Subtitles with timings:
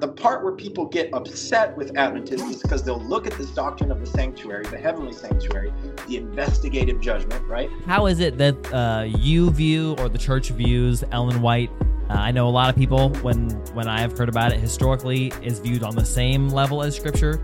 [0.00, 3.90] the part where people get upset with Adventists is because they'll look at this doctrine
[3.90, 5.72] of the sanctuary, the heavenly sanctuary,
[6.06, 7.68] the investigative judgment, right?
[7.84, 11.70] How is it that uh, you view or the church views Ellen White?
[12.08, 15.32] Uh, I know a lot of people, when when I have heard about it historically,
[15.42, 17.38] is viewed on the same level as Scripture.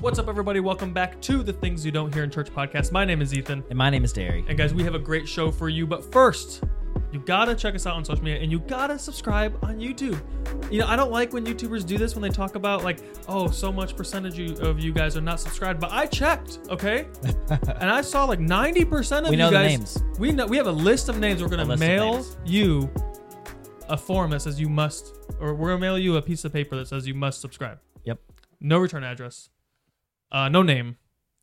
[0.00, 0.58] What's up, everybody?
[0.60, 2.90] Welcome back to the Things You Don't Hear in Church podcast.
[2.90, 3.62] My name is Ethan.
[3.68, 4.44] And my name is Derry.
[4.48, 5.86] And guys, we have a great show for you.
[5.86, 6.64] But first,
[7.12, 10.20] you gotta check us out on social media and you gotta subscribe on YouTube.
[10.72, 13.50] You know, I don't like when YouTubers do this when they talk about like, oh,
[13.50, 15.80] so much percentage of you guys are not subscribed.
[15.80, 17.06] But I checked, okay,
[17.50, 19.70] and I saw like ninety percent of We you know the guys.
[19.70, 20.02] names.
[20.18, 21.42] We know we have a list of names.
[21.42, 22.90] We're gonna mail you
[23.88, 26.76] a form that says you must, or we're gonna mail you a piece of paper
[26.76, 27.78] that says you must subscribe.
[28.04, 28.20] Yep.
[28.60, 29.50] No return address.
[30.30, 30.96] Uh, no name.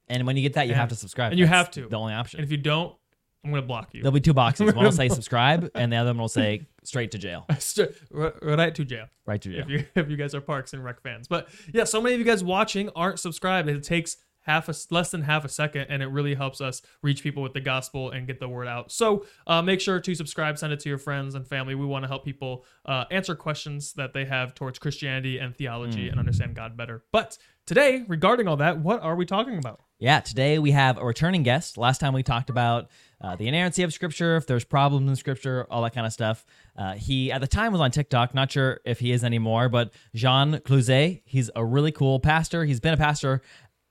[0.08, 1.32] And when you get that, you And- have to subscribe.
[1.34, 1.88] and you That's have to.
[1.88, 2.40] The only option.
[2.40, 2.96] And if you don't,
[3.44, 4.02] I'm gonna block you.
[4.02, 4.74] There'll be two boxes.
[4.76, 7.46] One will say subscribe, and the other one will say straight to jail.
[7.60, 9.06] Straight- right to jail.
[9.26, 9.62] Right to jail.
[9.62, 11.28] if you if you guys are Parks and Rec fans.
[11.28, 13.70] But yeah, so many of you guys watching aren't subscribed.
[13.70, 17.22] It takes half a less than half a second, and it really helps us reach
[17.22, 18.92] people with the gospel and get the word out.
[18.92, 21.76] So uh, make sure to subscribe, send it to your friends and family.
[21.76, 26.10] We want to help people uh, answer questions that they have towards Christianity and theology
[26.10, 27.04] and understand God better.
[27.12, 29.82] But today, regarding all that, what are we talking about?
[30.00, 31.78] Yeah, today we have a returning guest.
[31.78, 32.90] Last time we talked about
[33.22, 36.46] uh, the inerrancy of Scripture, if there's problems in Scripture, all that kind of stuff.
[36.78, 38.34] Uh, he, at the time, was on TikTok.
[38.34, 42.64] Not sure if he is anymore, but Jean Closet, he's a really cool pastor.
[42.64, 43.42] He's been a pastor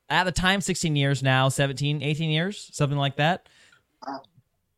[0.09, 3.49] at the time 16 years now, 17, 18 years, something like that.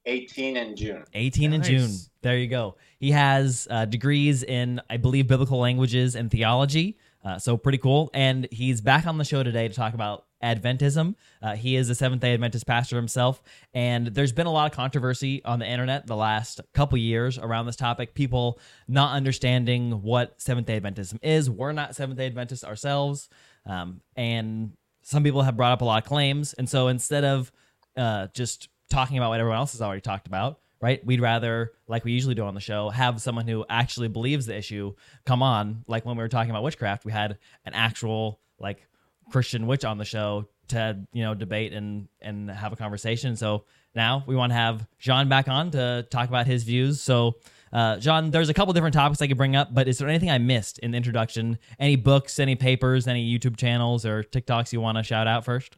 [0.07, 1.05] 18 in June.
[1.15, 1.91] 18 in June.
[2.23, 2.77] There you go.
[2.99, 6.99] He has uh, degrees in, I believe, biblical languages and theology.
[7.25, 8.11] Uh, so pretty cool.
[8.15, 11.15] And he's back on the show today to talk about Adventism.
[11.43, 13.43] Uh, he is a Seventh Day Adventist pastor himself,
[13.75, 17.67] and there's been a lot of controversy on the internet the last couple years around
[17.67, 18.15] this topic.
[18.15, 21.51] People not understanding what Seventh Day Adventism is.
[21.51, 23.29] We're not Seventh Day Adventists ourselves,
[23.67, 26.53] um, and some people have brought up a lot of claims.
[26.55, 27.53] And so instead of
[27.97, 31.05] uh, just talking about what everyone else has already talked about, right?
[31.05, 34.57] We'd rather, like we usually do on the show, have someone who actually believes the
[34.57, 35.85] issue come on.
[35.87, 38.87] Like when we were talking about witchcraft, we had an actual like
[39.31, 43.37] Christian witch on the show to you know debate and and have a conversation.
[43.37, 43.65] So
[43.95, 47.01] now we want to have Jean back on to talk about his views.
[47.01, 47.37] So.
[47.73, 50.29] Uh, John, there's a couple different topics I could bring up, but is there anything
[50.29, 51.57] I missed in the introduction?
[51.79, 55.77] Any books, any papers, any YouTube channels or TikToks you want to shout out first?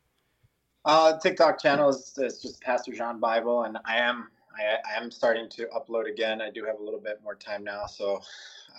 [0.86, 5.10] Uh, TikTok channel is, is just Pastor John Bible, and I am I, I am
[5.10, 6.40] starting to upload again.
[6.40, 8.22] I do have a little bit more time now, so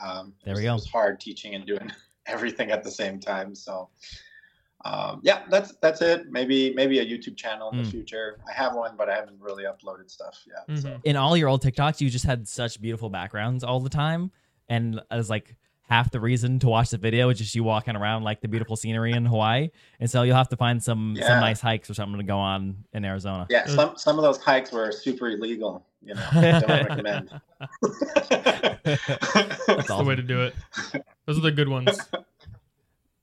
[0.04, 0.74] um, There we it go.
[0.74, 1.92] was hard teaching and doing
[2.26, 3.54] everything at the same time.
[3.56, 3.90] So
[4.86, 6.30] um, yeah, that's that's it.
[6.32, 7.92] Maybe maybe a YouTube channel in the Mm.
[7.92, 8.40] future.
[8.50, 10.80] I have one, but I haven't really uploaded stuff yet.
[10.80, 10.90] So.
[10.90, 11.02] Mhm.
[11.06, 14.32] in all your old TikToks, you just had such beautiful backgrounds all the time,
[14.70, 15.56] and as like
[15.90, 18.76] half the reason to watch the video is just you walking around like the beautiful
[18.76, 22.18] scenery in Hawaii, and so you'll have to find some some nice hikes or something
[22.18, 23.46] to go on in Arizona.
[23.50, 25.86] Yeah, some some of those hikes were super illegal.
[26.02, 27.30] You know, don't recommend.
[27.82, 28.82] That's
[29.68, 30.56] That's the way to do it.
[31.26, 31.98] Those are the good ones.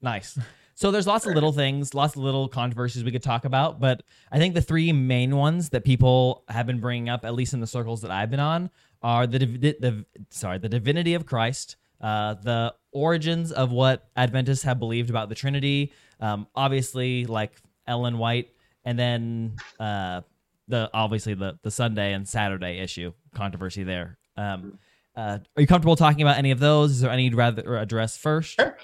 [0.02, 0.38] Nice.
[0.80, 4.02] So there's lots of little things, lots of little controversies we could talk about, but
[4.32, 7.60] I think the three main ones that people have been bringing up, at least in
[7.60, 8.70] the circles that I've been on,
[9.02, 14.62] are the div- the sorry the divinity of Christ, uh, the origins of what Adventists
[14.62, 17.52] have believed about the Trinity, um, obviously like
[17.86, 18.48] Ellen White,
[18.86, 20.22] and then uh,
[20.66, 24.16] the obviously the the Sunday and Saturday issue controversy there.
[24.38, 24.78] Um,
[25.14, 26.92] uh, are you comfortable talking about any of those?
[26.92, 28.54] Is there any you'd rather address first?
[28.54, 28.78] Sure,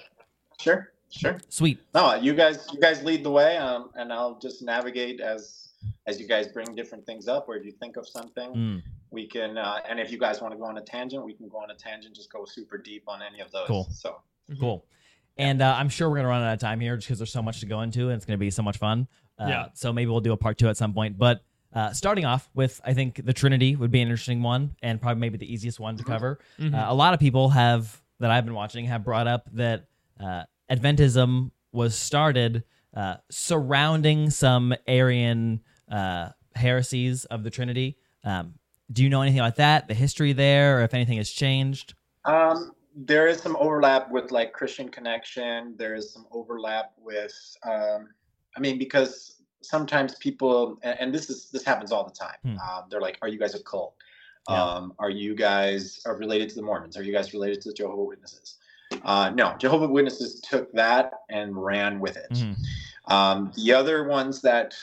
[0.60, 1.38] sure, sure.
[1.48, 1.78] Sweet.
[1.94, 5.62] No, you guys, you guys lead the way, um, and I'll just navigate as
[6.06, 8.82] as you guys bring different things up, or if you think of something, Mm.
[9.10, 9.56] we can.
[9.58, 11.70] Uh, and if you guys want to go on a tangent, we can go on
[11.70, 12.14] a tangent.
[12.16, 13.66] Just go super deep on any of those.
[13.68, 13.88] Cool.
[13.90, 14.20] So
[14.60, 14.84] Cool.
[15.38, 17.42] And uh, I'm sure we're gonna run out of time here just because there's so
[17.42, 19.06] much to go into, and it's gonna be so much fun.
[19.38, 19.66] Uh, Yeah.
[19.74, 21.18] So maybe we'll do a part two at some point.
[21.18, 25.00] But uh, starting off with, I think the Trinity would be an interesting one, and
[25.00, 26.38] probably maybe the easiest one to cover.
[26.58, 26.74] Mhm.
[26.74, 29.84] Uh, a lot of people have that I've been watching have brought up that
[30.18, 32.64] uh, Adventism was started
[32.94, 35.60] uh, surrounding some Arian
[35.90, 37.98] uh, heresies of the Trinity.
[38.24, 38.54] Um,
[38.92, 39.88] do you know anything about that?
[39.88, 41.94] The history there, or if anything has changed?
[42.26, 45.74] um, there is some overlap with like Christian Connection.
[45.76, 47.34] There is some overlap with.
[47.62, 48.08] Um,
[48.56, 52.36] I mean, because sometimes people, and, and this is this happens all the time.
[52.42, 52.56] Hmm.
[52.62, 53.94] Uh, they're like, "Are you guys a cult?
[54.48, 54.62] Yeah.
[54.62, 56.96] Um, are you guys are related to the Mormons?
[56.96, 58.55] Are you guys related to the Jehovah Witnesses?"
[59.04, 62.30] Uh, no, Jehovah Witnesses took that and ran with it.
[62.32, 62.56] Mhm.
[63.06, 64.74] Um, the other ones that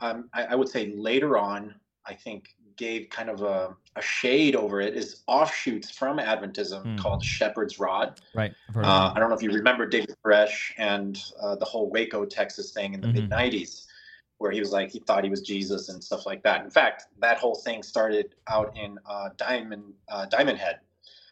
[0.00, 1.74] um, I, I would say later on,
[2.04, 6.96] I think gave kind of a, a shade over it is offshoots from Adventism Hmm.
[6.96, 8.20] called Shepherd's Rod.
[8.34, 8.52] Right.
[8.68, 9.12] I've heard of Uh.
[9.14, 12.94] I don't know if you remember David Koresh and uh, the whole Waco, Texas thing
[12.94, 13.12] in the Mhm.
[13.14, 13.86] mid 90s,
[14.38, 16.64] where he was like, he thought he was Jesus and stuff like that.
[16.64, 20.80] In fact, that whole thing started out in uh, Diamond, uh, Diamond Head,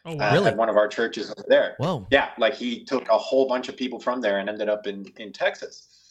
[0.05, 0.33] Oh uh.
[0.33, 0.49] Really?
[0.51, 1.75] at one of our churches over there.
[1.79, 2.07] Whoa.
[2.09, 5.05] Yeah, like he took a whole bunch of people from there and ended up in,
[5.17, 6.09] in Texas,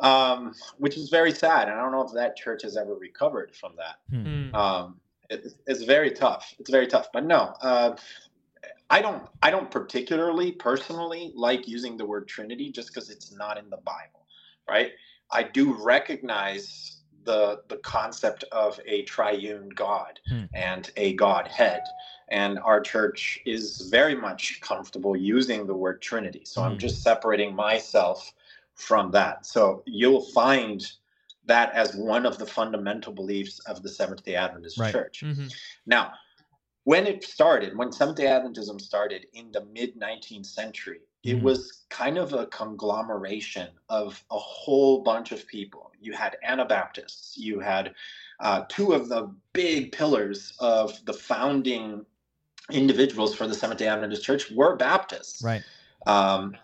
[0.00, 1.68] um, which is very sad.
[1.68, 4.54] And I don't know if that church has ever recovered from that Hmm.
[4.54, 5.00] um,
[5.30, 6.54] it, it's very tough.
[6.58, 7.08] It's very tough.
[7.12, 7.96] But no, uh,
[8.90, 9.28] I don't.
[9.42, 13.76] I don't particularly, personally, like using the word Trinity just because it's not in the
[13.78, 14.26] Bible,
[14.68, 14.92] right?
[15.30, 20.44] I do recognize the the concept of a triune God Hmm.
[20.54, 21.82] and a Godhead,
[22.30, 26.42] and our church is very much comfortable using the word Trinity.
[26.44, 26.78] So I'm Hmm.
[26.78, 28.32] just separating myself
[28.74, 29.46] from that.
[29.46, 30.84] So you'll find
[31.46, 34.92] that as one of the fundamental beliefs of the Seventh day Adventist Right.
[34.92, 35.22] Church.
[35.24, 35.52] Mhm.
[35.86, 36.12] Now,
[36.84, 41.42] when it started, when Seventh day Adventism started in the mid 19th century, it Mhm.
[41.42, 45.90] was kind of a conglomeration of a whole bunch of people.
[46.00, 47.94] You had Anabaptists, you had
[48.40, 52.06] uh, two of the big pillars of the founding
[52.70, 55.42] individuals for the Seventh day Adventist Church were Baptists.
[55.42, 55.62] Right.
[56.06, 56.56] Um,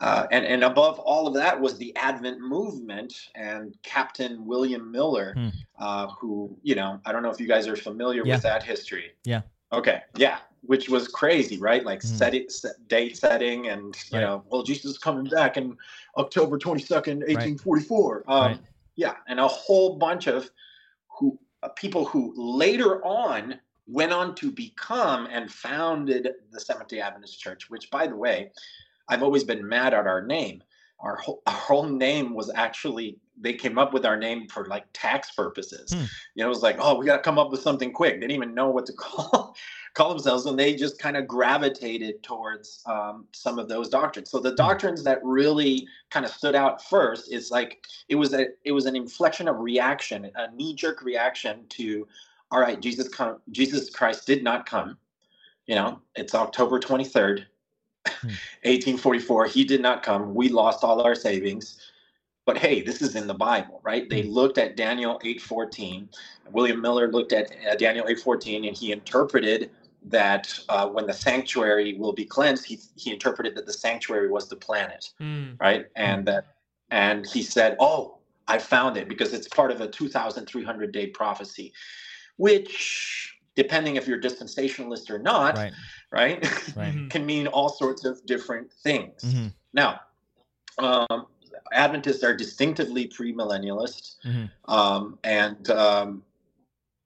[0.00, 5.34] uh, and, and above all of that was the Advent movement and Captain William Miller,
[5.34, 5.48] Hmm.
[5.80, 8.34] uh, who, you know, I don't know if you guys are familiar Yeah.
[8.34, 9.12] with that history.
[9.24, 9.42] Yeah.
[9.72, 10.02] Okay.
[10.16, 10.38] Yeah.
[10.62, 11.84] Which was crazy, right?
[11.84, 12.16] Like Mhm.
[12.16, 14.24] set it, set, date setting and, you Right.
[14.24, 15.76] know, well, Jesus is coming back in
[16.16, 18.24] October 22nd, 1844.
[18.28, 18.60] Um, Right.
[18.94, 19.16] Yeah.
[19.26, 20.50] And a whole bunch of
[21.18, 23.58] who uh, people who later on
[23.88, 28.50] went on to become and founded the Seventh day Adventist Church, which, by the way,
[29.08, 30.62] I've always been mad at our name.
[31.00, 34.84] Our whole, our whole name was actually they came up with our name for like
[34.92, 35.92] tax purposes.
[35.92, 36.04] Hmm.
[36.34, 38.14] You know, it was like, oh, we got to come up with something quick.
[38.14, 39.54] They didn't even know what to call
[39.94, 44.30] call themselves, and they just kind of gravitated towards um, some of those doctrines.
[44.30, 48.48] So the doctrines that really kind of stood out first is like it was a
[48.64, 52.06] it was an inflection of reaction, a knee jerk reaction to,
[52.50, 54.98] all right, Jesus come, Jesus Christ did not come.
[55.66, 57.46] You know, it's October twenty third.
[58.62, 61.90] 1844 he did not come we lost all our savings
[62.46, 66.08] but hey this is in the bible right they looked at daniel 814
[66.50, 69.70] william miller looked at uh, daniel 814 and he interpreted
[70.04, 74.48] that uh, when the sanctuary will be cleansed he, he interpreted that the sanctuary was
[74.48, 75.50] the planet Hmm.
[75.60, 76.46] right and that
[76.90, 81.72] and he said oh i found it because it's part of a 2300 day prophecy
[82.38, 85.72] which depending if you're dispensationalist or not Right.
[86.10, 86.42] right
[86.76, 86.94] Right.
[86.94, 87.10] Mhm.
[87.10, 89.22] can mean all sorts of different things.
[89.22, 89.52] Mhm.
[89.74, 90.00] Now,
[90.78, 91.26] um,
[91.72, 94.50] Adventists are distinctively premillennialist, Mhm.
[94.66, 96.22] um, and um,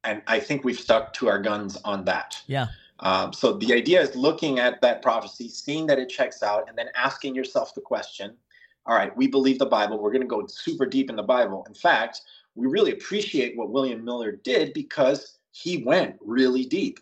[0.05, 2.40] and I think we've stuck to our guns on that.
[2.46, 2.69] Yeah.
[3.00, 6.76] Um, so the idea is looking at that prophecy, seeing that it checks out, and
[6.79, 8.37] then asking yourself the question:
[8.84, 9.99] All right, we believe the Bible.
[9.99, 11.64] We're going to go super deep in the Bible.
[11.67, 12.20] In fact,
[12.54, 17.00] we really appreciate what William Miller did because he went really deep,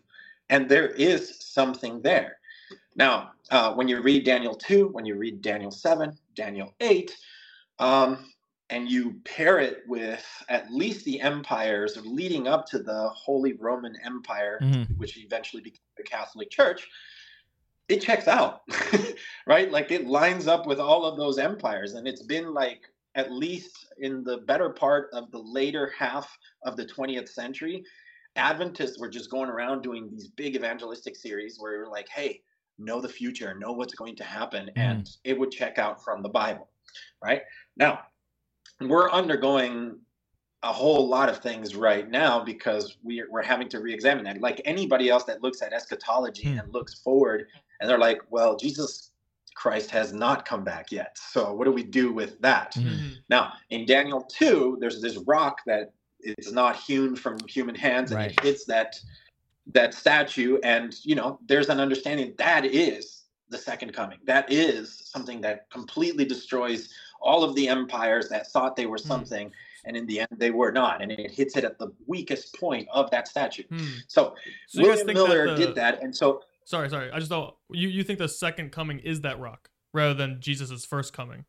[0.49, 2.39] and there is something there.
[2.97, 7.17] Now, uh, when you read Daniel 2, when you read Daniel 7, Daniel 8,
[7.79, 8.33] um,
[8.69, 13.97] and you pair it with at least the empires leading up to the Holy Roman
[14.05, 14.97] Empire, Mhm.
[14.97, 16.89] which eventually became the Catholic Church,
[17.89, 18.63] it checks out,
[19.47, 19.71] right?
[19.73, 21.95] Like it lines up with all of those empires.
[21.95, 26.77] And it's been like, at least in the better part of the later half of
[26.77, 27.85] the 20th century,
[28.37, 32.41] Adventists were just going around doing these big evangelistic series where you're like, hey,
[32.79, 36.29] know the future, know what's going to happen, and it would check out from the
[36.29, 36.69] Bible,
[37.23, 37.43] right?
[37.77, 38.01] Now,
[38.81, 39.99] we're undergoing
[40.63, 44.41] a whole lot of things right now because we're, we're having to re-examine that.
[44.41, 46.59] Like anybody else that looks at eschatology Hmm.
[46.61, 47.49] and looks forward,
[47.81, 49.11] and they're like, well, Jesus
[49.55, 51.19] Christ has not come back yet.
[51.19, 52.73] So what do we do with that?
[52.75, 52.85] Mhm.
[52.85, 53.17] Mhm.
[53.29, 58.19] Now, in Daniel 2, there's this rock that is not hewn from human hands and
[58.19, 58.31] Right.
[58.31, 59.01] it hits that
[59.73, 64.19] that statue and you know, there's an understanding that is the second coming.
[64.25, 66.89] That is something that completely destroys
[67.21, 69.07] all of the empires that thought they were Hmm.
[69.09, 69.53] something
[69.85, 72.89] and in the end they were not and it hits it at the weakest point
[72.91, 73.63] of that statue.
[73.69, 73.85] Hmm.
[74.09, 74.35] So,
[74.69, 77.11] So William Miller that the- did that and so Sorry, sorry.
[77.11, 80.85] I just thought you you think the second coming is that rock rather than Jesus'
[80.85, 81.45] first coming.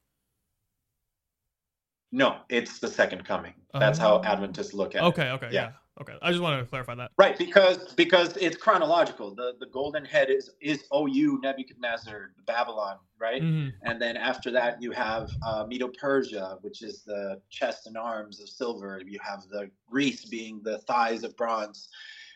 [2.11, 3.53] No, it's the second coming.
[3.73, 4.23] That's how Oh.
[4.23, 5.07] Adventists look at it.
[5.07, 5.61] Okay, okay, yeah.
[5.61, 5.71] Yeah.
[6.01, 6.17] Okay.
[6.21, 7.11] I just wanted to clarify that.
[7.17, 9.35] Right, because because it's chronological.
[9.35, 13.41] The the golden head is is OU Nebuchadnezzar, Babylon, right?
[13.41, 17.97] hmm And then after that, you have uh, Medo Persia, which is the chest and
[17.97, 19.01] arms of silver.
[19.05, 21.89] You have the Greece being the thighs of bronze,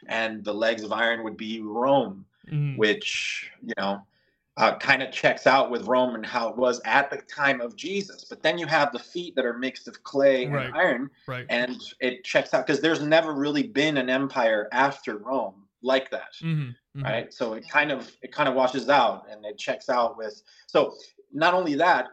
[0.08, 4.06] and the legs of iron would be Rome, hmm which you know
[4.58, 7.76] uh, kind of checks out with Rome and how it was at the time of
[7.76, 8.24] Jesus.
[8.24, 10.68] But then you have the feet that are mixed of clay Right.
[10.68, 11.46] and iron, Right.
[11.50, 16.34] and it checks out because there's never really been an empire after Rome like that
[16.42, 16.70] hmm
[17.04, 20.42] right so it kind of it kind of washes out and it checks out with
[20.68, 20.94] so
[21.34, 22.08] not only that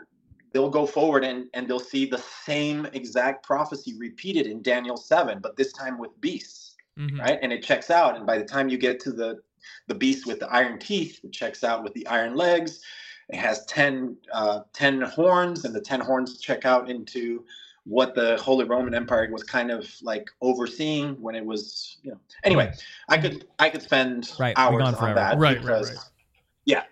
[0.53, 5.39] they'll go forward and and they'll see the same exact prophecy repeated in daniel 7
[5.41, 8.69] but this time with beasts hmm right and it checks out and by the time
[8.69, 9.41] you get to the
[9.89, 12.81] the beast with the iron teeth it checks out with the iron legs.
[13.29, 17.45] It has 10 uh 10 horns and the 10 horns check out into
[17.85, 22.21] what the holy roman empire was kind of like overseeing when it was you know.
[22.45, 22.73] Anyway
[23.09, 25.15] i could i could spend Right, we're hours gone on forever.
[25.15, 25.99] that Right, right, right.
[26.65, 26.85] yeah.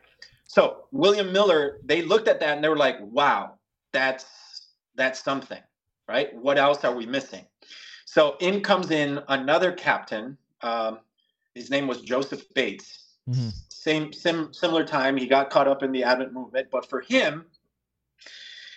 [0.46, 3.54] So william miller they looked at that and they were like wow
[3.92, 4.26] that's
[4.96, 5.60] that's something
[6.10, 6.34] right?
[6.34, 7.46] What else are we missing?
[8.04, 10.98] So in comes in another captain um,
[11.54, 13.52] his name was joseph bates Mhm.
[13.68, 17.46] same sim, similar time he got caught up in the advent movement but for him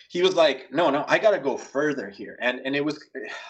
[0.09, 3.03] he was like no no i got to go further here and and it was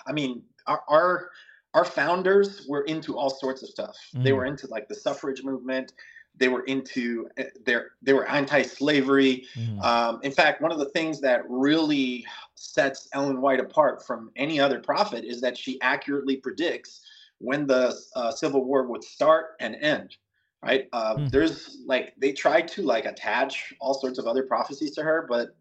[0.08, 1.30] i mean our our,
[1.74, 4.36] our founders were into all sorts of stuff they Mhm.
[4.36, 5.94] were into like the suffrage movement
[6.36, 9.84] they were into eh, their they were anti-slavery Mhm.
[9.84, 12.26] um, in fact one of the things that really
[12.56, 17.02] sets ellen white apart from any other prophet is that she accurately predicts
[17.40, 20.16] when the uh, civil war would start and end
[20.64, 20.88] right?
[20.94, 21.28] Uh, Hmm.
[21.28, 25.56] there's like they tried to like attach all sorts of other prophecies to her but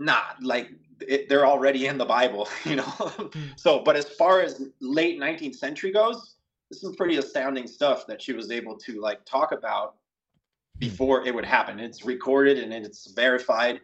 [0.00, 3.30] not like it, they're already in the bible you know?
[3.56, 6.36] So but as far as late 19th century goes
[6.68, 9.94] there's some pretty astounding stuff that she was able to like talk about
[10.78, 11.80] before it would happen.
[11.80, 13.80] It's recorded and it's verified.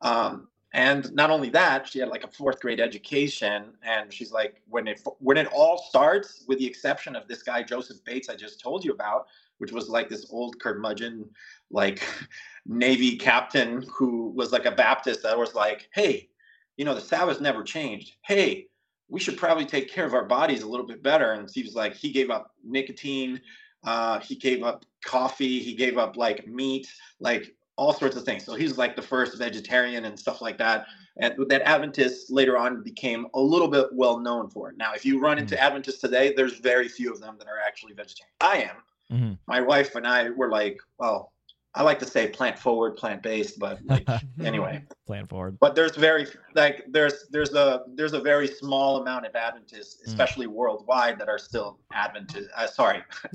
[0.00, 4.60] Um, and not only that she had like a fourth grade education and she's like
[4.68, 8.34] when it when it all starts with the exception of this guy joseph bates i
[8.34, 9.26] just told you about
[9.58, 11.24] which was like this old curmudgeon
[11.70, 12.02] like
[12.66, 16.28] navy captain who was like a baptist that was like hey
[16.76, 18.16] you know the sabbath never changed.
[18.22, 18.66] Hey
[19.08, 21.32] we should probably take care of our bodies a little bit better.
[21.32, 23.40] And he was like he gave up nicotine
[23.84, 26.88] uh, he gave up coffee he gave up like meat
[27.20, 28.44] like all sorts of things.
[28.44, 30.86] So he's like the first vegetarian and stuff like that.
[31.18, 34.76] And that adventists later on became a little bit well known for it.
[34.78, 37.92] Now if you run into adventists today there's very few of them that are actually
[37.94, 38.32] vegetarian.
[38.40, 38.76] I am.
[39.12, 39.38] Mhm.
[39.46, 41.33] my wife and i were like well
[41.74, 44.08] i like to say plant forward plant based but like
[44.44, 45.56] anyway plant forward.
[45.60, 50.46] but there's very like there's there's a there's a very small amount of adventists especially
[50.46, 53.02] worldwide that are still adventist uh, sorry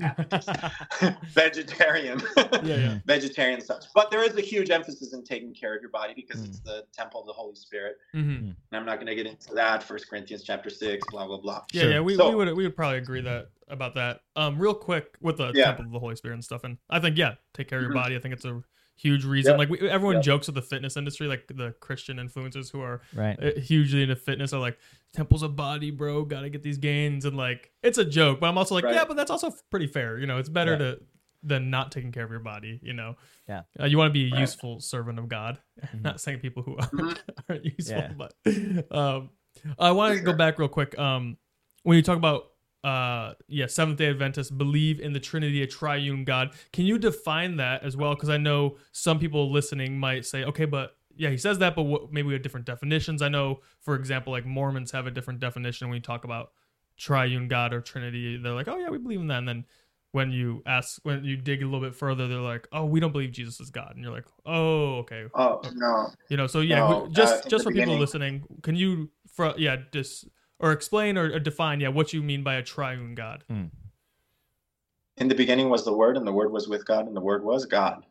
[1.32, 2.98] vegetarian Yeah, yeah.
[3.06, 6.40] vegetarian such but there is a huge emphasis in taking care of your body because
[6.40, 6.46] Mm.
[6.48, 9.52] it's the temple of the holy spirit hmm and i'm not going to get into
[9.54, 11.90] that first corinthians chapter 6 blah blah blah Yeah, Sure.
[11.92, 14.20] yeah, we, So- we would we would probably agree that about that.
[14.36, 15.66] Um, real quick with the Yeah.
[15.66, 17.92] temple of the Holy Spirit and stuff, and I think yeah, take care of your
[17.92, 18.02] Mhm.
[18.02, 18.16] body.
[18.16, 18.62] I think it's a
[18.96, 19.52] huge reason.
[19.52, 19.58] Yep.
[19.58, 20.24] Like we, everyone Yep.
[20.24, 23.42] jokes with the fitness industry, like the Christian influencers who are Right.
[23.42, 24.78] uh, hugely into fitness are like
[25.14, 26.24] temple's a body, bro.
[26.24, 28.94] Got to get these gains, and like it's a joke, but I'm also like Right.
[28.94, 30.18] yeah, but that's also pretty fair.
[30.18, 30.78] You know, it's better Yeah.
[30.78, 31.00] to
[31.42, 32.78] than not taking care of your body.
[32.82, 33.16] You know,
[33.48, 33.62] Yeah.
[33.80, 34.40] uh, you want to be a Right.
[34.40, 35.58] useful servant of God.
[35.94, 36.02] Mhm.
[36.02, 37.18] Not saying people who aren't, Mhm.
[37.48, 38.12] aren't useful, Yeah.
[38.12, 39.30] but um,
[39.78, 40.98] I want to go back real quick.
[40.98, 41.38] Um,
[41.84, 42.49] when you talk about
[42.82, 46.50] uh yeah seventh day adventists believe in the trinity a triune god.
[46.72, 48.14] Can you define that as well?
[48.14, 51.82] Because i know some people listening might say okay but yeah he says that but
[51.82, 53.20] what, maybe we have different definitions.
[53.20, 56.52] I know for example like mormons have a different definition when you talk about
[56.96, 58.38] triune god or trinity.
[58.38, 59.38] They're like oh yeah we believe in that.
[59.38, 59.64] And then
[60.12, 63.12] when you ask when you dig a little bit further they're like oh we don't
[63.12, 63.92] believe jesus is god.
[63.94, 65.26] And you're like oh okay.
[65.34, 66.08] Oh no.
[66.30, 69.76] You know so yeah No, just uh, just for people listening can you for yeah
[69.92, 70.26] just
[70.60, 75.34] or explain or, or define yeah what you mean by a triune god in the
[75.34, 78.04] beginning was the word and the word was with god and the word was god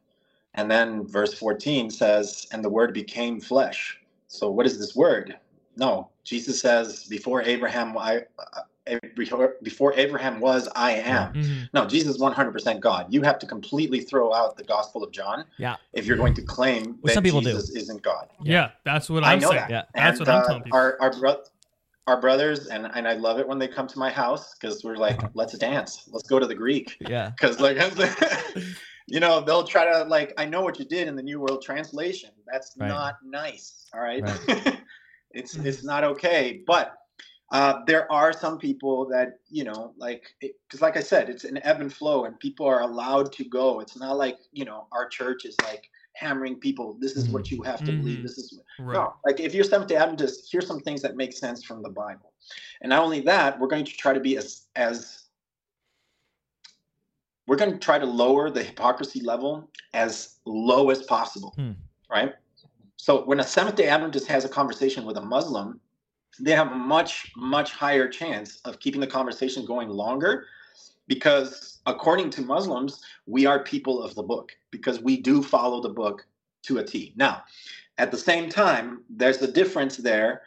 [0.56, 5.38] and then verse 14 says and the word became flesh so what is this word
[5.78, 8.62] no jesus says before abraham i uh,
[9.16, 11.70] before, before abraham was i am Mhm.
[11.74, 15.46] no jesus is 100% god you have to completely throw out the gospel of john
[15.58, 15.76] Yeah.
[15.94, 17.52] if you're going to claim Well, that some people do.
[17.52, 18.72] jesus isn't god yeah.
[18.84, 19.70] that's what I i'm know saying that.
[19.70, 19.84] Yeah.
[19.94, 21.44] that's and, what i'm uh, telling people our our, bro-
[22.10, 24.98] our brothers and, and i love it when they come to my house because we're
[24.98, 27.32] like let's dance let's go to the greek Yeah.
[27.32, 27.78] because like
[29.08, 31.62] you know they'll try to like i know what you did in the new world
[31.64, 32.88] translation that's Right.
[32.90, 34.24] not nice all right,
[35.32, 35.66] It's Mhm.
[35.66, 36.64] it's not okay.
[36.66, 36.96] But
[37.52, 41.60] uh, there are some people that you know, like, because like I said, it's an
[41.64, 43.80] ebb and flow, and people are allowed to go.
[43.80, 45.90] It's not like you know our church is like
[46.20, 46.98] hammering people.
[47.00, 48.20] This is what you have to believe.
[48.20, 48.24] Mhm.
[48.24, 48.96] This is Right.
[48.96, 51.90] no, like if you're Seventh Day Adventist, here's some things that make sense from the
[51.90, 52.34] Bible,
[52.82, 55.24] and not only that, we're going to try to be as as
[57.48, 61.72] we're going to try to lower the hypocrisy level as low as possible, Hmm.
[62.10, 62.36] right?
[62.98, 65.80] So when a Seventh Day Adventist has a conversation with a Muslim,
[66.40, 70.46] they have a much much higher chance of keeping the conversation going longer
[71.10, 75.90] because according to Muslims, we are people of the book because we do follow the
[75.90, 76.26] book
[76.64, 77.14] to a T.
[77.18, 77.44] Now,
[77.98, 80.44] at the same time, there's a difference there,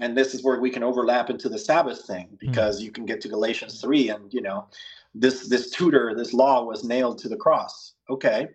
[0.00, 2.36] and this is where we can overlap into the Sabbath thing hmm.
[2.36, 4.66] because you can get to Galatians three, and you know,
[5.14, 7.92] this this tutor, this law was nailed to the cross.
[8.10, 8.48] Okay,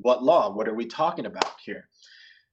[0.00, 0.50] what law?
[0.50, 1.88] What are we talking about here?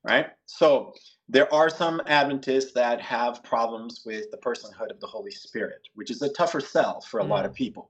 [0.03, 0.27] Right.
[0.45, 0.93] So
[1.29, 6.11] there are some Adventists that have problems with the personhood of the Holy Spirit, which
[6.11, 7.51] is a tougher sell for a lot hmm.
[7.51, 7.89] of people.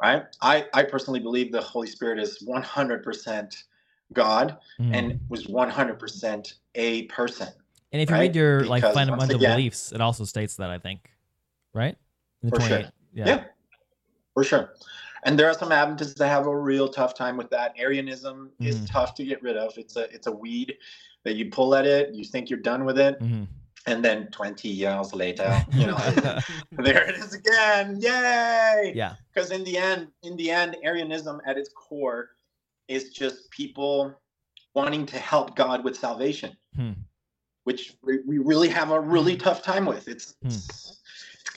[0.00, 0.24] Right.
[0.40, 3.64] I I personally believe the Holy Spirit is 100%
[4.12, 4.94] God Mm.
[4.94, 7.48] and was 100% a person.
[7.92, 8.20] And if you right?
[8.22, 11.10] read your like Because once fundamental again- beliefs, it also states that I think,
[11.74, 11.96] right?
[12.48, 12.78] For sure.
[13.12, 13.26] Yeah.
[13.26, 13.44] Yeah.
[14.34, 14.74] For sure.
[15.24, 17.74] And there are some Adventists that have a real tough time with that.
[17.76, 18.86] Arianism is Mhm.
[18.90, 19.76] tough to get rid of.
[19.76, 20.76] It's a it's a weed
[21.24, 23.48] that you pull at it, you think you're done with it, Mhm.
[23.88, 25.96] And then 20 years later, you know,
[26.72, 27.98] there it is again.
[28.00, 28.92] Yay!
[28.94, 29.14] Yeah.
[29.32, 32.30] Because in the end, in the end, Arianism at its core
[32.88, 34.14] is just people
[34.74, 36.92] wanting to help God with salvation, Hmm.
[37.64, 40.06] which we, we really have a really tough time with.
[40.08, 40.48] It's, Hmm.
[40.48, 41.00] it's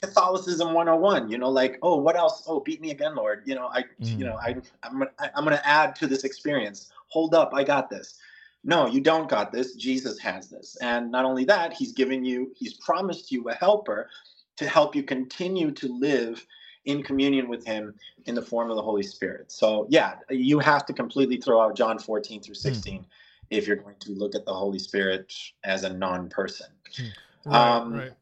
[0.00, 1.28] Catholicism 101.
[1.30, 2.44] You know, like oh, what else?
[2.46, 3.42] Oh, beat me again, Lord.
[3.46, 4.18] You know, I Hmm.
[4.18, 6.90] you know I I'm I- I'm going to add to this experience.
[7.08, 8.18] Hold up, I got this.
[8.64, 9.74] No, you don't got this.
[9.74, 10.76] Jesus has this.
[10.80, 14.08] And not only that, he's given you, he's promised you a helper
[14.56, 16.46] to help you continue to live
[16.84, 17.94] in communion with him
[18.26, 19.50] in the form of the Holy Spirit.
[19.50, 23.04] So, yeah, you have to completely throw out John 14 through 16
[23.50, 25.32] if you're going to look at the Holy Spirit
[25.64, 26.66] as a non person.
[27.44, 28.12] Right, Um, right.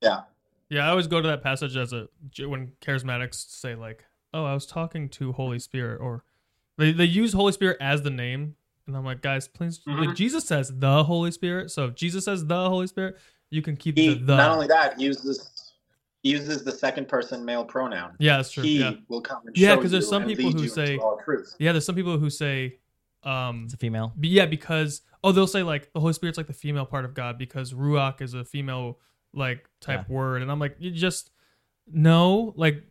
[0.00, 0.20] yeah.
[0.70, 2.08] Yeah, I always go to that passage as a
[2.46, 6.24] when charismatics say like, "Oh, I was talking to Holy Spirit," or
[6.76, 8.56] they they use Holy Spirit as the name,
[8.88, 10.16] and I'm like, guys, please, like Mhm.
[10.16, 13.18] Jesus says the Holy Spirit, so if Jesus says the Holy Spirit,
[13.50, 14.36] you can keep He, the the.
[14.36, 15.54] not only that, uses
[16.24, 18.16] uses the second person male pronoun.
[18.18, 18.64] yeah, that's true.
[18.64, 21.16] He yeah, will come and Yeah, show 'cause there's some people who say- into all
[21.24, 21.54] truth.
[21.60, 21.70] yeah.
[21.72, 22.80] There's some people who say,
[23.22, 24.12] um, It's a female.
[24.18, 27.14] Be- Yeah, because oh, they'll say like the Holy Spirit's like the female part of
[27.14, 28.98] God because ruach is a female
[29.32, 31.30] like type word, and I'm like, you just
[31.86, 32.82] no, like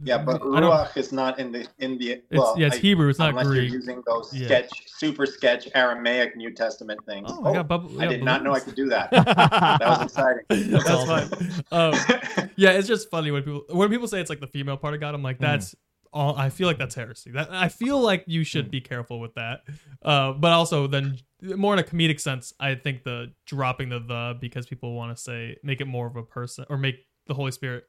[0.00, 2.54] Yeah, but ruach is not in the in the It's well.
[2.56, 3.64] yeah, it's I- Hebrew, it's not unless Greek.
[3.68, 4.46] you're using those Yeah.
[4.46, 7.28] sketch, super sketch Aramaic New Testament things.
[7.32, 8.00] Oh, I got bubble.
[8.00, 9.10] I did not know I could do that.
[9.12, 10.42] that was exciting.
[10.48, 11.28] That's That's awesome.
[11.30, 11.64] fine.
[11.72, 14.94] Um, yeah, it's just funny when people when people say it's like the female part
[14.94, 15.14] of God.
[15.14, 15.24] I'm Mm.
[15.24, 15.74] like, that's
[16.12, 16.36] all.
[16.36, 17.32] I feel like that's heresy.
[17.32, 19.62] That I feel like you should be careful with that.
[20.02, 24.36] Uh, but also then more in a comedic sense, I think the dropping the the
[24.40, 27.50] because people want to say make it more of a person or make the Holy
[27.50, 27.84] Spirit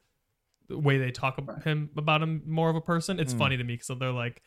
[0.69, 3.19] way they talk about him about him more of a person.
[3.19, 3.37] It's Mm.
[3.39, 4.41] funny to me because they're like.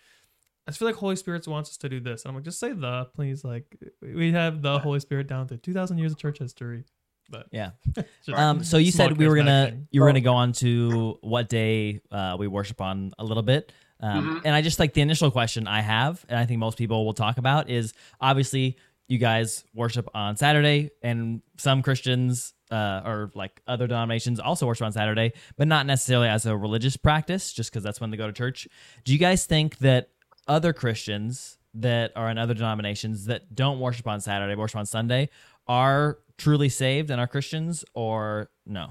[0.64, 2.22] I just feel like Holy Spirit wants us to do this.
[2.22, 3.42] And I'm like, just say the, please.
[3.42, 6.84] Like, we have the Holy Spirit down to 2,000 years of church history.
[7.28, 7.70] But Yeah.
[8.32, 9.88] Um, so you said we were gonna thing.
[9.90, 13.72] you were gonna go on to what day uh, we worship on a little bit,
[13.98, 14.40] um, Mhm.
[14.44, 17.12] and I just like the initial question I have, and I think most people will
[17.12, 18.76] talk about is obviously
[19.08, 24.86] you guys worship on Saturday, and some Christians uh, or like other denominations also worship
[24.86, 28.26] on Saturday, but not necessarily as a religious practice, just because that's when they go
[28.26, 28.66] to church.
[29.04, 30.08] Do you guys think that
[30.48, 35.28] other Christians that are in other denominations that don't worship on Saturday, worship on Sunday,
[35.68, 38.90] are truly saved and are Christians, or no?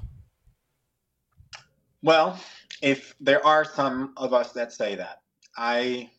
[2.03, 2.39] Well,
[2.81, 5.21] if there are some of us that say that,
[5.57, 6.09] I,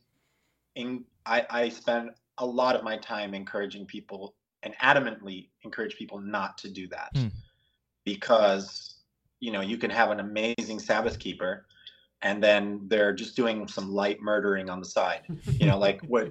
[0.75, 6.20] in, I, I spend a lot of my time encouraging people and adamantly encourage people
[6.20, 7.29] not to do that, Hmm.
[8.05, 8.97] Because
[9.41, 11.67] you know you can have an amazing Sabbath keeper,
[12.23, 15.23] and then they're just doing some light murdering on the side.
[15.59, 16.31] You know, like what?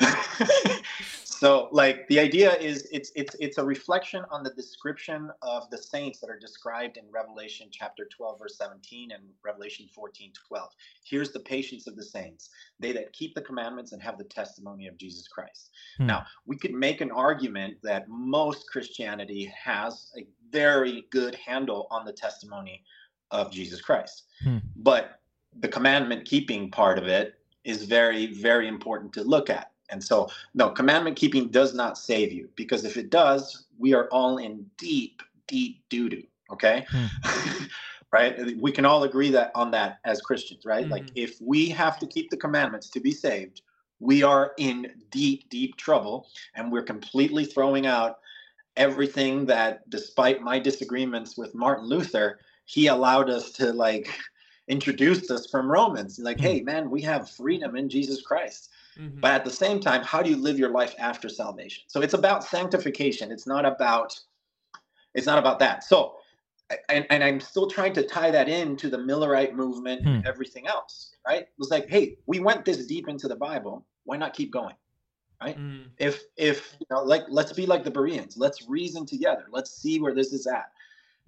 [1.42, 5.76] so like the idea is it's it's it's a reflection on the description of the
[5.76, 10.70] saints that are described in revelation chapter 12 verse 17 and revelation 14 12
[11.02, 14.86] here's the patience of the saints they that keep the commandments and have the testimony
[14.86, 16.06] of jesus christ Hmm.
[16.06, 22.04] now we could make an argument that most christianity has a very good handle on
[22.04, 22.84] the testimony
[23.32, 24.58] of jesus christ Hmm.
[24.76, 25.18] but
[25.58, 30.28] the commandment keeping part of it is very very important to look at and so
[30.54, 34.68] no commandment keeping does not save you because if it does we are all in
[34.78, 36.24] deep deep doo doo.
[36.50, 36.86] Okay.
[38.12, 38.56] right.
[38.60, 40.88] We can all agree that on that as Christians, right?
[40.90, 41.12] Like Mhm.
[41.14, 43.62] if we have to keep the commandments to be saved,
[44.00, 48.18] we are in deep, deep trouble, and we're completely throwing out
[48.76, 54.08] everything that, despite my disagreements with Martin Luther, he allowed us to like
[54.68, 56.18] introduce us from Romans.
[56.18, 56.44] Like, Hmm.
[56.44, 58.70] hey, man, we have freedom in Jesus Christ.
[58.98, 59.20] Mhm.
[59.20, 61.84] But at the same time, how do you live your life after salvation?
[61.86, 63.30] So it's about sanctification.
[63.32, 64.18] It's not about
[65.14, 65.84] it's not about that.
[65.84, 66.16] So
[66.88, 70.26] and, and I'm still trying to tie that into the Millerite movement and Hmm.
[70.26, 71.42] everything else, right?
[71.42, 73.86] It was like, hey, we went this deep into the Bible.
[74.04, 74.74] Why not keep going?
[75.42, 75.90] Mhm.
[75.98, 78.36] If if you know, like let's be like the Bereans.
[78.36, 79.46] Let's reason together.
[79.50, 80.72] Let's see where this is at.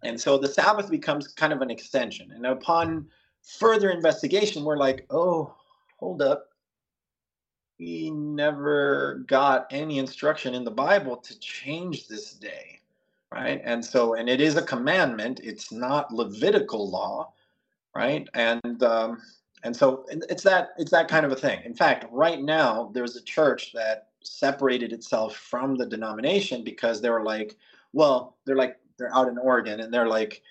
[0.02, 2.30] And so the Sabbath becomes kind of an extension.
[2.32, 3.10] And upon
[3.42, 5.54] further investigation, we're like, oh,
[5.98, 6.53] hold up.
[7.78, 12.80] We never got any instruction in the Bible to change this day.
[13.32, 13.60] Right.
[13.64, 17.32] And so, and it is a commandment, it's not Levitical law.
[17.94, 18.28] Right.
[18.34, 19.20] And, um,
[19.64, 21.60] and so it's that it's that kind of a thing.
[21.64, 27.08] In fact, right now there's a church that separated itself from the denomination because they
[27.08, 27.56] were like,
[27.94, 30.42] well, they're like they're out in Oregon and they're like,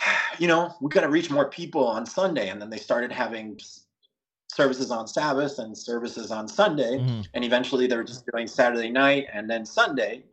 [0.38, 3.58] you know, we got to reach more people on Sunday, and then they started having
[4.54, 7.26] services on Sabbath and services on Sunday, Mhm.
[7.34, 10.24] and eventually they were just doing Saturday night and then Sunday.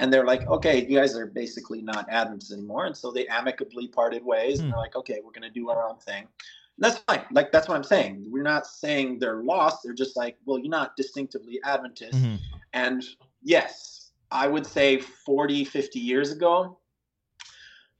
[0.00, 2.86] And they're like, okay, you guys are basically not Adventists anymore.
[2.86, 4.58] And so they amicably parted ways.
[4.60, 4.70] And Hmm.
[4.72, 6.22] they're like, okay, we're going to do our own thing.
[6.76, 7.24] And that's fine.
[7.32, 8.24] Like, that's what I'm saying.
[8.28, 9.82] We're not saying they're lost.
[9.82, 12.18] They're just like, well, you're not distinctively Adventist.
[12.18, 12.38] Mhm.
[12.72, 13.04] And
[13.42, 16.78] yes, I would say 40, 50 years ago,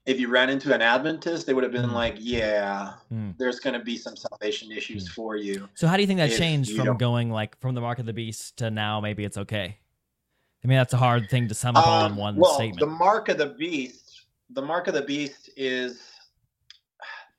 [0.05, 1.93] if you ran into an Adventist, they would have been Mm.
[1.93, 3.37] like, yeah, Mm.
[3.37, 5.11] there's going to be some salvation issues Mm.
[5.13, 5.69] for you.
[5.75, 8.05] So how do you think that changed from don't- going like from the mark of
[8.05, 9.77] the beast to now maybe it's okay?
[10.63, 12.79] I mean that's a hard thing to sum up all in Um, one well, statement.
[12.79, 16.01] the mark of the beast, the mark of the beast is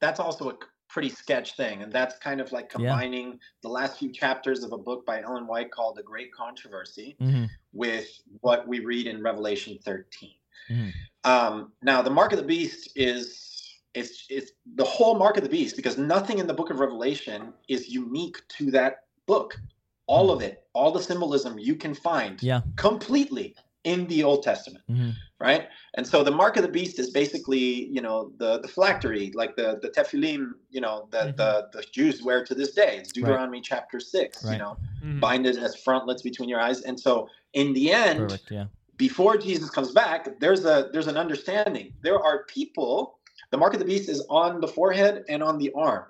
[0.00, 0.56] that's also a
[0.88, 2.76] pretty sketch thing, and that's kind of like Yeah.
[2.78, 7.16] combining the last few chapters of a book by Ellen White called "The Great Controversy"
[7.20, 7.48] Mhm.
[7.72, 8.08] with
[8.40, 10.34] what we read in Revelation 13.
[10.70, 10.92] Mhm.
[11.24, 13.46] Um, now, the mark of the beast is
[13.94, 17.52] it's it's the whole mark of the beast because nothing in the book of Revelation
[17.68, 19.60] is unique to that book.
[20.06, 22.62] All of it, all the symbolism you can find Yeah.
[22.76, 23.54] completely
[23.84, 25.14] in the Old Testament, Mhm.
[25.38, 25.68] right?
[25.94, 29.56] And so the mark of the beast is basically, you know, the the phylactery, like
[29.56, 32.98] the the tephilim, you know, that the the Jews wear to this day.
[32.98, 34.58] It's Deuteronomy chapter six, you Right.
[34.58, 35.20] know, Mhm.
[35.20, 36.80] bind it as frontlets between your eyes.
[36.82, 38.50] And so in the end, Perfect.
[38.50, 38.66] Yeah.
[39.00, 41.94] Before Jesus comes back, there's a there's an understanding.
[42.02, 43.18] There are people.
[43.50, 46.04] The mark of the beast is on the forehead and on the arm,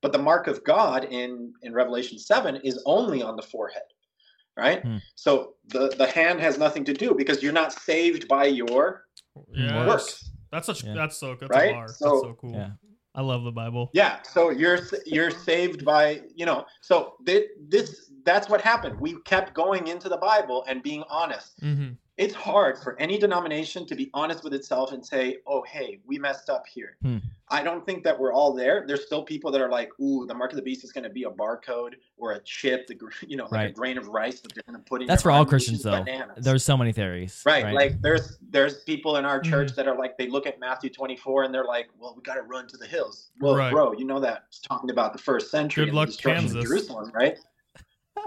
[0.00, 3.88] but the mark of God in in Revelation seven is only on the forehead,
[4.56, 4.80] right?
[4.82, 4.98] Hmm.
[5.16, 9.06] So the the hand has nothing to do because you're not saved by your
[9.52, 9.86] Yes.
[9.88, 10.94] works, That's such Yeah.
[10.94, 11.74] that's so that's Right?
[11.90, 12.54] So- that's so cool.
[12.54, 12.70] Yeah.
[13.16, 13.90] I love the Bible.
[13.94, 16.04] Yeah, so you're you're saved by
[16.40, 16.64] you know.
[16.82, 17.88] So thi- this
[18.28, 18.94] that's what happened.
[19.00, 21.50] We kept going into the Bible and being honest.
[21.60, 26.00] hmm It's hard for any denomination to be honest with itself and say, "Oh, hey,
[26.06, 27.18] we messed up here." Hmm.
[27.48, 28.84] I don't think that we're all there.
[28.86, 31.10] There's still people that are like, "Ooh, the mark of the beast is going to
[31.10, 32.96] be a barcode or a chip, the
[33.28, 35.30] you know, like a grain of rice that they're going to put in." That's for
[35.30, 36.02] all Christians though.
[36.02, 36.42] bananas.
[36.42, 37.42] There's so many theories.
[37.44, 39.76] Right, like there's there's people in our church Mm-hmm.
[39.76, 42.42] that are like they look at Matthew 24 and they're like, well, we got to
[42.42, 43.30] run to the hills.
[43.40, 43.70] Well, Right.
[43.72, 46.44] bro, you know that it's talking about the first century Good and the luck, destruction
[46.44, 46.56] Kansas.
[46.56, 47.38] of Jerusalem, right?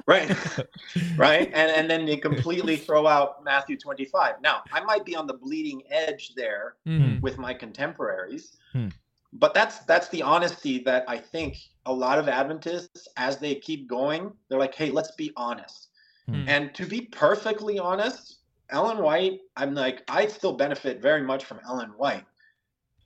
[0.07, 0.35] Right,
[1.17, 4.35] right, and and then they completely throw out Matthew 25.
[4.41, 8.89] Now, I might be on the bleeding edge there hmm with my contemporaries, Hmm.
[9.33, 13.87] but that's that's the honesty that I think a lot of Adventists, as they keep
[13.87, 15.89] going, they're like, hey, let's be honest.
[16.27, 16.45] Hmm.
[16.47, 21.59] And to be perfectly honest, Ellen White, I'm like, I still benefit very much from
[21.65, 22.25] Ellen White.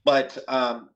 [0.04, 0.90] But um,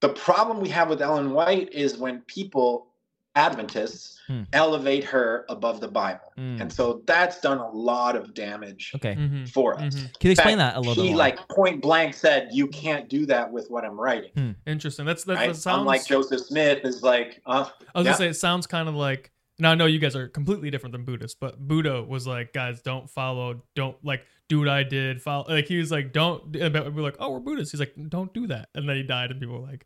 [0.00, 2.91] the problem we have with Ellen White is when people,
[3.34, 4.42] Adventists, Hmm.
[4.52, 6.32] elevate her above the Bible.
[6.38, 6.60] Mm.
[6.60, 9.14] And so that's done a lot of damage Okay.
[9.14, 9.94] hmm for us.
[9.94, 11.18] hmm Can you explain fact, that a little She bit more?
[11.18, 15.04] like point blank said, "You can't do that with what I'm writing." Interesting.
[15.06, 15.48] That's that, Right?
[15.48, 15.80] that sounds.
[15.80, 17.50] Unlike Joseph Smith is like, uh,
[17.94, 18.12] I was Yeah.
[18.12, 19.32] gonna say it sounds kind of like.
[19.58, 22.80] Now I know you guys are completely different than Buddhists, but Buddha was like, guys,
[22.82, 25.20] don't follow, don't like do what I did.
[25.22, 26.56] Follow, like he was like, don't.
[26.56, 27.70] And we're like, oh, we're Buddhists.
[27.72, 28.70] He's like, don't do that.
[28.74, 29.84] And then he died, and people were like,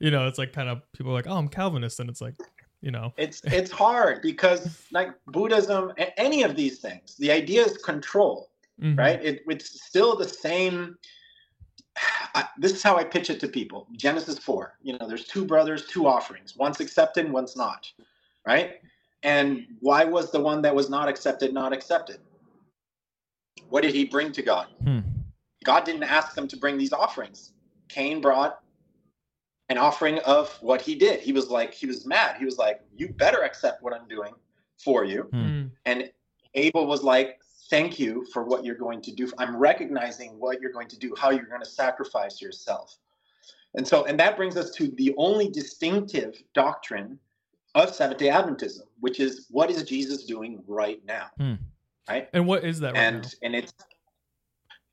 [0.00, 2.34] you know, it's like kind of people are like, oh, I'm Calvinist, and it's like,
[2.86, 7.76] you know, it's it's hard because like Buddhism, any of these things, the idea is
[7.78, 8.50] control.
[8.80, 8.96] mhm.
[8.96, 9.22] right?
[9.22, 10.96] It, it's still the same.
[12.36, 13.88] I, this is how I pitch it to people.
[13.96, 16.54] Genesis 4, you know, there's two brothers, two offerings.
[16.56, 17.90] One's accepted, one's not,
[18.46, 18.74] right?
[19.22, 22.18] And why was the one that was not accepted not accepted?
[23.68, 24.68] What did he bring to God?
[24.84, 25.00] Hmm.
[25.64, 27.52] God didn't ask them to bring these offerings.
[27.88, 28.60] Cain brought
[29.68, 31.20] an offering of what he did.
[31.20, 32.36] He was like, he was mad.
[32.38, 34.32] He was like, you better accept what I'm doing
[34.78, 35.28] for you.
[35.32, 35.70] Mm.
[35.84, 36.10] And
[36.54, 39.30] Abel was like, thank you for what you're going to do.
[39.38, 42.98] I'm recognizing what you're going to do, how you're going to sacrifice yourself.
[43.74, 47.18] And so, and that brings us to the only distinctive doctrine
[47.74, 51.26] of Seventh day Adventism, which is what is Jesus doing right now?
[51.38, 51.54] Hmm.
[52.08, 52.28] Right.
[52.32, 53.28] And what is that right and now?
[53.42, 53.74] and it's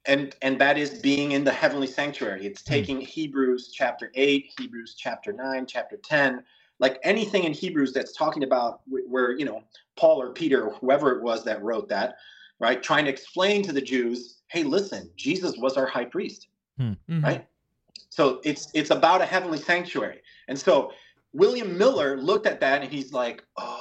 [0.06, 2.46] and and that is being in the heavenly sanctuary.
[2.46, 2.74] It's Hmm.
[2.74, 6.44] taking hebrews chapter 8 hebrews chapter 9 chapter 10
[6.80, 9.64] like anything in hebrews that's talking about where you know
[9.96, 12.16] paul or peter or whoever it was that wrote that
[12.60, 16.48] right trying to explain to the jews hey listen jesus was our high priest.
[16.80, 16.98] Mhm.
[17.24, 17.48] right?
[18.10, 20.22] So it's it's about a heavenly sanctuary.
[20.48, 20.92] And so
[21.34, 23.73] william miller looked at that and he's like oh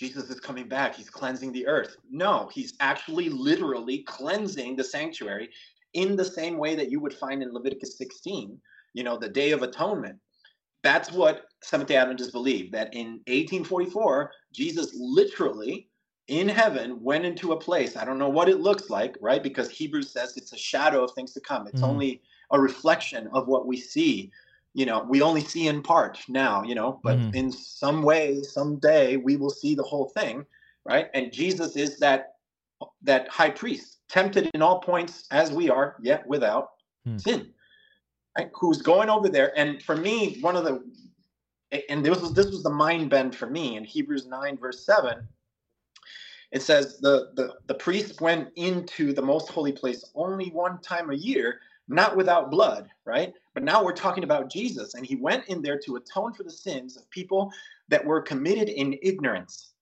[0.00, 0.96] jesus is coming back.
[0.96, 1.98] He's cleansing the earth.
[2.10, 5.50] No he's actually literally cleansing the sanctuary
[5.94, 8.60] in the same way that you would find in leviticus 16
[8.94, 10.18] you know the day of atonement.
[10.82, 15.90] That's what seventh day adventists believe that in 1844 jesus literally
[16.28, 17.96] in heaven went into a place.
[17.96, 19.42] I don't know what it looks like right?
[19.42, 21.68] Because hebrews says it's a shadow of things to come.
[21.68, 21.90] It's Mhm.
[21.90, 24.32] only a reflection of what we see
[24.74, 27.34] you know we only see in part now you know but Mhm.
[27.34, 30.46] in some way someday we will see the whole thing
[30.84, 32.36] right and jesus is that
[33.02, 36.70] that high priest tempted in all points as we are yet without
[37.04, 37.16] Hmm.
[37.18, 37.54] sin
[38.38, 40.82] right who's going over there and for me one of the
[41.88, 45.26] and this was this was the mind bend for me in hebrews 9 verse 7
[46.52, 51.10] it says the, the the priest went into the most holy place only one time
[51.10, 55.46] a year not without blood right but now we're talking about jesus and he went
[55.48, 57.52] in there to atone for the sins of people
[57.88, 59.72] that were committed in ignorance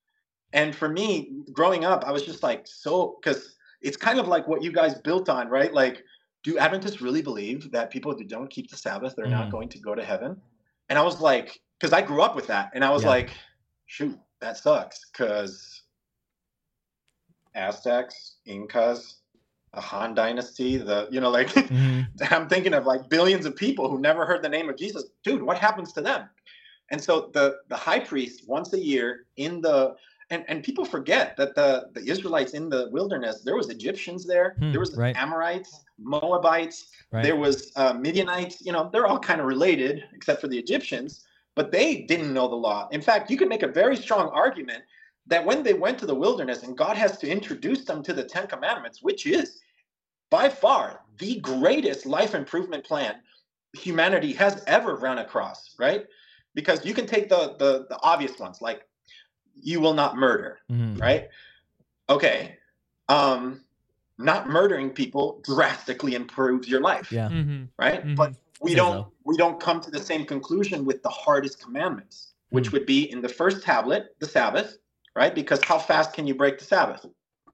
[0.53, 4.49] and for me growing up i was just like so because it's kind of like
[4.49, 6.03] what you guys built on right like
[6.43, 9.53] do adventists really believe that people who don't keep the sabbath they're not Mhm.
[9.53, 10.41] going to go to heaven
[10.89, 13.11] and i was like because i grew up with that and i was Yeah.
[13.11, 13.31] like
[13.87, 15.83] shoot that sucks because
[17.55, 19.17] aztecs incas
[19.75, 22.07] the han dynasty the you know like Mhm.
[22.31, 25.05] I'm thinking of like billions of people who never heard the name of Jesus.
[25.25, 26.29] Dude, what happens to them?
[26.91, 29.95] And so the the high priest once a year in the
[30.31, 34.57] and, and people forget that the, the Israelites in the wilderness, there was Egyptians there,
[34.59, 35.17] Hmm, there was right.
[35.17, 37.23] Amorites, Moabites, Right.
[37.23, 38.61] there was uh, Midianites.
[38.61, 42.47] You know, they're all kind of related except for the Egyptians, but they didn't know
[42.49, 42.89] the law.
[42.93, 44.83] In fact, you could make a very strong argument
[45.29, 48.25] that when they went to the wilderness and God has to introduce them to the
[48.25, 49.61] Ten Commandments, which is
[50.31, 53.17] by far the greatest life improvement plan
[53.75, 56.07] humanity has ever run across, right?
[56.55, 58.87] Because you can take the the, the obvious ones like
[59.55, 61.01] you will not murder, Mhm.
[61.01, 61.29] right?
[62.09, 62.57] Okay.
[63.09, 63.65] Um
[64.21, 67.29] not murdering people drastically improves your life, Yeah.
[67.29, 68.05] hmm right?
[68.05, 68.17] Mhm.
[68.17, 69.13] But we don't so.
[69.25, 72.73] we don't come to the same conclusion with the hardest commandments, which Hmm.
[72.73, 74.79] would be in the first tablet, the Sabbath,
[75.19, 75.35] right?
[75.35, 77.05] Because how fast can you break the Sabbath?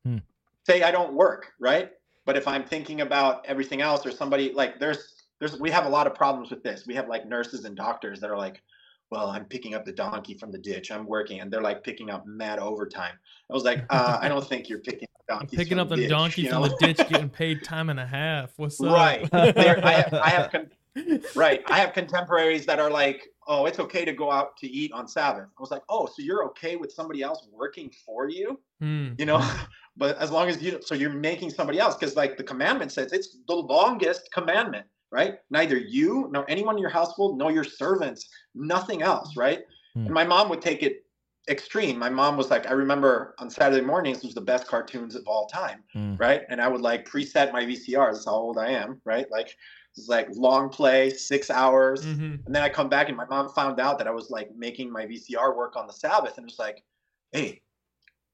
[0.04, 0.18] Hmm.
[0.66, 1.90] Say I don't work, right?
[2.26, 5.88] But if I'm thinking about everything else or somebody like there's there's we have a
[5.88, 6.86] lot of problems with this.
[6.86, 8.62] We have like nurses and doctors that are like,
[9.10, 10.90] well, I'm picking up the donkey from the ditch.
[10.90, 13.14] I'm working, and they're like picking up mad overtime.
[13.50, 16.10] I was like, uh, I don't think you're picking up I'm picking up the ditch,
[16.10, 18.52] donkey you from the ditch, getting paid time and a half.
[18.58, 18.88] What's up?
[18.88, 19.30] Right.
[19.30, 20.70] There, I have, I have con-
[21.34, 21.62] right.
[21.66, 25.06] I have contemporaries that are like, oh, it's okay to go out to eat on
[25.08, 25.48] Sabbath.
[25.56, 28.60] I was like, oh, so you're okay with somebody else working for you?
[28.80, 29.12] Hmm.
[29.18, 29.44] You know,
[29.96, 33.12] but as long as you, so you're making somebody else, because like the commandment says,
[33.12, 35.34] it's the longest commandment, right?
[35.50, 39.62] Neither you nor anyone in your household, nor your servants, nothing else, right?
[39.94, 40.06] Hmm.
[40.06, 41.04] And my mom would take it
[41.48, 41.98] extreme.
[41.98, 45.46] My mom was like, I remember on Saturday mornings was the best cartoons of all
[45.46, 46.18] time Mm.
[46.18, 46.42] right?
[46.48, 48.12] And I would like preset my VCR.
[48.12, 49.30] That's how old I am, right?
[49.30, 49.54] Like
[49.96, 52.42] it's like long play, six hours, Mhm.
[52.46, 54.90] and then I come back and my mom found out that I was like making
[54.90, 56.84] my VCR work on the Sabbath, and it was like,
[57.32, 57.62] hey,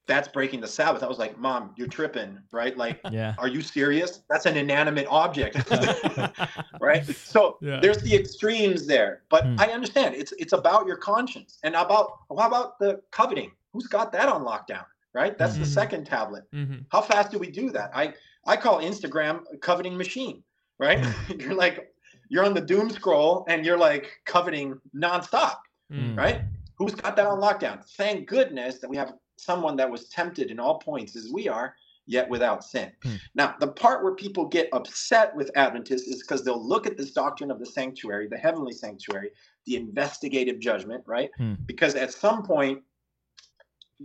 [0.07, 1.03] that's breaking the Sabbath.
[1.03, 2.77] I was like, mom, you're tripping, right?
[2.77, 3.05] Like.
[3.11, 3.35] Yeah.
[3.39, 4.23] Are you serious?
[4.29, 5.57] That's an inanimate object,
[6.81, 7.05] right?
[7.25, 7.81] So Yeah.
[7.81, 9.57] there's the extremes there, but Hmm.
[9.59, 13.53] I understand it's it's about your conscience and about how about the coveting?
[13.73, 15.39] Who's got that on lockdown, right?
[15.39, 15.73] That's the Mhm.
[15.73, 16.45] second tablet.
[16.53, 16.87] Mhm.
[16.91, 17.91] How fast do we do that?
[17.95, 18.15] I
[18.47, 20.45] I call Instagram a coveting machine,
[20.81, 21.07] right?
[21.39, 21.93] you're like
[22.29, 25.57] you're on the doom scroll and you're like coveting nonstop,
[25.93, 26.17] Mm.
[26.17, 26.43] right?
[26.77, 27.85] Who's got that on lockdown?
[27.97, 31.75] Thank goodness that we have someone that was tempted in all points as we are,
[32.07, 32.93] yet without sin.
[33.03, 33.17] Hmm.
[33.35, 37.11] Now, the part where people get upset with Adventists is because they'll look at this
[37.11, 39.31] doctrine of the sanctuary, the heavenly sanctuary,
[39.67, 41.31] the investigative judgment, right?
[41.37, 41.55] Hmm.
[41.67, 42.83] Because at some point,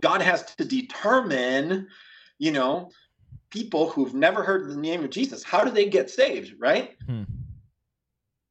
[0.00, 1.86] God has to determine,
[2.38, 2.90] you know,
[3.56, 6.94] people who've never heard the name of Jesus, how do they get saved, right?
[7.06, 7.22] Hmm.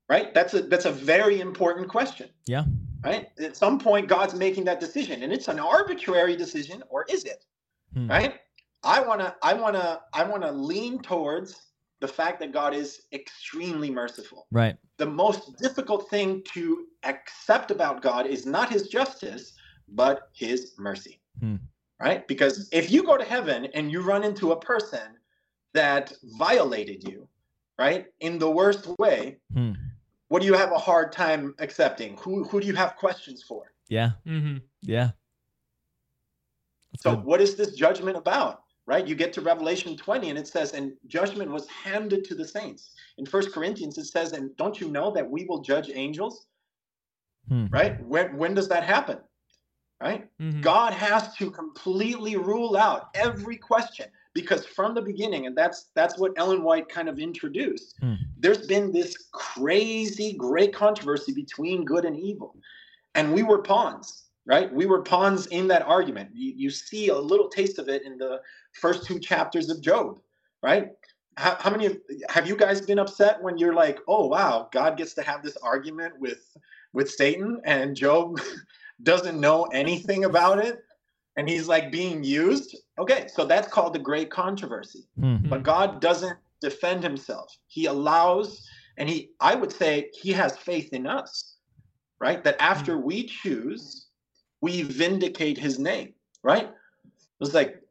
[0.10, 0.34] Right?
[0.34, 2.30] That's a that's a very important question.
[2.48, 2.64] Yeah.
[3.04, 3.28] Right?
[3.40, 7.46] At some point God's making that decision and it's an arbitrary decision or is it?
[7.94, 8.10] Hmm.
[8.10, 8.34] Right?
[8.84, 11.50] I want to I want to I want to lean towards
[12.02, 14.48] the fact that God is extremely merciful.
[14.52, 14.76] Right.
[14.98, 19.54] The most difficult thing to accept about God is not his justice,
[19.88, 21.20] but his mercy.
[21.40, 21.58] Hmm.
[22.00, 22.28] Right?
[22.28, 25.18] Because if you go to heaven and you run into a person
[25.74, 27.28] that violated you,
[27.80, 29.74] right, in the worst way, Hmm.
[30.28, 32.18] what do you have a hard time accepting?
[32.18, 33.72] Who who do you have questions for?
[33.88, 34.12] Yeah.
[34.26, 34.58] Mm-hmm.
[34.82, 35.12] Yeah.
[36.92, 37.26] That's So good.
[37.26, 38.64] what is this judgment about?
[38.88, 39.08] Right?
[39.08, 42.94] You get to Revelation 20 and it says, and judgment was handed to the saints.
[43.18, 46.48] In First Corinthians, it says, and don't you know that we will judge angels?
[47.48, 47.68] Hmm.
[47.68, 48.04] Right?
[48.06, 49.20] When when does that happen?
[50.02, 50.28] Right?
[50.42, 50.62] Mm-hmm.
[50.62, 56.20] God has to completely rule out every question because from the beginning, and that's that's
[56.20, 57.96] what Ellen White kind of introduced.
[58.02, 58.16] Hmm.
[58.38, 62.56] There's been this crazy, great controversy between good and evil,
[63.16, 64.72] and we were pawns, right?
[64.72, 66.32] We were pawns in that argument.
[66.34, 68.42] You, you see a little taste of it in the
[68.74, 70.20] first two chapters of Job,
[70.62, 70.90] right?
[71.38, 71.98] How, how many of,
[72.30, 75.58] have you guys been upset when you're like, oh wow, God gets to have this
[75.58, 76.56] argument with
[76.92, 78.40] with Satan, and Job
[79.04, 80.80] doesn't know anything about it?
[81.38, 82.78] and he's like being used.
[82.98, 85.08] Okay, so that's called the great controversy.
[85.20, 85.38] Hmm.
[85.50, 87.56] But God doesn't defend himself.
[87.68, 91.56] He allows, and he, I would say, he has faith in us,
[92.20, 92.44] right?
[92.44, 94.08] That after we choose,
[94.62, 96.72] we vindicate his name, right?
[97.42, 97.82] It's like,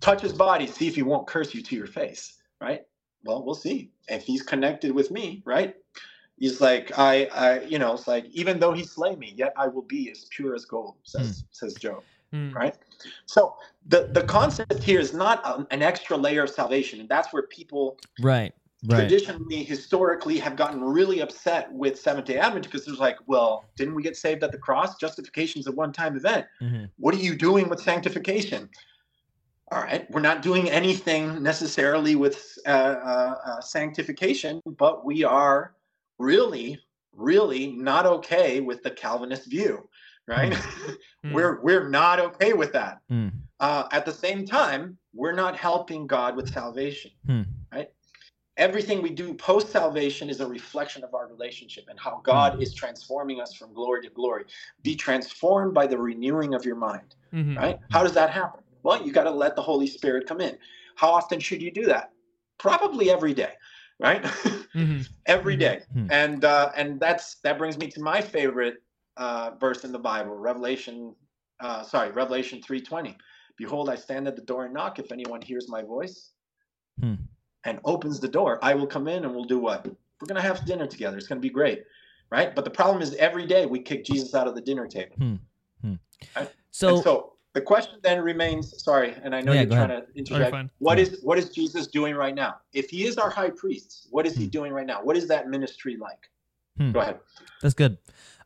[0.00, 2.82] touch his body, see if he won't curse you to your face, right?
[3.24, 3.90] Well, we'll see.
[4.08, 5.74] If he's connected with me, right?
[6.36, 9.68] He's like, I, I, you know, it's like, even though he slay me, yet I
[9.68, 12.02] will be as pure as gold, says, says Job
[12.34, 12.56] Mm-hmm.
[12.56, 12.76] right?
[13.26, 13.54] So
[13.86, 17.44] the the concept here is not a- an extra layer of salvation, and that's where
[17.44, 18.52] people Right.
[18.86, 18.98] Right.
[18.98, 23.94] traditionally, historically, have gotten really upset with Seventh Day Advent because there's like, well, didn't
[23.94, 24.96] we get saved at the cross?
[24.96, 26.46] Justification is a one-time event.
[26.60, 26.90] Mhm.
[26.98, 28.68] What are you doing with sanctification?
[29.70, 35.73] All right, we're not doing anything necessarily with uh, uh, uh, sanctification, but we are
[36.18, 36.78] really,
[37.12, 39.88] really not okay with the Calvinist view,
[40.26, 40.52] right?
[40.52, 40.96] Mm.
[41.32, 43.00] we're we're not okay with that.
[43.10, 43.32] Mm.
[43.60, 47.42] Uh, at the same time, we're not helping God with salvation, Hmm.
[47.72, 47.90] right?
[48.56, 52.62] Everything we do post salvation is a reflection of our relationship and how God Hmm.
[52.62, 54.44] is transforming us from glory to glory.
[54.82, 57.56] Be transformed by the renewing of your mind, Mhm.
[57.56, 57.78] right?
[57.90, 58.62] How does that happen?
[58.82, 60.58] Well, you got to let the Holy Spirit come in.
[60.96, 62.12] How often should you do that?
[62.58, 63.54] Probably every day,
[63.98, 64.22] right?
[64.74, 65.08] Mhm.
[65.26, 65.82] every day.
[65.92, 66.06] Hmm.
[66.10, 68.82] And uh, and that's that brings me to my favorite
[69.16, 71.14] uh, verse in the Bible, Revelation.
[71.60, 73.16] Uh, sorry, Revelation three twenty.
[73.56, 74.98] Behold, I stand at the door and knock.
[74.98, 76.30] If anyone hears my voice
[77.00, 77.14] Hmm.
[77.64, 79.86] and opens the door, I will come in and we'll do what?
[79.86, 81.16] We're gonna have dinner together.
[81.16, 81.84] It's gonna be great,
[82.30, 82.54] right?
[82.54, 85.16] But the problem is every day we kick Jesus out of the dinner table.
[86.70, 88.82] So, and so the question then remains.
[88.82, 90.06] Sorry, and I know Yeah, you're trying ahead.
[90.12, 90.50] to interject.
[90.50, 90.70] fine.
[90.78, 91.04] What Yeah.
[91.04, 92.56] is what is Jesus doing right now?
[92.72, 94.50] If he is our high priest, what is he Hmm.
[94.50, 95.02] doing right now?
[95.02, 96.30] What is that ministry like?
[96.76, 96.90] Hmm.
[96.92, 97.20] Go ahead.
[97.62, 97.98] That's good.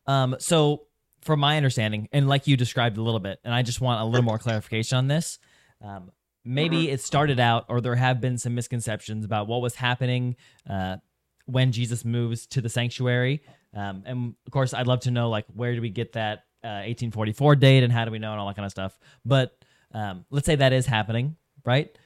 [0.07, 0.87] Um, so,
[1.23, 4.05] from my understanding, and like you described a little bit, and I just want a
[4.05, 5.39] little more clarification on this.
[5.83, 6.11] Um,
[6.45, 10.37] maybe it started out, or there have been some misconceptions about what was happening
[10.69, 10.99] uh,
[11.47, 13.43] when Jesus moves to the sanctuary.
[13.75, 16.83] Um, and of course, I'd love to know like where do we get that uh,
[16.87, 18.99] 1844 date, and how do we know, and all that kind of stuff.
[19.25, 19.57] But
[19.93, 21.97] um, let's say that is happening, right?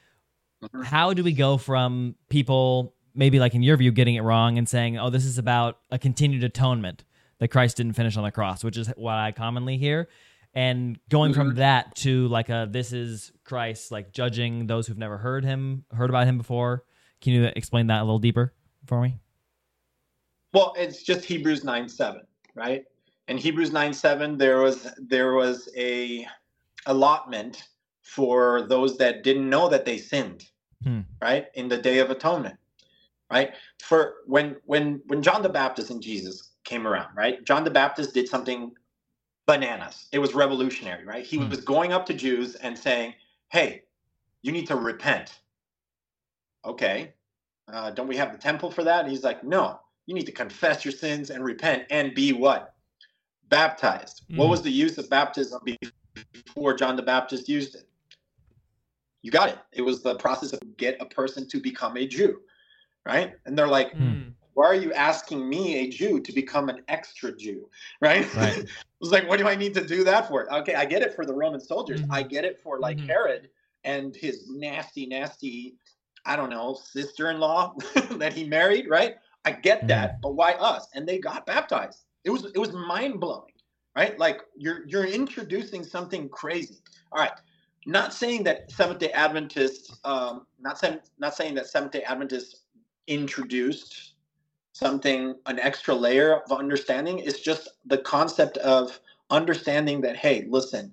[0.62, 0.84] Mhm.
[0.84, 4.68] How do we go from people maybe like in your view getting it wrong and
[4.68, 7.04] saying, "Oh, this is about a continued atonement
[7.38, 10.08] that Christ didn't finish on the cross," which is what I commonly hear,
[10.54, 11.56] and going from Mhm.
[11.56, 16.10] that to like a this is Christ like judging those who've never heard him, heard
[16.10, 16.84] about him before.
[17.20, 18.52] Can you explain that a little deeper
[18.86, 19.18] for me?
[20.52, 22.20] Well, it's just Hebrews 9 7,
[22.54, 22.84] right?
[23.32, 26.28] In Hebrews 9 7, there was there was a
[26.84, 27.66] allotment
[28.02, 30.50] for those that didn't know that they sinned,
[30.82, 31.00] Hmm.
[31.22, 31.46] right?
[31.54, 32.58] In the day of atonement.
[33.30, 33.54] Right?
[33.80, 37.42] For when when when John the Baptist and Jesus came around, right?
[37.42, 38.70] John the Baptist did something
[39.46, 40.08] bananas.
[40.12, 41.24] It was revolutionary, right?
[41.24, 41.48] He Hmm.
[41.48, 43.14] was going up to Jews and saying,
[43.48, 43.84] Hey,
[44.42, 45.40] you need to repent.
[46.66, 47.14] Okay.
[47.66, 49.04] Uh, don't we have the temple for that?
[49.04, 52.71] And he's like, No, you need to confess your sins and repent and be what?
[53.52, 54.22] Baptized.
[54.28, 54.50] What Mhm.
[54.50, 55.60] was the use of baptism
[56.32, 57.86] before John the Baptist used it?
[59.20, 59.58] You got it.
[59.72, 62.40] It was the process of get a person to become a Jew,
[63.04, 63.34] right?
[63.44, 64.32] And they're like, Mm.
[64.54, 67.68] why are you asking me, a Jew, to become an extra Jew,
[68.00, 68.34] right?
[68.34, 68.56] Right.
[68.64, 68.68] it
[69.00, 70.50] was like, what do I need to do that for?
[70.60, 72.00] Okay, I get it for the Roman soldiers.
[72.00, 72.06] Mhm.
[72.10, 73.06] I get it for like Mhm.
[73.06, 73.50] Herod
[73.84, 75.76] and his nasty, nasty
[76.24, 77.74] I don't know, sister-in-law
[78.18, 79.16] that he married, right?
[79.44, 80.88] I get that, but why us?
[80.94, 82.04] And they got baptized.
[82.24, 83.52] It was it was mind-blowing,
[83.96, 84.18] right?
[84.18, 86.78] Like you're you're introducing something crazy.
[87.10, 87.32] All right.
[87.84, 92.60] Not saying that Seventh Day Adventists, um, not saying not saying that Seventh Day Adventists
[93.08, 94.12] introduced
[94.72, 97.18] something an extra layer of understanding.
[97.18, 99.00] It's just the concept of
[99.30, 100.92] understanding that hey, listen,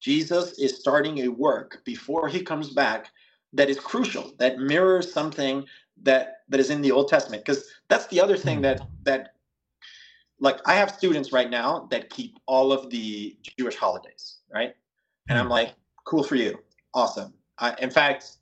[0.00, 3.10] Jesus is starting a work before he comes back
[3.52, 5.64] that is crucial, that mirrors something
[6.02, 7.44] that that is in the Old Testament.
[7.44, 9.33] Because that's the other thing that that
[10.44, 14.74] like I have students right now that keep all of the Jewish holidays, right?
[15.28, 15.52] And I'm hmm.
[15.52, 15.74] like,
[16.04, 16.58] cool for you,
[16.92, 17.32] awesome.
[17.58, 18.36] I, in fact,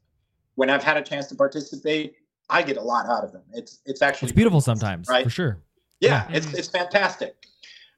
[0.57, 2.17] when I've had a chance to participate,
[2.51, 3.45] I get a lot out of them.
[3.53, 5.25] It's it's actually It's beautiful sometimes, right?
[5.25, 5.63] for sure.
[6.01, 6.37] yeah, Yeah.
[6.37, 7.37] it's it's fantastic.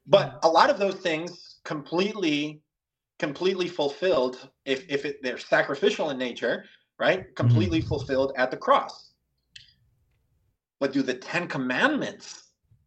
[0.07, 2.63] But a lot of those things completely
[3.19, 6.67] completely fulfilled if if it, they're sacrificial in nature,
[6.99, 7.25] right?
[7.27, 7.35] Hmm.
[7.35, 9.13] Completely fulfilled at the cross.
[10.79, 12.44] But do the 10 commandments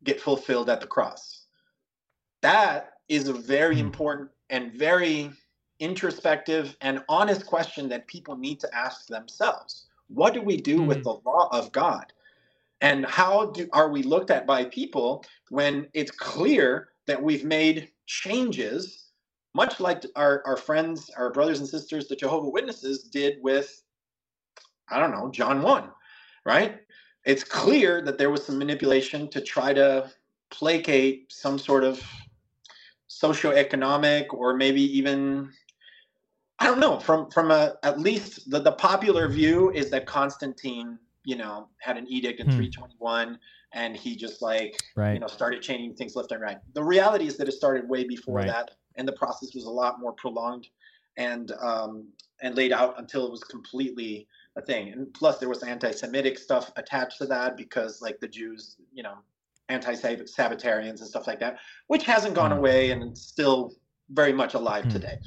[0.07, 1.45] get fulfilled at the cross?
[2.41, 3.81] That is a very Hmm.
[3.81, 5.31] important and very
[5.79, 9.85] introspective and honest question that people need to ask themselves.
[10.07, 12.13] What do we do with the law of God?
[12.81, 17.91] And how do are we looked at by people when it's clear that we've made
[18.05, 19.11] changes,
[19.53, 23.83] much like our, our friends, our brothers and sisters, the Jehovah Witnesses did with,
[24.89, 25.89] I don't know, John 1,
[26.45, 26.79] right?
[27.27, 30.09] It's clear that there was some manipulation to try to
[30.49, 32.01] placate some sort of
[33.09, 35.51] socioeconomic or maybe even
[36.59, 40.97] I don't know from from a at least the, the popular view is that Constantine
[41.25, 42.55] you know had an edict in Hmm.
[42.55, 43.37] 321
[43.73, 45.13] and he just like Right.
[45.13, 48.05] you know started changing things left and right the reality is that it started way
[48.05, 48.47] before Right.
[48.47, 50.67] that and the process was a lot more prolonged
[51.17, 52.07] and um
[52.41, 56.71] and laid out until it was completely a thing and plus there was anti-semitic stuff
[56.75, 59.13] attached to that because like the jews you know
[59.69, 62.57] anti-sabbatarians and stuff like that which hasn't gone Hmm.
[62.57, 63.73] away and it's still
[64.09, 64.89] very much alive Hmm.
[64.89, 65.17] today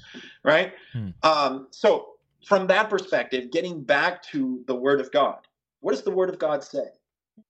[0.45, 1.09] right Hmm.
[1.23, 2.15] um so
[2.45, 5.47] from that perspective getting back to the word of god
[5.81, 6.89] what does the word of god say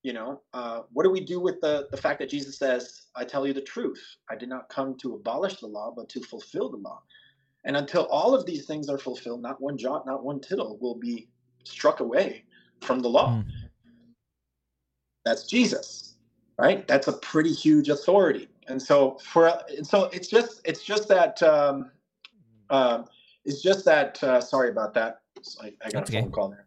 [0.03, 3.25] you know uh, what do we do with the the fact that jesus says i
[3.25, 6.69] tell you the truth i did not come to abolish the law but to fulfill
[6.69, 7.01] the law
[7.65, 10.95] and until all of these things are fulfilled not one jot not one tittle will
[10.97, 11.29] be
[11.65, 12.45] struck away
[12.81, 13.39] from the law.
[13.39, 13.45] Mm.
[15.25, 16.11] that's jesus
[16.61, 16.87] right?
[16.87, 18.49] That's a pretty huge authority.
[18.69, 21.91] And so for and so it's just it's just that um
[22.69, 23.07] um
[23.45, 25.23] it's just that uh, sorry about that.
[25.63, 26.21] I, I got That's a okay.
[26.21, 26.67] phone call there.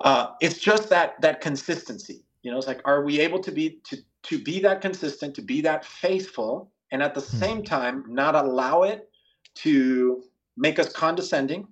[0.00, 2.24] Uh, it's just that that consistency.
[2.42, 5.42] You know it's like are we able to be to to be that consistent to
[5.42, 7.38] be that faithful and at the Hmm.
[7.38, 9.08] same time not allow it
[9.56, 10.24] to
[10.56, 11.68] make us condescending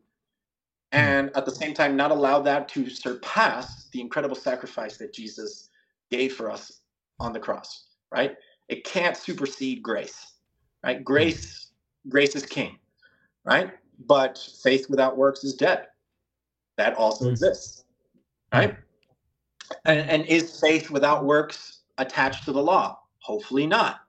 [0.95, 1.01] Hmm.
[1.01, 5.71] and at the same time not allow that to surpass the incredible sacrifice that jesus
[6.11, 6.81] gave for us
[7.21, 8.37] on the cross right?
[8.69, 10.35] It can't supersede grace
[10.85, 10.99] right?
[10.99, 11.03] Hmm.
[11.03, 11.69] Grace
[12.09, 12.79] grace is king
[13.45, 13.73] right?
[14.07, 15.89] But faith without works is dead.
[16.77, 17.33] That also Hmm.
[17.33, 17.85] exists
[18.53, 18.59] hmm.
[18.59, 18.77] right?
[19.85, 23.01] And, and is faith without works attached to the law?
[23.19, 24.01] Hopefully not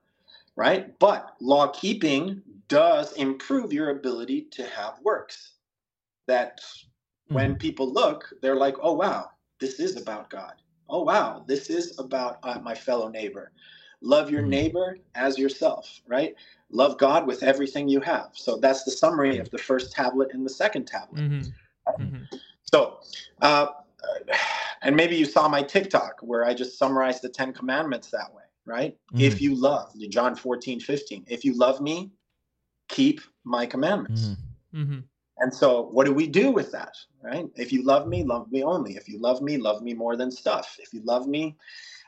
[0.56, 0.98] right?
[0.98, 5.52] But law keeping does improve your ability to have works
[6.26, 6.60] that
[7.28, 10.54] when people look they're like oh wow this is about god
[10.88, 13.50] oh wow this is about uh, my fellow neighbor
[14.00, 14.48] love your Mhm.
[14.48, 16.34] neighbor as yourself right
[16.70, 20.44] love god with everything you have so that's the summary of the first tablet and
[20.44, 22.04] the second tablet Mm-hmm.
[22.08, 22.24] hmm
[22.72, 22.98] so,
[23.42, 23.68] uh,
[24.82, 28.42] and maybe you saw my TikTok where I just summarized the Ten Commandments that way,
[28.64, 28.98] right?
[29.12, 29.20] Mhm.
[29.20, 32.10] If you love, John 14, 15, if you love me,
[32.88, 34.34] keep my commandments.
[34.74, 34.86] Mhm.
[34.86, 34.98] hmm
[35.38, 37.46] And so, what do we do with that, right?
[37.56, 38.96] If you love me, love me only.
[38.96, 40.76] If you love me, love me more than stuff.
[40.80, 41.56] If you love me,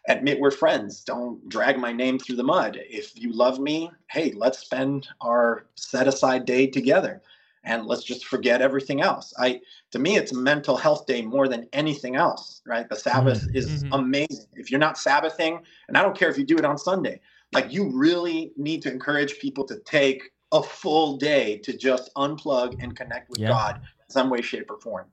[0.09, 1.05] admit we're friends.
[1.05, 2.79] Don't drag my name through the mud.
[2.89, 7.21] If you love me, hey, let's spend our set aside day together
[7.65, 9.35] and let's just forget everything else.
[9.39, 9.61] I
[9.91, 12.89] to me it's mental health day more than anything else, right?
[12.89, 13.89] The Sabbath is Mhm.
[13.93, 14.47] amazing.
[14.55, 17.21] If you're not Sabbathing, and I don't care if you do it on Sunday,
[17.53, 22.75] like you really need to encourage people to take a full day to just unplug
[22.81, 23.51] and connect with Yeah.
[23.51, 25.11] God in some way, shape, or form.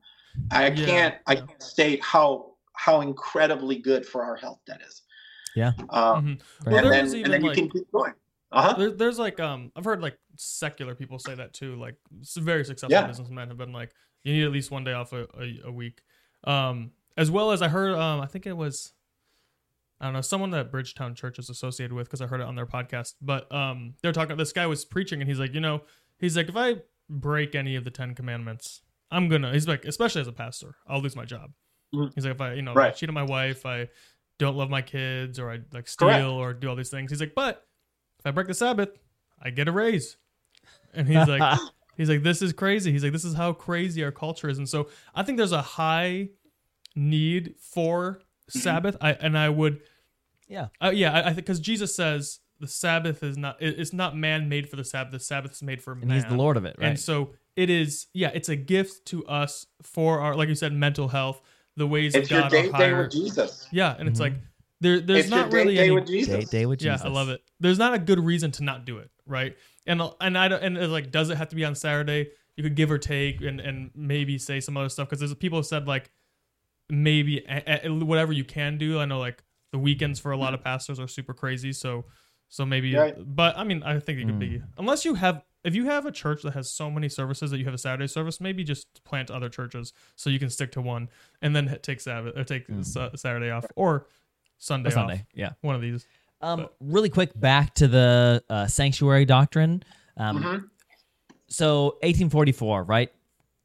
[0.50, 5.02] I Yeah, can't I can't state how how incredibly good for our health that is.
[5.54, 5.72] Yeah.
[5.90, 6.34] Um, hmm
[6.70, 8.14] Well, and then and even then you like can keep going.
[8.52, 8.78] Uh huh.
[8.78, 11.76] there, there's like um I've heard like secular people say that too.
[11.76, 13.06] Like s- very successful Yeah.
[13.06, 13.92] businessmen have been like
[14.24, 16.02] you need at least one day off a, a, a week.
[16.44, 18.92] Um, as well as I heard um I think it was
[20.00, 22.54] I don't know someone that Bridgetown Church is associated with because I heard it on
[22.54, 23.14] their podcast.
[23.22, 24.36] But um they're talking.
[24.36, 25.82] This guy was preaching and he's like you know
[26.18, 26.76] he's like if I
[27.08, 31.00] break any of the Ten Commandments I'm gonna he's like especially as a pastor I'll
[31.00, 31.52] lose my job.
[31.94, 32.12] Mhm.
[32.14, 32.96] He's like, if I, you know, I Right.
[32.96, 33.88] cheat on my wife, I
[34.38, 36.26] don't love my kids, or I like steal Correct.
[36.26, 37.10] or do all these things.
[37.12, 37.64] He's like, but
[38.18, 38.90] if I break the Sabbath,
[39.40, 40.16] I get a raise.
[40.92, 41.58] And he's like,
[41.96, 42.90] he's like, this is crazy.
[42.90, 44.58] He's like, this is how crazy our culture is.
[44.58, 46.30] And so I think there's a high
[46.96, 48.96] need for Sabbath.
[49.00, 49.80] I and I would,
[50.48, 50.68] Yeah.
[50.80, 54.16] uh, yeah, I, I think because Jesus says the Sabbath is not, it- it's not
[54.16, 55.12] man made for the Sabbath.
[55.12, 56.14] The Sabbath is made for and man.
[56.14, 56.88] he's the Lord of it, right?
[56.88, 60.72] And so it is, yeah, it's a gift to us for our, like you said,
[60.72, 61.40] mental health.
[61.76, 63.68] The ways It's of your God date are day with Jesus.
[63.70, 64.22] Yeah, and it's Mhm.
[64.22, 64.34] like
[64.80, 65.90] there, there's it's your not date really day any.
[65.90, 66.44] with Jesus.
[66.46, 67.42] day, day with yeah, I love it.
[67.60, 69.54] There's not a good reason to not do it, right?
[69.86, 72.30] And and I don't, and it's like, does it have to be on Saturday?
[72.56, 75.58] You could give or take, and and maybe say some other stuff because there's people
[75.58, 76.10] have said like
[76.88, 78.98] maybe a, a- whatever you can do.
[79.00, 82.04] I know like the weekends for a lot of pastors are super crazy, so
[82.48, 82.94] so maybe.
[82.94, 83.14] Right.
[83.18, 84.62] But I mean, I think it could be Mm.
[84.78, 87.64] unless you have if you have a church that has so many services that you
[87.64, 91.08] have a Saturday service, maybe just plant other churches so you can stick to one
[91.42, 92.84] and then take Sabbath or take Mm.
[92.84, 94.06] Sa- Saturday off or
[94.58, 95.26] Sunday, Or Sunday, off.
[95.34, 95.50] yeah.
[95.62, 96.06] One of these.
[96.40, 99.82] Um, But- really quick, back to the uh, sanctuary doctrine.
[100.16, 100.70] Um, Mhm.
[101.48, 103.12] So 1844, right?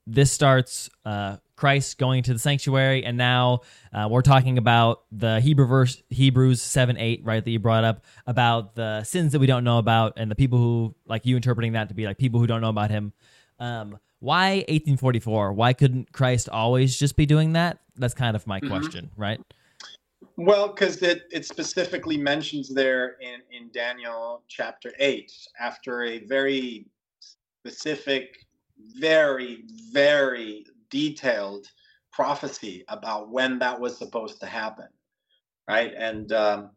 [0.07, 3.59] This starts uh, Christ going to the sanctuary, and now
[3.93, 7.45] uh, we're talking about the Hebrew verse, Hebrews 7 8, right?
[7.45, 10.57] That you brought up about the sins that we don't know about, and the people
[10.57, 13.13] who, like you interpreting that to be like people who don't know about him.
[13.59, 15.53] Um, why 1844?
[15.53, 17.77] Why couldn't Christ always just be doing that?
[17.95, 18.67] That's kind of my Mhm.
[18.67, 19.39] question, right?
[20.37, 26.87] Well, because it, it specifically mentions there in, in Daniel chapter 8, after a very
[27.19, 28.47] specific,
[28.97, 31.67] very, very detailed
[32.11, 34.87] prophecy about when that was supposed to happen.
[35.67, 35.93] Right.
[35.97, 36.71] And, um,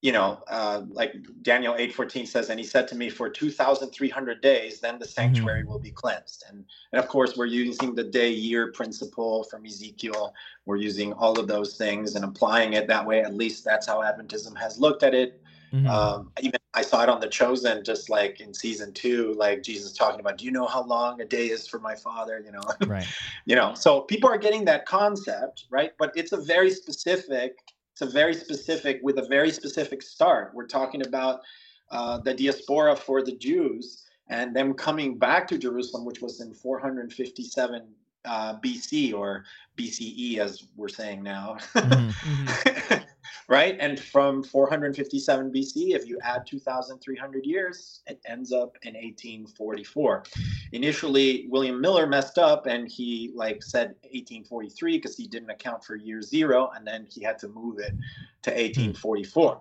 [0.00, 4.80] you know, uh, like Daniel 8:14 says, and he said to me, for 2,300 days,
[4.80, 6.44] then the sanctuary will be cleansed.
[6.48, 11.38] And, and of course, we're using the day year principle from Ezekiel we're using all
[11.38, 15.02] of those things and applying it that way at least that's how adventism has looked
[15.02, 15.41] at it
[15.72, 15.88] Mhm.
[15.88, 19.92] um, even i saw it on the chosen just like in season two like jesus
[19.92, 22.42] talking about do you know how long a day is for my father?
[22.44, 22.62] You know?
[22.86, 23.06] Right.
[23.46, 23.74] you know?
[23.74, 25.92] So people are getting that concept right?
[25.98, 27.58] But it's a very specific
[27.92, 30.54] it's a very specific with a very specific start.
[30.54, 31.40] We're talking about
[31.90, 36.54] uh, the diaspora for the jews and them coming back to jerusalem which was in
[36.54, 37.86] 457
[38.24, 39.44] uh, bc or
[39.76, 41.56] bce as we're saying now.
[41.74, 43.04] Mhm.
[43.48, 43.76] Right?
[43.80, 50.24] And from 457 bc if you add 2300 years it ends up in 1844
[50.72, 55.96] initially william miller messed up and he like said 1843 because he didn't account for
[55.96, 57.92] year zero and then he had to move it
[58.42, 58.56] to hmm.
[58.56, 59.60] 1844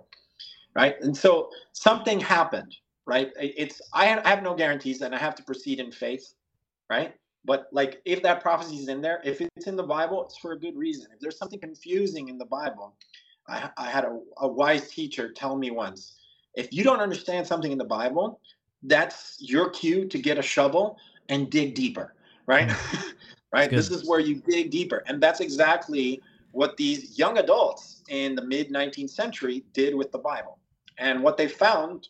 [0.74, 0.95] right?
[1.01, 3.32] And so something happened right?
[3.39, 6.34] It's I have no guarantees and i have to proceed in faith
[6.89, 7.15] right?
[7.45, 10.53] But like if that prophecy is in there if it's in the bible it's for
[10.53, 11.07] a good reason.
[11.13, 12.95] If there's something confusing in the bible
[13.52, 16.16] i, I had a, a wise teacher tell me once
[16.56, 18.39] if you don't understand something in the bible
[18.84, 20.97] that's your cue to get a shovel
[21.30, 22.14] and dig deeper
[22.47, 22.72] right?
[23.54, 23.70] Right?
[23.70, 23.80] Good.
[23.80, 25.04] this is where you dig deeper.
[25.08, 26.22] And that's exactly
[26.54, 30.58] what these young adults in the mid 19th century did with the bible.
[30.97, 32.08] And what they found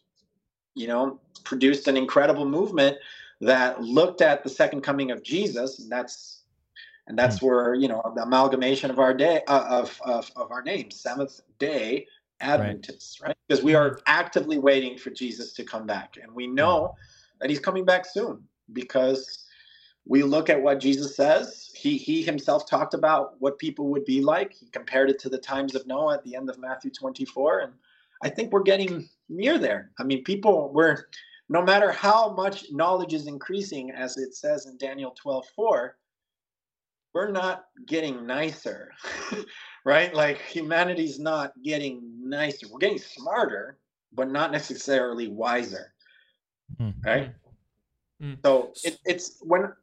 [0.76, 2.96] you know produced an incredible movement
[3.42, 5.80] that looked at the second coming of jesus.
[5.80, 6.41] And that's
[7.08, 7.43] and that's mm.
[7.43, 11.41] where you know the amalgamation of our day uh, of, of of our name seventh
[11.60, 12.08] day
[12.39, 13.36] adventists right?
[13.47, 14.02] Because we are mm-hmm.
[14.08, 16.16] actively waiting for jesus to come back.
[16.22, 16.56] And we mm-hmm.
[16.56, 16.95] know
[17.39, 18.43] that he's coming back soon
[18.74, 19.45] because
[20.06, 21.72] we look at what jesus says.
[21.76, 24.54] He he himself talked about what people would be like.
[24.54, 27.74] He compared it to the times of noah at the end of matthew 24 and
[28.24, 29.91] i think we're getting near there.
[29.99, 31.08] I mean people were
[31.49, 35.97] no matter how much knowledge is increasing as it says in daniel 12 4
[37.14, 38.91] we're not getting nicer
[39.86, 43.78] right like humanity's not getting nicer we're getting smarter
[44.14, 45.93] but not necessarily wiser
[46.78, 46.89] Hmm.
[47.05, 47.34] right
[48.22, 48.38] Mm.
[48.45, 49.74] so it, it's when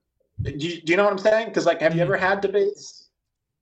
[0.45, 2.07] do you, do you know what i'm saying because like have you Mm.
[2.07, 3.09] ever had debates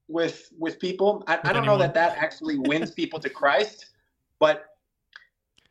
[0.06, 3.86] with with people i, I don't know that that actually wins people to christ
[4.38, 4.66] but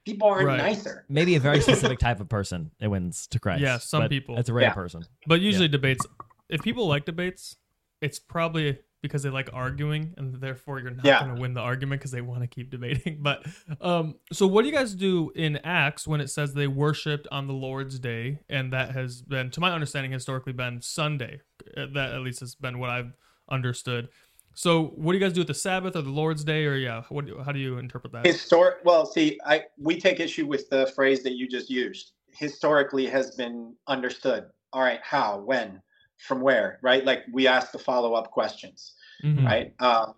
[0.05, 0.57] people aren't Right.
[0.57, 3.61] nicer Maybe a very specific type of person it wins to Christ.
[3.61, 4.37] Yeah, some people.
[4.37, 4.73] It's a rare Yeah.
[4.73, 5.03] person.
[5.27, 6.05] But usually debates,
[6.49, 7.57] if people like debates,
[8.01, 11.19] it's probably because they like arguing, and therefore you're not Yeah.
[11.23, 13.19] going to win the argument because they want to keep debating.
[13.21, 13.45] But
[13.79, 17.45] um, so what do you guys do in Acts when it says they worshipped on
[17.45, 21.41] the Lord's Day, and that has been, to my understanding, historically been Sunday.
[21.77, 23.13] Uh, That at least has been what I've
[23.49, 24.09] understood.
[24.55, 27.03] So what do you guys do with the Sabbath or the Lord's Day, or yeah,
[27.09, 27.25] what?
[27.45, 28.25] How do you interpret that?
[28.25, 33.05] historic well see i we take issue with the phrase that you just used historically
[33.05, 35.81] has been understood all right how when
[36.17, 39.45] from where right like we ask the follow-up questions Mhm.
[39.45, 39.73] right?
[39.79, 40.15] Um,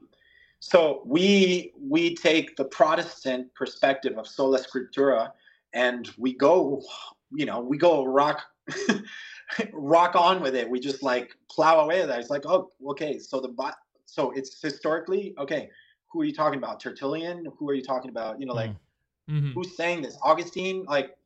[0.60, 5.32] so we we take the Protestant perspective of sola scriptura,
[5.74, 6.82] and we go,
[7.32, 8.42] you know, we go rock
[9.72, 10.70] rock on with it.
[10.70, 12.20] We just like plow away at that.
[12.20, 13.54] It's like, oh, okay, so the
[14.06, 15.70] so it's historically okay.
[16.12, 16.80] Who are you talking about?
[16.80, 17.46] Tertullian?
[17.58, 18.40] Who are you talking about?
[18.40, 18.76] You know, like
[19.30, 19.54] Mhm.
[19.54, 21.18] who's saying this augustine like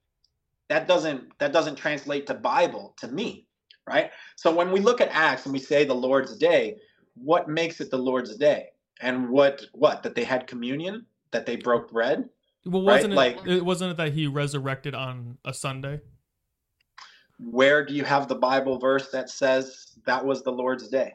[0.69, 3.47] that doesn't that doesn't translate to bible to me
[3.92, 6.78] right so when we look at acts and we say the lord's day
[7.16, 8.68] what makes it the lord's day
[9.02, 12.30] and what what that they had communion that they broke bread
[12.66, 13.16] Well, right, wasn't it?
[13.16, 16.02] like- it wasn't it that he resurrected on a Sunday?
[17.39, 21.14] where do you have the bible verse that says that was the lord's day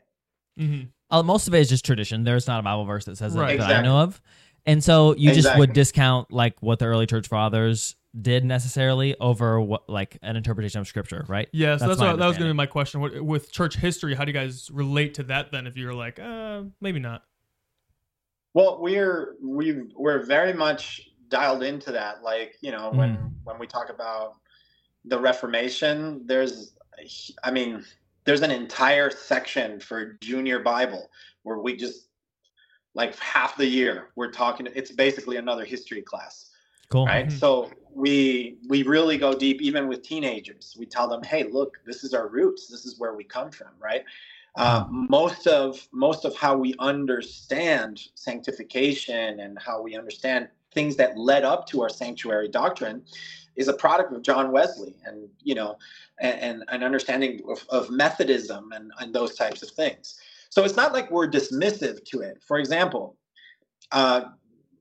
[0.59, 0.85] Mm-hmm.
[1.11, 2.25] Uh, most of it is just tradition.
[2.25, 3.59] There's not a Bible verse that says it Right.
[3.61, 4.23] that I know of.
[4.65, 9.61] And so you just would discount like what the early church fathers did necessarily over
[9.61, 11.49] what like an interpretation of scripture, right?
[11.53, 13.01] Yeah, so That's that's, what, that was going to be my question.
[13.01, 15.67] What, with church history, how do you guys relate to that then?
[15.67, 17.23] If you're like, uh, maybe not.
[18.55, 23.67] well we're we we're very much dialed into that like you know when when we
[23.67, 24.35] talk about
[25.05, 26.75] the reformation there's
[27.45, 27.85] i mean
[28.25, 31.11] there's an entire section for junior bible
[31.43, 32.09] where we just
[32.95, 36.51] like half the year we're talking it's basically another history class
[36.89, 37.07] Cool.
[37.07, 37.39] right Mhm.
[37.39, 42.05] so we we really go deep even with teenagers we tell them hey look this
[42.05, 44.05] is our roots this is where we come from right
[44.57, 51.17] uh, most of most of how we understand sanctification and how we understand things that
[51.19, 53.03] led up to our sanctuary doctrine
[53.57, 55.77] is a product of John Wesley and you know
[56.21, 60.19] and, and an understanding of, of Methodism and, and those types of things.
[60.49, 62.43] So it's not like we're dismissive to it.
[62.47, 63.17] For example,
[63.93, 64.23] uh,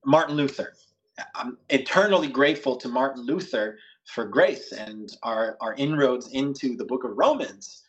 [0.06, 0.74] Martin Luther.
[1.34, 7.04] I'm eternally grateful to Martin Luther for grace and our, our inroads into the book
[7.04, 7.84] of Romans.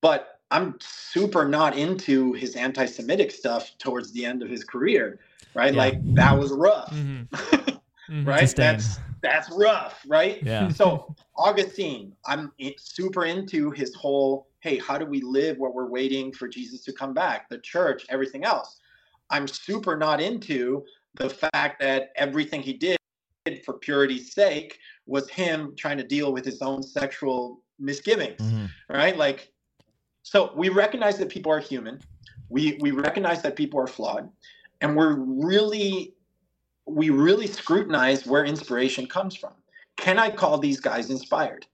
[0.00, 5.20] But I'm super not into his anti Semitic stuff towards the end of his career,
[5.54, 5.72] right?
[5.72, 5.78] Yeah.
[5.78, 7.22] Like that was rough, hmm
[8.24, 8.48] right?
[8.48, 8.76] Sustain.
[8.76, 10.42] That's that's rough, right?
[10.42, 10.68] Yeah.
[10.68, 16.32] So Augustine, I'm super into his whole, hey, how do we live while we're waiting
[16.32, 17.48] for Jesus to come back?
[17.48, 18.80] The church, everything else.
[19.30, 20.84] I'm super not into
[21.14, 22.96] the fact that everything he did
[23.64, 28.70] for purity's sake was him trying to deal with his own sexual misgivings Mhm.
[28.88, 29.16] right?
[29.16, 29.52] Like
[30.22, 32.00] so we recognize that people are human.
[32.48, 34.30] We we recognize that people are flawed.
[34.80, 36.14] And we're really
[36.86, 39.54] we really scrutinize where inspiration comes from.
[39.96, 41.66] Can i call these guys inspired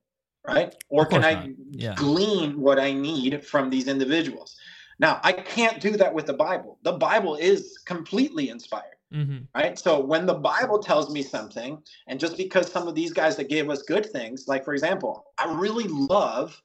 [0.47, 0.75] right?
[0.89, 1.53] Or can i.
[1.73, 1.95] Yeah.
[1.97, 4.57] glean what i need from these individuals?
[4.99, 6.79] Now i can't do that with the bible.
[6.83, 9.79] The bible is completely inspired hmm right?
[9.79, 13.49] So when the Bible tells me something, and just because some of these guys that
[13.49, 16.61] gave us good things, like for example, I really love,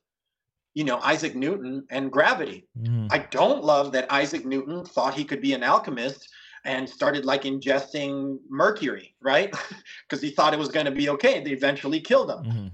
[0.74, 2.68] you know, Isaac Newton and gravity.
[2.78, 3.08] Mhm.
[3.12, 6.30] I don't love that Isaac Newton thought he could be an alchemist
[6.66, 9.54] and started like ingesting mercury, right?
[10.08, 11.42] Because he thought it was going to be okay.
[11.44, 12.72] They eventually killed him Mhm.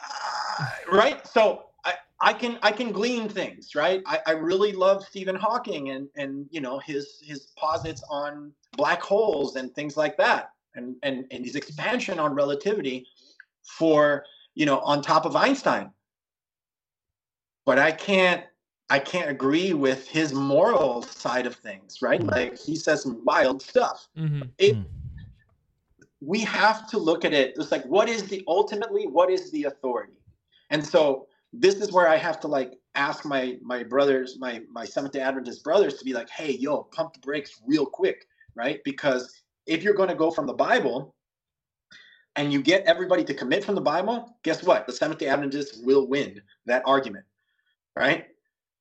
[0.00, 5.04] uh, right so I, I can i can glean things right I, I really love
[5.04, 10.16] stephen hawking and and you know his his posits on black holes and things like
[10.16, 10.50] that.
[10.74, 13.06] And and, and his expansion on relativity
[13.78, 14.24] for
[14.54, 15.90] you know on top of einstein.
[17.66, 18.42] But i can't
[18.88, 22.20] i can't agree with his moral side of things right?
[22.22, 22.30] Mhm.
[22.36, 24.08] like he says some wild stuff.
[24.16, 24.86] Hmm it Mm.
[26.32, 27.48] we have to look at it.
[27.58, 30.18] It's like what is the ultimately what is the authority?
[30.70, 31.02] And so
[31.52, 35.20] this is where i have to like ask my my brothers my my seventh day
[35.28, 38.18] adventist brothers to be like hey yo pump the brakes real quick
[38.54, 41.14] right because if you're going to go from the bible
[42.36, 45.78] and you get everybody to commit from the bible guess what the seventh day adventists
[45.84, 47.24] will win that argument
[47.96, 48.26] right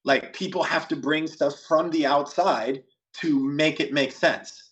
[0.06, 4.72] like people have to bring stuff from the outside to make it make sense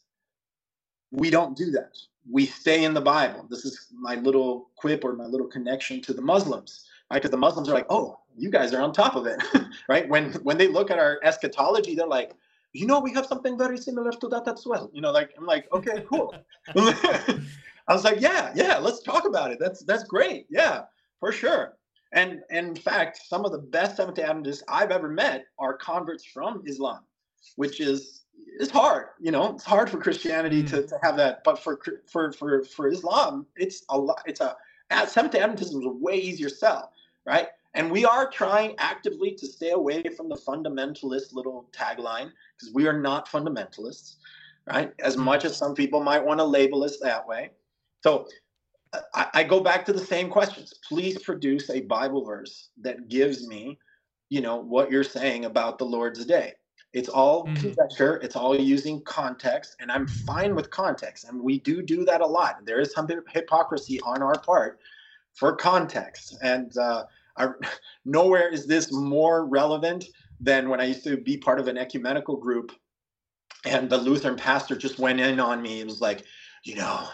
[1.12, 1.98] we don't do that
[2.30, 3.46] we stay in the Bible.
[3.50, 7.18] This is my little quip or my little connection to the Muslims, right?
[7.18, 9.42] Because the Muslims are like, oh, you guys are on top of it,
[9.90, 10.08] right?
[10.10, 12.34] When when they look at our eschatology, they're like,
[12.78, 14.90] you know, we have something very similar to that as well.
[14.94, 16.34] You know, like I'm like, okay, cool.
[16.76, 19.58] I was like, yeah, yeah, let's talk about it.
[19.60, 20.46] That's that's great.
[20.50, 20.84] Yeah,
[21.20, 21.78] for sure.
[22.14, 25.76] And, and in fact, some of the best Seventh Day Adventists I've ever met are
[25.76, 27.02] converts from Islam,
[27.56, 28.24] which is
[28.60, 29.08] it's hard.
[29.20, 30.90] You know, it's hard for Christianity to, mm.
[30.90, 31.80] to have that, but for
[32.12, 34.22] for for for Islam, it's a lot.
[34.26, 34.56] It's a
[35.08, 36.92] Seventh Day Adventism is a way easier sell,
[37.26, 37.48] right?
[37.78, 42.88] And we are trying actively to stay away from the fundamentalist little tagline because we
[42.88, 44.16] are not fundamentalists,
[44.66, 44.92] right?
[45.00, 47.52] As much as some people might want to label us that way.
[48.04, 48.28] So
[49.14, 50.74] I, I go back to the same questions.
[50.90, 53.78] Please produce a Bible verse that gives me,
[54.30, 56.54] you know, what you're saying about the Lord's day.
[56.94, 57.58] It's all Mhm.
[57.58, 58.16] conjecture.
[58.24, 61.26] It's all using context, and I'm fine with context.
[61.26, 62.66] And we do do that a lot.
[62.66, 64.80] There is some hypocrisy on our part
[65.34, 67.06] for context, and uh,
[67.38, 67.50] I,
[68.06, 70.06] nowhere is this more relevant
[70.40, 72.72] than when I used to be part of an ecumenical group,
[73.66, 75.82] and the Lutheran pastor just went in on me.
[75.82, 76.24] It was like,
[76.64, 77.08] you know,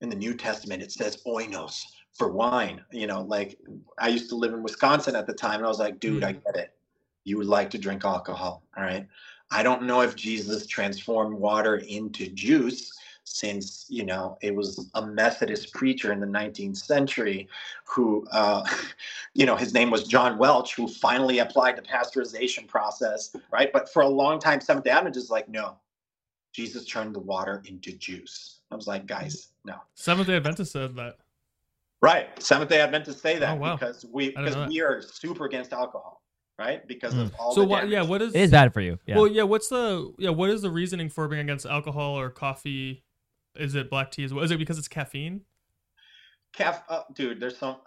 [0.00, 1.82] in the New Testament it says oinos
[2.12, 2.84] for wine.
[2.92, 3.58] You know, like
[3.98, 6.32] I used to live in Wisconsin at the time, and I was like, dude, I
[6.32, 6.40] hmm.
[6.46, 6.74] get it.
[7.24, 9.06] You would like to drink alcohol, all right?
[9.50, 12.92] I don't know if Jesus transformed water into juice
[13.24, 17.48] since you know it was a methodist preacher in the 19th century
[17.84, 18.64] who uh,
[19.34, 23.92] you know his name was john welch who finally applied the pasteurization process right but
[23.92, 25.76] for a long time seventh day adventists like no
[26.52, 30.96] jesus turned the water into juice i was like guys no Seventh Day Adventist said
[30.96, 31.16] that.
[32.00, 33.76] right seventh day adventists say that Oh, wow.
[33.76, 36.22] because we because we are super against alcohol
[36.58, 37.88] right because of all So the what?
[37.88, 38.02] Yeah.
[38.02, 38.34] What is?
[38.34, 38.98] It is bad for you.
[39.06, 39.16] Yeah.
[39.16, 39.42] Well, yeah.
[39.42, 40.30] What's the yeah?
[40.30, 43.02] What is the reasoning for being against alcohol or coffee?
[43.56, 44.44] Is it black tea as well?
[44.44, 45.42] Is it because it's caffeine?
[46.52, 47.76] Caf- uh, dude, there's some.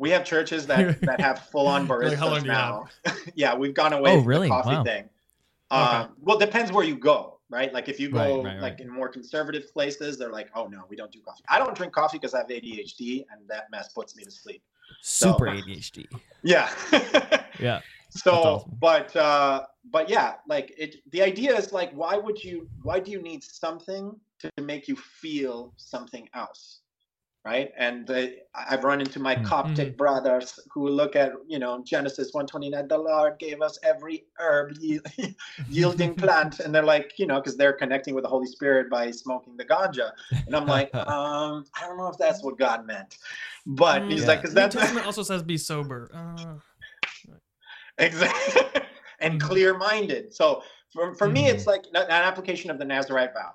[0.00, 2.86] We have churches that that have full on Like, baristas how long do you now.
[3.34, 4.46] yeah, we've gone away Oh, from really?
[4.46, 4.84] the coffee Wow.
[4.84, 5.08] thing.
[5.72, 5.80] Okay.
[5.96, 7.74] Um, well, it depends where you go, right?
[7.74, 8.80] Like if you Right, go right, like right.
[8.80, 11.92] in more conservative places, they're like, "Oh no, we don't do coffee." I don't drink
[11.92, 14.62] coffee because I have ADHD, and that mess puts me to sleep.
[15.02, 16.06] Super so- ADHD.
[16.44, 16.70] Yeah.
[17.58, 17.80] Yeah.
[18.10, 18.76] So awesome.
[18.80, 23.10] but uh but yeah like it the idea is like why would you why do
[23.10, 26.80] you need something to make you feel something else
[27.44, 29.44] right and the, i've run into my Mm.
[29.44, 34.72] coptic brothers who look at you know genesis 129 the lord gave us every herb
[34.80, 35.00] ye-
[35.68, 39.10] yielding plant and they're like you know because they're connecting with the holy spirit by
[39.10, 40.10] smoking the ganja
[40.46, 43.18] and i'm like um i don't know if that's what god meant
[43.66, 44.74] but he's Mm, like because that
[45.06, 46.10] also says be sober.
[46.12, 46.54] Uh,
[47.98, 48.62] exactly.
[49.20, 49.46] And Mhm.
[49.48, 50.32] clear-minded.
[50.32, 51.54] So for, for me Mhm.
[51.54, 53.52] it's like an application of the nazarite vow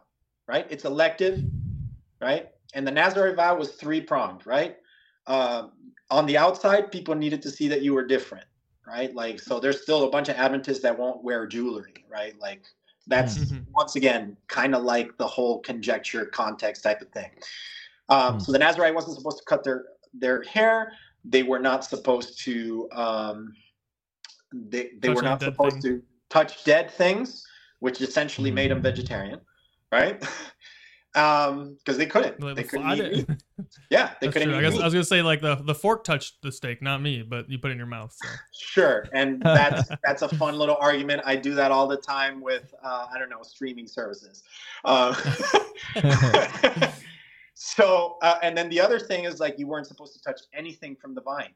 [0.48, 0.68] right?
[0.70, 1.46] It's elective
[2.22, 2.50] right?
[2.74, 4.78] And the nazarite vow was three-pronged right?
[5.26, 5.70] Uh,
[6.12, 8.46] on the outside people needed to see that you were different
[8.86, 9.16] right?
[9.16, 12.38] Like so there's still a bunch of adventists that won't wear jewelry right?
[12.41, 12.64] Like
[13.08, 13.64] that's Mhm.
[13.72, 17.32] once again kind of like the whole conjecture context type of thing.
[18.10, 18.39] Um, Hmm.
[18.39, 20.91] so the nazarite wasn't supposed to cut their their hair.
[21.24, 23.54] They were not supposed to um,
[24.54, 25.99] they, they Touch were not supposed thing.
[25.99, 27.45] to touch dead things
[27.80, 28.84] which essentially made them Hmm.
[28.84, 29.39] vegetarian
[29.91, 30.24] right
[31.16, 33.30] um because they couldn't they couldn't eat meat.
[33.89, 34.54] yeah they That's couldn't.
[34.54, 34.80] I guess.
[34.80, 37.60] I was gonna say like the the fork touched the steak, not me, but you
[37.60, 38.14] put it in your mouth.
[38.14, 38.28] So.
[38.51, 41.22] Sure, and that's that's a fun little argument.
[41.26, 44.43] I do that all the time with uh, I don't know streaming services.
[44.84, 45.14] Uh,
[47.54, 50.95] so, uh, and then the other thing is like you weren't supposed to touch anything
[50.95, 51.54] from the vine,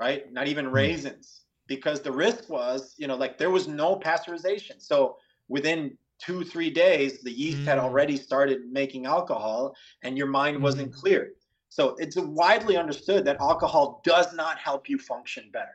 [0.00, 0.32] right?
[0.32, 4.80] Not even raisins, because the risk was, you know, like there was no pasteurization.
[4.80, 5.16] So
[5.48, 7.82] within two three days, the yeast had Mm.
[7.82, 10.94] already started making alcohol, and your mind wasn't Mm.
[10.94, 11.32] clear.
[11.68, 15.74] So it's widely understood that alcohol does not help you function better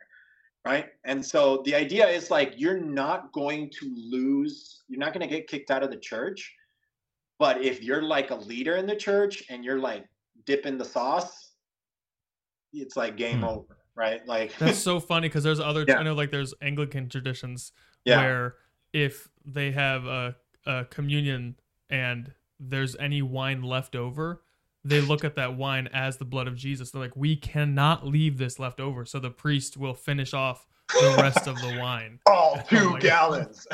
[0.64, 0.86] right?
[1.04, 5.34] And so the idea is like you're not going to lose, you're not going to
[5.34, 6.54] get kicked out of the church.
[7.38, 10.06] But if you're like a leader in the church and you're like
[10.46, 11.54] dipping the sauce,
[12.72, 13.44] it's like game Hmm.
[13.44, 14.26] over, right?
[14.26, 15.84] Like That's so funny because there's other.
[15.86, 15.98] Yeah.
[15.98, 17.72] I know like there's Anglican traditions
[18.04, 18.54] yeah, where
[18.92, 20.36] if they have a,
[20.66, 21.56] a communion
[21.90, 24.42] and there's any wine left over,
[24.84, 26.90] they look at that wine as the blood of Jesus.
[26.90, 31.14] They're like, we cannot leave this left over, so the priest will finish off the
[31.18, 32.18] rest of the wine.
[32.26, 33.00] all Oh two God.
[33.00, 33.66] gallons.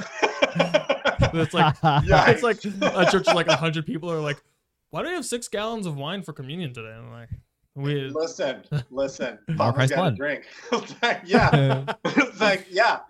[1.32, 2.30] It's like Yeah.
[2.30, 4.42] it's like a church of like hundred people are like,
[4.90, 6.92] why do we have six gallons of wine for communion today?
[6.96, 7.28] I'm like,
[7.78, 9.38] we listen, listen.
[9.56, 10.44] Christ's got a drink.
[11.24, 11.94] Yeah.
[12.04, 13.00] it's like yeah.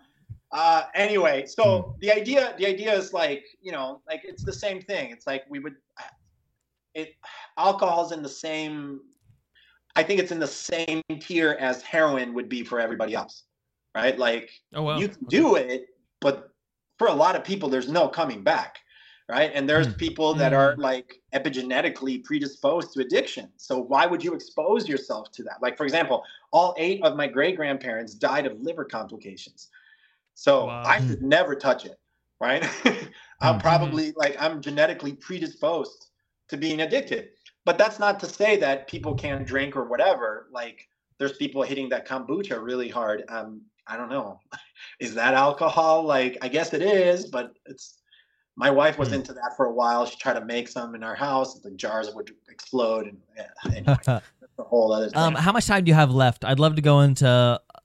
[0.51, 4.81] Uh anyway so the idea the idea is like you know like it's the same
[4.81, 5.11] thing.
[5.11, 5.77] It's like we would
[6.95, 7.15] it
[7.59, 9.01] alcohol's in the same
[9.95, 13.45] i think it's in the same tier as heroin would be for everybody else
[13.95, 14.19] right?
[14.19, 15.87] Like oh wow, you can do it
[16.21, 16.51] but
[16.99, 18.79] for a lot of people there's no coming back
[19.29, 19.51] right?
[19.55, 19.99] And there's Mm.
[19.99, 23.53] people that are like epigenetically predisposed to addiction.
[23.57, 25.61] So why would you expose yourself to that?
[25.63, 29.69] Like for example all eight of my great grandparents died of liver complications.
[30.35, 30.83] So Wow.
[30.87, 31.99] i should never touch it
[32.41, 32.63] right?
[33.41, 33.61] I'm Mm.
[33.61, 36.07] probably like i'm genetically predisposed
[36.49, 37.31] to being addicted.
[37.65, 40.49] But that's not to say that people can't drink or whatever.
[40.51, 43.25] Like there's people hitting that kombucha really hard.
[43.29, 44.41] Um i don't know.
[45.01, 46.03] Is that alcohol?
[46.05, 47.98] Like i guess it is but it's
[48.59, 49.15] my wife was Hmm.
[49.15, 52.13] into that for a while she tried to make some in our house the jars
[52.15, 53.97] would explode and yeah, anyway,
[54.59, 55.19] a whole other thing.
[55.19, 56.45] um, how much time do you have left?
[56.45, 57.27] I'd love to go into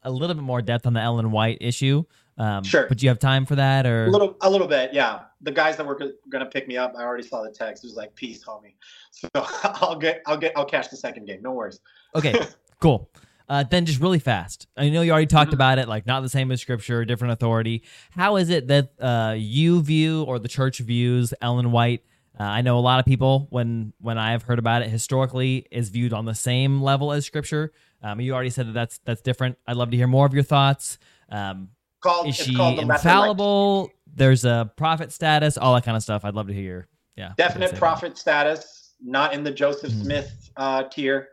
[0.03, 2.03] a little bit more depth on the Ellen White issue.
[2.39, 2.87] Um, Sure.
[2.89, 5.19] But do you have time for that, or A little, a little bit, yeah.
[5.41, 7.83] The guys that were go- gonna pick me up, I already saw the text.
[7.83, 8.73] It was like, "Peace, homie."
[9.11, 11.41] So I'll get, I'll get, I'll catch the second game.
[11.43, 11.79] No worries.
[12.15, 12.33] Okay,
[12.79, 13.07] cool.
[13.49, 14.67] Uh, then just really fast.
[14.77, 15.55] I know you already talked Mhm.
[15.55, 17.83] about it, like not the same as scripture, different authority.
[18.11, 22.03] How is it that uh, you view or the church views Ellen White?
[22.39, 25.89] Uh, I know a lot of people when when I've heard about it historically is
[25.89, 27.71] viewed on the same level as scripture.
[28.01, 29.57] Um, you already said that that's that's different.
[29.67, 30.97] I'd love to hear more of your thoughts.
[31.29, 31.69] Um,
[32.01, 33.89] Called, is she the infallible?
[34.15, 36.25] There's a prophet status, all that kind of stuff.
[36.25, 36.87] I'd love to hear.
[37.15, 37.29] Yeah, Light.
[37.29, 40.01] what you'd Definite prophet status, not in the Joseph Mhm.
[40.01, 41.29] Smith uh, tier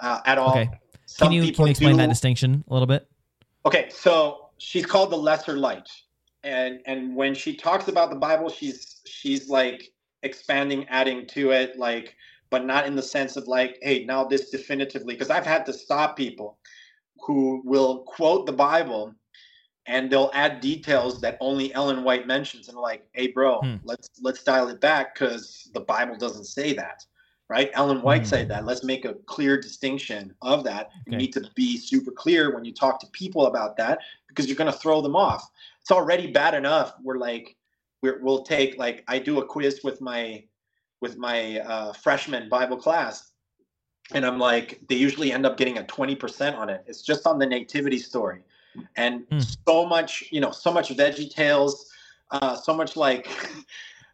[0.00, 0.50] uh, at all.
[0.58, 0.70] Okay.
[1.12, 3.06] Some Can you can you explain that distinction a little bit?
[3.66, 5.88] Okay, so she's called the lesser light,
[6.42, 9.92] and and when she talks about the Bible, she's she's like
[10.22, 12.16] expanding, adding to it, like,
[12.48, 15.72] but not in the sense of like, hey, now this definitively, because I've had to
[15.72, 16.58] stop people
[17.20, 19.14] who will quote the Bible
[19.86, 23.76] and they'll add details that only Ellen White mentions, and like, hey, bro, Hmm.
[23.84, 27.04] let's let's dial it back because the Bible doesn't say that.
[27.52, 27.70] Right?
[27.74, 28.28] Ellen White Hmm.
[28.28, 28.64] said that.
[28.64, 30.90] Let's make a clear distinction of that.
[31.06, 34.56] You need to be super clear when you talk to people about that because you're
[34.56, 35.50] going to throw them off.
[35.82, 36.94] It's already bad enough.
[37.02, 37.56] We're like,
[38.00, 40.44] we're, we'll take like I do a quiz with my
[41.02, 43.32] with my uh, freshman Bible class,
[44.14, 46.82] and I'm like, they usually end up getting a 20% on it.
[46.86, 48.40] It's just on the nativity story,
[48.96, 49.40] and Hmm.
[49.66, 51.92] so much, you know, so much Veggie Tales,
[52.30, 53.28] uh, so much like.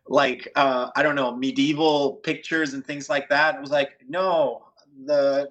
[0.09, 3.54] like uh, I don't know medieval pictures and things like that.
[3.56, 4.64] It was like no,
[5.04, 5.50] the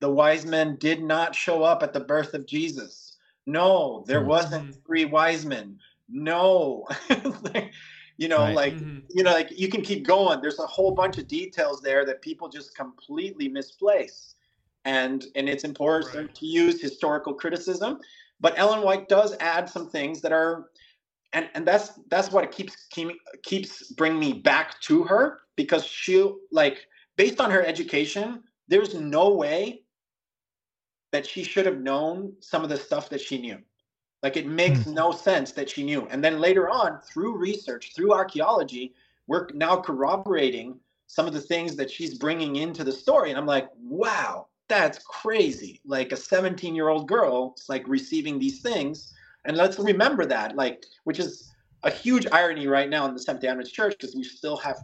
[0.00, 3.16] the wise men did not show up at the birth of Jesus.
[3.46, 4.26] No, there Mhm.
[4.26, 5.78] wasn't three wise men.
[6.08, 6.86] No,
[8.16, 8.56] you know, Right.
[8.56, 9.02] like Mhm.
[9.08, 10.40] you know, like you can keep going.
[10.40, 14.34] There's a whole bunch of details there that people just completely misplace,
[14.84, 16.34] and and it's important Right.
[16.34, 18.00] to use historical criticism.
[18.40, 20.70] But Ellen White does add some things that are,
[21.32, 22.88] and and that's that's what keeps
[23.42, 29.30] keeps bringing me back to her because she like based on her education, there's no
[29.34, 29.82] way
[31.12, 33.58] that she should have known some of the stuff that she knew.
[34.22, 34.94] Like it makes hmm.
[34.94, 36.06] no sense that she knew.
[36.10, 38.94] And then later on, through research, through archaeology,
[39.26, 43.30] we're now corroborating some of the things that she's bringing into the story.
[43.30, 45.80] And I'm like, wow, that's crazy.
[45.84, 49.12] Like a 17 year old girl is like receiving these things.
[49.44, 51.50] And let's remember that, like, which is
[51.82, 54.76] a huge irony right now in the Seventh day Adventist Church because we still have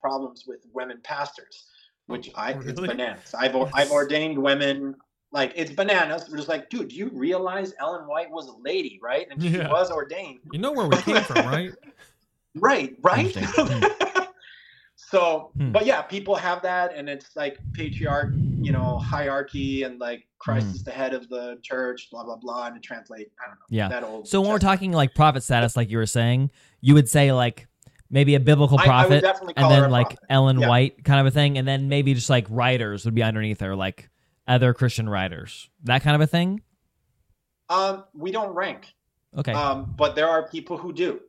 [0.00, 1.66] problems with women pastors,
[2.06, 3.34] which I it's bananas.
[3.38, 4.94] I've or- I've ordained women
[5.32, 6.28] like it's bananas.
[6.30, 9.26] We're just like, dude, do you realize Ellen White was a lady, right?
[9.30, 10.40] And she was ordained.
[10.52, 11.72] You know where we came from, right?
[12.54, 13.36] Right, right.
[14.98, 15.72] So, Hmm.
[15.72, 20.66] but yeah, people have that, and it's like patriarch, you know, hierarchy, and like Christ
[20.66, 20.72] Hmm.
[20.72, 23.64] is the head of the church, blah blah blah, and to translate, I don't know,
[23.70, 23.88] Yeah.
[23.88, 24.28] that old.
[24.28, 26.50] So when we're talking like prophet status, like you were saying,
[26.80, 27.68] you would say like
[28.10, 29.24] maybe a biblical I- I prophet,
[29.56, 30.24] and then like prophet.
[30.30, 30.68] Ellen Yeah.
[30.68, 33.74] White kind of a thing, and then maybe just like writers would be underneath her,
[33.76, 34.08] like
[34.48, 36.62] other Christian writers, that kind of a thing.
[37.68, 38.94] um, we don't rank.
[39.36, 39.52] Okay.
[39.52, 41.20] Um, but there are people who do,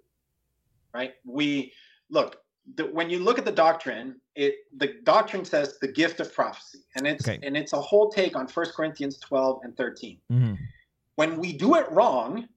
[0.93, 1.15] right?
[1.25, 1.73] We
[2.11, 2.37] look
[2.75, 4.21] the, when you look at the doctrine.
[4.37, 7.39] It the doctrine says the gift of prophecy, and it's Okay.
[7.45, 10.19] and it's a whole take on 1 Corinthians twelve and thirteen.
[10.29, 10.53] hmm
[11.15, 12.47] When we do it wrong,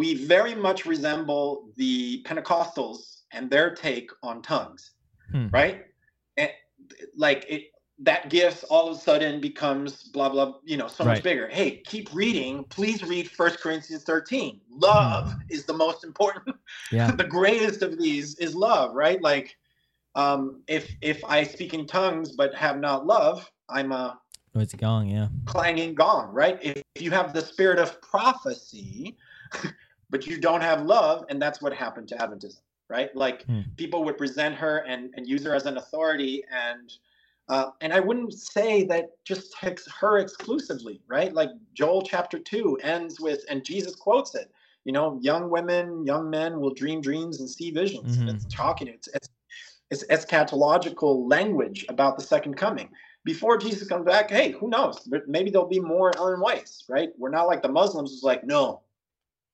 [0.00, 4.90] we very much resemble the Pentecostals and their take on tongues,
[5.30, 5.46] Hmm.
[5.50, 5.86] right?
[6.36, 6.50] And
[7.14, 7.70] like it
[8.00, 11.14] that gift all of a sudden becomes blah blah you know so Right.
[11.14, 16.56] much bigger hey keep reading please read First corinthians 13 love is the most important.
[16.92, 17.10] Yeah.
[17.12, 19.56] the greatest of these is love right like
[20.14, 24.18] um if if i speak in tongues but have not love i'm a
[24.54, 25.08] Noisy gong.
[25.08, 25.28] Yeah.
[25.44, 29.16] clanging gong right if, if you have the spirit of prophecy
[30.10, 33.60] but you don't have love and that's what happened to adventism right like Hmm.
[33.76, 36.92] people would present her and and use her as an authority and
[37.50, 41.32] uh, and I wouldn't say that just takes her exclusively, right?
[41.32, 44.50] Like Joel chapter two ends with, and Jesus quotes it.
[44.84, 48.18] You know, young women, young men will dream dreams and see visions.
[48.18, 48.34] Mhm.
[48.34, 48.88] It's talking.
[48.88, 49.30] It's it's
[49.90, 52.90] it's eschatological language about the second coming.
[53.24, 55.08] Before Jesus comes back, hey, who knows?
[55.26, 57.10] Maybe there'll be more Ellen Whites, right?
[57.18, 58.82] We're not like the Muslims who's like, no,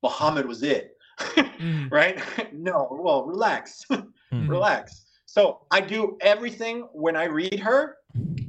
[0.02, 1.90] Muhammad was it, Mhm.
[1.90, 2.20] right?
[2.52, 4.48] no, well, relax Mhm.
[4.48, 5.06] relax.
[5.26, 7.96] So I do everything when I read her,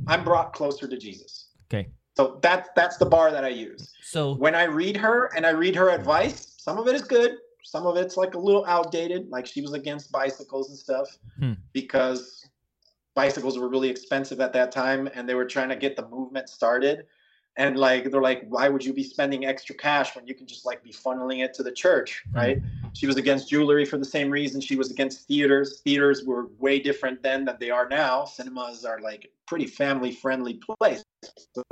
[0.07, 1.47] I'm brought closer to Jesus.
[1.71, 1.89] Okay.
[2.17, 3.93] So that's that's the bar that I use.
[4.01, 7.38] So When I read her and I read her advice, some of it is good,
[7.66, 11.53] some of it's like a little outdated, like she was against bicycles and stuff Hmm.
[11.74, 12.47] because
[13.16, 16.47] bicycles were really expensive at that time and they were trying to get the movement
[16.49, 17.07] started.
[17.57, 20.66] and like they're like why would you be spending extra cash when you can just
[20.66, 22.24] like be funneling it to the church?
[22.34, 22.57] Right?
[22.93, 25.80] She was against jewelry for the same reason she was against theaters.
[25.86, 28.26] Theaters were way different then than they are now.
[28.26, 31.01] Cinemas are like pretty family friendly place
[31.55, 31.63] so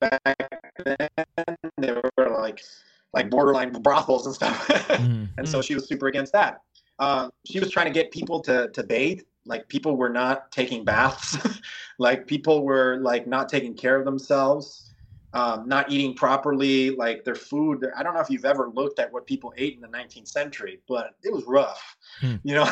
[0.00, 0.20] back
[0.84, 1.08] then
[1.78, 2.62] they were like
[3.12, 4.66] like borderline brothels and stuff.
[4.96, 5.28] Mhm.
[5.36, 6.62] and so she was super against that.
[6.98, 9.20] Um, she was trying to get people to to bathe.
[9.44, 11.36] Like people were not taking baths.
[11.98, 14.86] Like people were like not taking care of themselves
[15.32, 16.90] um, not eating properly.
[16.90, 19.80] Like their food i don't know if you've ever looked at what people ate in
[19.80, 21.96] the 19th century but it was rough.
[22.20, 22.36] Hmm.
[22.42, 22.68] you know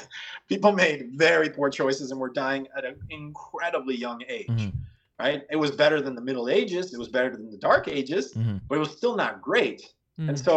[0.48, 4.46] people made very poor choices and were dying at an incredibly young age.
[4.48, 4.72] Mhm.
[5.22, 8.24] Right it was better than the middle ages it was better than the dark ages
[8.34, 8.60] Mhm.
[8.68, 9.80] but it was still not great
[10.20, 10.28] Mm.
[10.30, 10.54] and so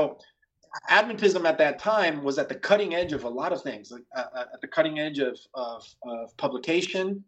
[0.90, 4.04] Adventism at that time was at the cutting edge of a lot of things, like,
[4.14, 7.24] uh, uh, at the cutting edge of, of, of publication.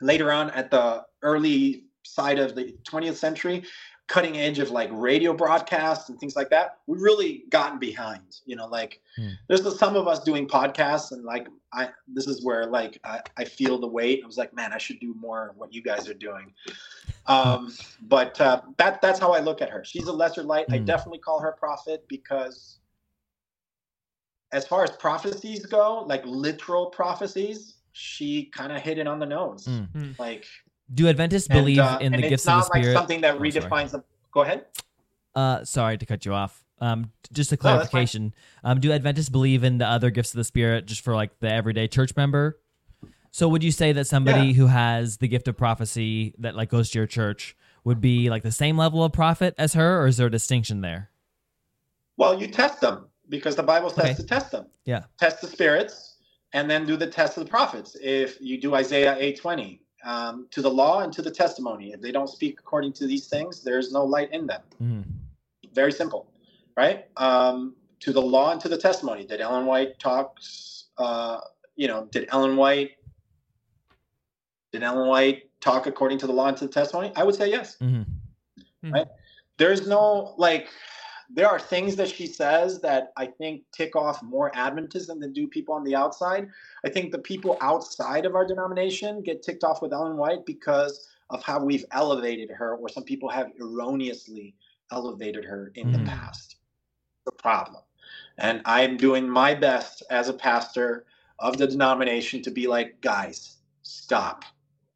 [0.00, 3.62] Later on, at the early side of the 20th century,
[4.10, 6.78] cutting edge of like radio broadcasts and things like that.
[6.88, 9.30] We really gotten behind, you know, like Hmm.
[9.46, 13.44] there's some of us doing podcasts and like I this is where like I, I
[13.44, 14.20] feel the weight.
[14.24, 16.52] I was like, man, I should do more of what you guys are doing.
[17.26, 17.72] Um,
[18.08, 19.84] but uh, that that's how I look at her.
[19.84, 20.66] She's a lesser light.
[20.70, 20.86] I Hmm.
[20.86, 22.78] definitely call her prophet because
[24.52, 29.26] as far as prophecies go, like literal prophecies, she kind of hit it on the
[29.26, 29.66] nose.
[29.66, 29.88] Mm.
[29.92, 30.18] Mm.
[30.18, 30.46] Like
[30.92, 32.86] Do Adventists and, believe uh, in the gifts of not the Spirit?
[32.94, 33.50] like something that Oh, sorry.
[33.50, 34.04] redefines them.
[34.32, 34.66] Go ahead.
[35.34, 36.64] Uh, sorry to cut you off.
[36.80, 38.34] Um, just a No, clarification.
[38.64, 41.52] Um, do Adventists believe in the other gifts of the Spirit just for like the
[41.52, 42.58] everyday church member?
[43.30, 44.52] So would you say that somebody Yeah.
[44.54, 48.42] who has the gift of prophecy that like goes to your church would be like
[48.42, 51.10] the same level of prophet as her, or is there a distinction there?
[52.16, 54.14] Well, you test them because the Bible says Okay.
[54.14, 54.66] to test them.
[54.84, 55.04] Yeah.
[55.18, 56.16] Test the spirits
[56.52, 57.96] and then do the test of the prophets.
[58.02, 61.92] If you do Isaiah 8:20, um, to the law and to the testimony.
[61.92, 64.62] If they don't speak according to these things, there's no light in them.
[64.80, 65.04] Mhm.
[65.72, 66.30] Very simple,
[66.76, 67.06] right?
[67.16, 69.26] Um, to the law and to the testimony.
[69.26, 70.86] Did Ellen White talks?
[70.96, 71.40] Uh,
[71.76, 72.92] you know, did Ellen White?
[74.72, 77.12] Did Ellen White talk according to the law and to the testimony?
[77.16, 77.76] I would say yes.
[77.78, 78.06] Mhm.
[79.58, 80.70] there's no like
[81.32, 85.46] there are things that she says that I think tick off more Adventism than do
[85.46, 86.48] people on the outside.
[86.84, 91.08] I think the people outside of our denomination get ticked off with Ellen White because
[91.30, 94.56] of how we've elevated her, or some people have erroneously
[94.90, 95.92] elevated her in Mhm.
[95.92, 96.56] the past.
[97.26, 97.82] The problem.
[98.38, 101.06] And I'm doing my best as a pastor
[101.38, 104.44] of the denomination to be like, guys, stop.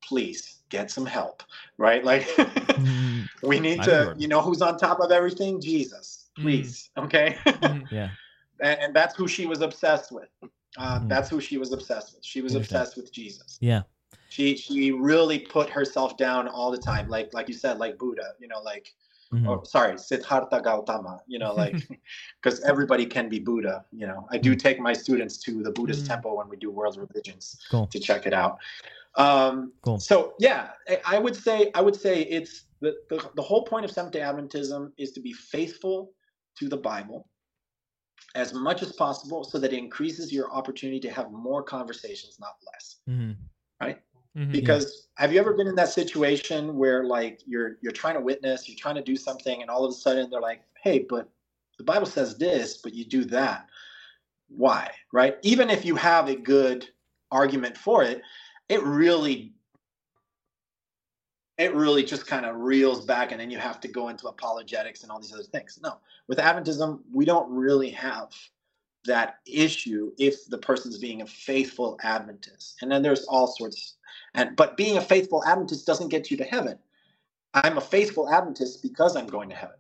[0.02, 1.44] Please get some help.
[1.78, 2.04] Right?
[2.04, 3.28] Like Mhm.
[3.42, 6.42] we need to you know who's on top of everything jesus Mm.
[6.42, 7.86] please okay Mhm.
[7.90, 8.10] Yeah.
[8.60, 10.28] and, and that's who she was obsessed with
[10.76, 11.08] uh, Mhm.
[11.08, 13.82] that's who she was obsessed with she was obsessed with jesus Yeah.
[14.28, 18.32] she she really put herself down all the time like like you said like buddha
[18.40, 18.92] you know like
[19.32, 19.48] Mhm.
[19.48, 21.76] or sorry siddhartha gautama you know like
[22.42, 26.04] because everybody can be buddha you know i do take my students to the buddhist
[26.04, 26.08] Mm.
[26.08, 27.86] temple when we do world religions Cool.
[27.88, 28.58] to check it out
[29.16, 29.98] um Cool.
[29.98, 33.84] so yeah I- i would say i would say it's the, the the whole point
[33.84, 36.12] of seventh day adventism is to be faithful
[36.58, 37.28] to the bible
[38.34, 42.56] as much as possible so that it increases your opportunity to have more conversations not
[42.66, 42.96] less.
[43.08, 43.36] Mhm.
[44.36, 44.50] Mhm.
[44.50, 48.68] because have you ever been in that situation where like you're you're trying to witness
[48.68, 51.30] you're trying to do something and all of a sudden they're like hey but
[51.78, 53.68] the bible says this but you do that.
[54.48, 54.90] Why?
[55.12, 55.38] Right?
[55.42, 56.88] Even if you have a good
[57.30, 58.22] argument for it
[58.68, 59.53] it really
[61.58, 65.02] it really just kind of reels back and then you have to go into apologetics
[65.02, 65.78] and all these other things.
[65.82, 68.30] No with adventism we don't really have
[69.04, 72.76] that issue if the person's being a faithful adventist.
[72.80, 73.94] And then there's all sorts
[74.34, 76.78] and but being a faithful adventist doesn't get you to heaven.
[77.52, 79.76] I'm a faithful adventist because i'm going to heaven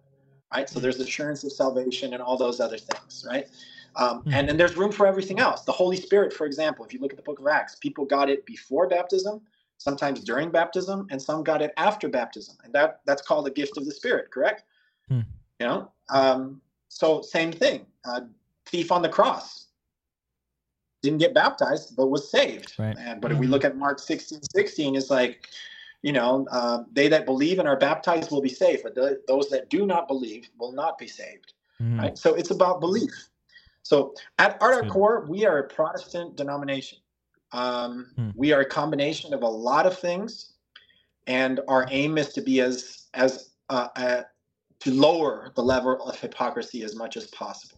[0.54, 0.68] right?
[0.68, 3.48] So there's assurance of salvation and all those other things right?
[3.96, 4.32] Um, Mhm.
[4.34, 5.62] and then there's room for everything else.
[5.62, 8.30] The holy spirit for example if you look at the book of acts people got
[8.30, 9.40] it before baptism
[9.84, 12.56] sometimes during baptism and some got it after baptism.
[12.64, 14.64] And that that's called the gift of the spirit correct?
[15.08, 15.20] Hmm.
[15.60, 17.84] you know um, so same thing.
[18.08, 18.22] Uh,
[18.66, 19.66] thief on the cross
[21.02, 22.72] didn't get baptized but was saved.
[22.78, 22.96] Right.
[22.98, 23.50] And- but if we Mhm.
[23.50, 25.48] look at mark 16 16 it's like
[26.02, 29.48] you know uh, they that believe and are baptized will be saved but the, those
[29.50, 31.52] that do not believe will not be saved.
[31.82, 31.98] Mhm.
[32.00, 32.16] right?
[32.18, 33.14] So it's about belief.
[33.82, 36.98] So at, at our core we are a protestant denomination
[37.54, 38.30] um, Hmm.
[38.34, 40.52] we are a combination of a lot of things
[41.26, 44.22] and our aim is to be as as uh, uh,
[44.80, 47.76] to lower the level of hypocrisy as much as possible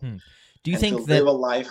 [0.64, 1.70] Do you and think that live a life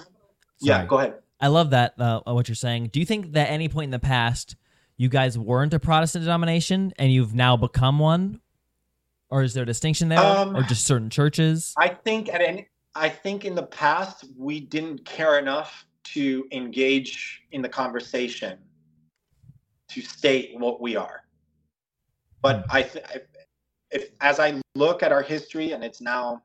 [0.59, 2.87] yeah go ahead I love that uh, what you're saying.
[2.93, 4.55] Do you think that any point in the past
[4.95, 8.39] you guys weren't a Protestant denomination and you've now become one?
[9.31, 11.73] or is there a distinction there, Um, or just certain churches?
[11.77, 17.43] I think at any, I think in the past we didn't care enough to engage
[17.51, 18.57] in the conversation
[19.89, 21.21] to state what we are.
[22.41, 23.05] But I, th-
[23.91, 26.43] if as I look at our history, and it's now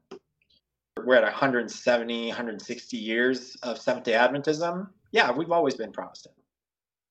[1.05, 4.89] we're at 170, 160 years of Seventh Day Adventism.
[5.13, 6.35] Yeah, we've always been Protestant.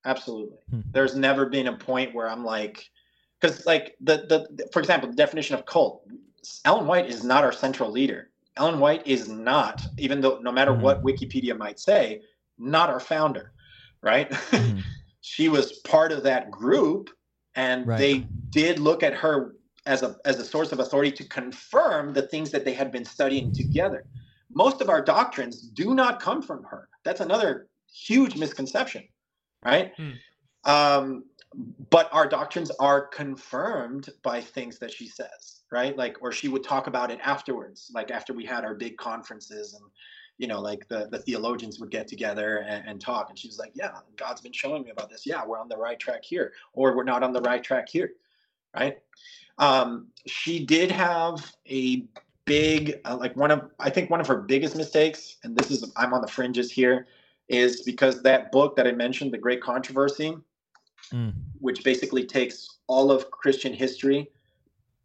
[0.05, 0.57] Absolutely.
[0.69, 0.81] Hmm.
[0.93, 2.89] There's never been a point where I'm like,
[3.39, 6.07] because like the, the for example, the definition of cult.
[6.65, 8.29] Ellen White is not our central leader.
[8.57, 10.81] Ellen White is not, even though no matter Mhm.
[10.81, 12.21] what Wikipedia might say,
[12.59, 13.53] not our founder,
[14.01, 14.29] right?
[14.29, 14.83] Mhm.
[15.21, 17.09] she was part of that group,
[17.55, 17.97] and Right.
[17.97, 19.55] they did look at her
[19.85, 23.05] as a as a source of authority to confirm the things that they had been
[23.05, 24.03] studying together.
[24.53, 26.89] Most of our doctrines do not come from her.
[27.03, 29.07] That's another huge misconception,
[29.63, 29.93] right?
[29.95, 30.11] Hmm.
[30.65, 31.25] Um,
[31.89, 35.97] but our doctrines are confirmed by things that she says, right?
[35.97, 39.73] Like, or she would talk about it afterwards, like after we had our big conferences
[39.73, 39.83] and
[40.39, 43.29] you know, like the, the theologians would get together and, and talk.
[43.29, 45.25] And she was like, Yeah, God's been showing me about this.
[45.25, 48.13] Yeah, we're on the right track here, or we're not on the right track here.
[48.75, 48.97] Right.
[49.57, 52.05] Um, she did have a
[52.45, 55.91] big, uh, like one of, I think one of her biggest mistakes, and this is,
[55.97, 57.07] I'm on the fringes here,
[57.49, 60.35] is because that book that I mentioned, The Great Controversy,
[61.11, 61.33] Mm.
[61.59, 64.29] which basically takes all of Christian history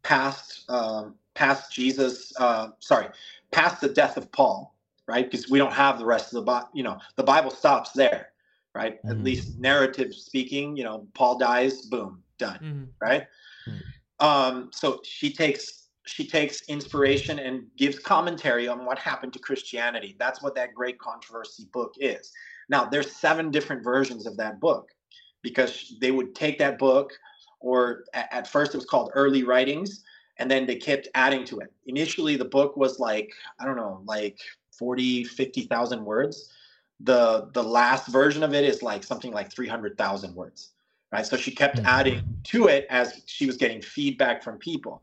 [0.02, 3.08] past um, past Jesus, uh, sorry,
[3.52, 4.73] past the death of Paul,
[5.06, 5.30] right?
[5.30, 6.68] Because we don't have the rest of the Bible.
[6.74, 8.32] You know, the Bible stops there,
[8.74, 9.00] right?
[9.04, 9.24] At Mhm.
[9.24, 10.76] least narrative speaking.
[10.76, 12.88] You know, Paul dies, boom, done, Mhm.
[13.00, 13.26] right?
[13.64, 13.78] Hmm.
[14.20, 20.16] Um, so she takes she takes inspiration and gives commentary on what happened to Christianity.
[20.18, 22.30] That's what that great controversy book is.
[22.68, 24.90] Now, there's seven different versions of that book
[25.40, 27.12] because they would take that book,
[27.60, 30.04] or a- at first it was called Early Writings,
[30.36, 31.72] and then they kept adding to it.
[31.86, 34.38] Initially, the book was like, I don't know, like
[34.78, 36.50] 40, 50,000 words.
[37.00, 40.70] The the last version of it is like something like 300,000 words.
[41.12, 41.26] Right?
[41.26, 41.84] So she kept Mhm.
[41.84, 45.02] adding to it as she was getting feedback from people.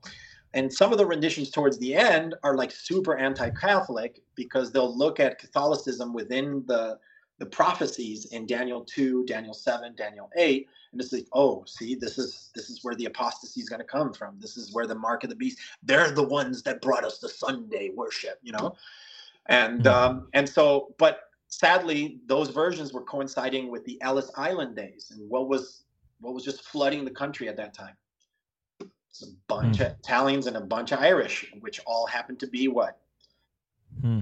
[0.53, 5.19] And some of the renditions towards the end are like super anti-Catholic because they'll look
[5.19, 6.99] at Catholicism within the
[7.39, 12.19] the prophecies in Daniel 2, Daniel 7, Daniel 8, and it's like, oh, see, this
[12.19, 14.37] is this is where the apostasy is going to come from.
[14.39, 15.57] This is where the mark of the beast.
[15.81, 18.75] They're the ones that brought us the Sunday worship, you know.
[19.49, 19.91] And Mhm.
[19.91, 25.29] um, and so, but sadly, those versions were coinciding with the Ellis Island days, and
[25.29, 25.83] what was
[26.19, 27.95] what was just flooding the country at that time.
[29.09, 29.83] It's a bunch Hmm.
[29.83, 32.99] of Italians and a bunch of Irish, which all happened to be what
[34.01, 34.19] Hmm.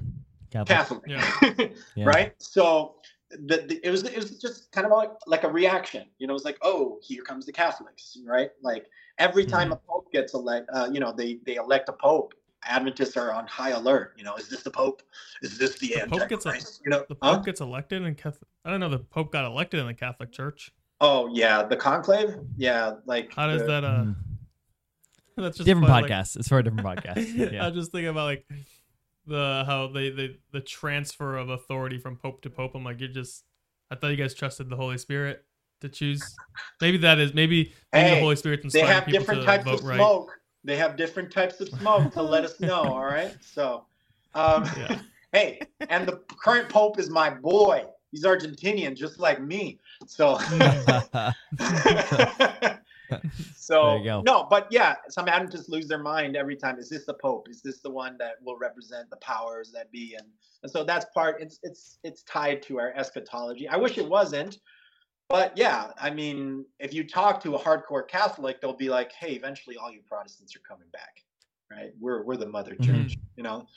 [0.50, 0.68] Catholic.
[0.68, 1.70] Catholic, Yeah.
[1.96, 2.06] Yeah.
[2.06, 2.42] right?
[2.42, 2.96] So
[3.30, 6.08] the, the, it was it was just kind of like like a reaction.
[6.18, 8.50] You know, it was like, oh, here comes the Catholics, right?
[8.62, 8.88] Like
[9.20, 9.74] every time Hmm.
[9.74, 12.34] a pope gets elect, uh, you know, they they elect a pope.
[12.66, 14.14] Adventists are on high alert.
[14.18, 15.02] You know, is this the pope?
[15.42, 16.54] Is this the, The Pope gets a-
[16.84, 17.36] you know, The huh?
[17.36, 18.48] Pope gets elected in Catholic.
[18.66, 18.90] I don't know.
[18.90, 20.72] The Pope got elected in the Catholic Church.
[21.02, 22.36] Oh yeah, the conclave.
[22.58, 23.84] Yeah, like How does the- that?
[23.86, 24.16] Uh, Mm.
[25.38, 26.36] that's just different funny, like- podcast.
[26.36, 27.18] it's for a different podcast.
[27.50, 27.66] I Yeah.
[27.68, 28.46] was just thinking about like
[29.26, 32.76] the how they, they the transfer of authority from pope to pope.
[32.76, 33.46] I'm like, you're just.
[33.92, 35.46] I thought you guys trusted the Holy Spirit
[35.82, 36.22] to choose.
[36.82, 39.64] Maybe that is maybe maybe the Holy Spirit's they inspiring have people different to types
[39.64, 39.96] vote of right.
[39.96, 40.39] smoke.
[40.64, 42.82] They have different types of smoke to let us know.
[42.82, 43.36] All right.
[43.42, 43.86] So,
[44.34, 45.00] um, Yeah.
[45.32, 47.86] hey, and the current pope is my boy.
[48.12, 49.80] He's Argentinian, just like me.
[50.08, 50.38] So,
[53.56, 54.22] so There you go.
[54.26, 56.80] no, but yeah, some Adventists lose their mind every time.
[56.80, 57.48] Is this the pope?
[57.50, 60.16] Is this the one that will represent the powers that be?
[60.16, 60.28] And,
[60.64, 61.40] and so that's part.
[61.40, 63.68] It's it's it's tied to our eschatology.
[63.68, 64.60] I wish it wasn't.
[65.30, 69.34] But yeah, I mean, if you talk to a hardcore Catholic, they'll be like, "Hey,
[69.34, 71.24] eventually, all you Protestants are coming back,
[71.72, 71.92] right?
[72.00, 73.68] We're we're the mother church, you know."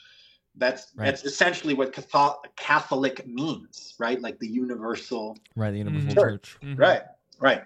[0.55, 1.05] That's Right.
[1.05, 4.19] that's essentially what Catholic Catholic means, right?
[4.19, 5.71] Like the universal, right.
[5.71, 6.13] The Universal Mhm.
[6.15, 6.57] Church.
[6.61, 6.79] Mhm.
[6.79, 7.03] right?
[7.39, 7.63] Right.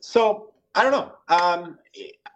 [0.00, 1.16] So I don't know.
[1.28, 1.78] Um,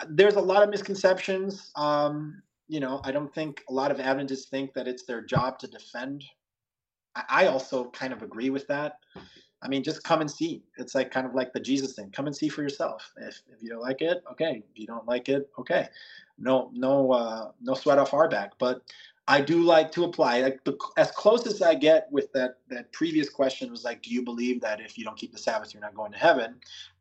[0.08, 1.72] there's a lot of misconceptions.
[1.74, 5.58] Um, you know, I don't think a lot of Adventists think that it's their job
[5.60, 6.24] to defend.
[7.16, 8.98] I, I also kind of agree with that.
[9.62, 10.62] I mean, just come and see.
[10.76, 12.10] It's like kind of like the Jesus thing.
[12.10, 13.12] Come and see for yourself.
[13.16, 14.62] If if you don't like it, okay.
[14.70, 15.88] If you don't like it, okay.
[16.38, 18.52] No no uh, no sweat off our back.
[18.58, 18.82] But
[19.28, 20.40] I do like to apply.
[20.40, 24.10] Like the, as close as I get with that that previous question was like, do
[24.10, 26.56] you believe that if you don't keep the Sabbath, you're not going to heaven?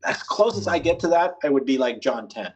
[0.05, 2.51] As close as I get to that, I would be like John 10.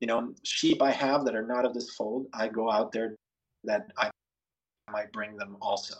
[0.00, 3.14] You know, sheep I have that are not of this fold, I go out there
[3.64, 4.10] that I
[4.92, 5.94] might bring them also.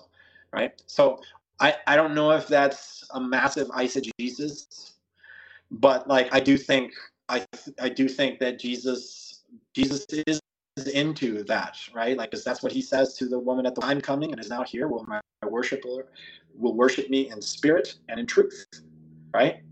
[0.52, 0.72] Right.
[0.86, 1.20] So
[1.60, 4.92] I, I don't know if that's a massive eisegesis,
[5.70, 6.92] but like I do think
[7.28, 7.44] I
[7.80, 9.42] I do think that Jesus
[9.74, 10.40] Jesus is
[10.92, 12.16] into that, right?
[12.16, 14.50] Like, because that's what he says to the woman at the I'm coming and is
[14.50, 14.88] now here.
[14.88, 16.06] Will my worshiper
[16.54, 18.66] will worship me in spirit and in truth,
[19.32, 19.62] right?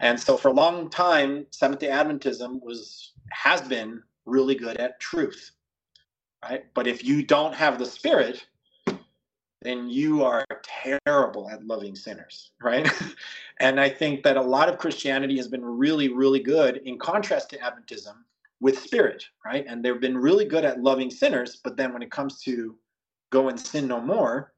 [0.00, 5.00] And so for a long time, Seventh Day Adventism was has been really good at
[5.00, 5.52] truth,
[6.42, 6.64] right?
[6.74, 8.46] But if you don't have the spirit,
[9.62, 12.88] then you are terrible at loving sinners, right?
[13.60, 17.50] and I think that a lot of Christianity has been really, really good in contrast
[17.50, 18.14] to Adventism
[18.60, 19.64] with spirit, right?
[19.68, 22.76] And they've been really good at loving sinners, but then when it comes to
[23.30, 24.52] go and sin no more,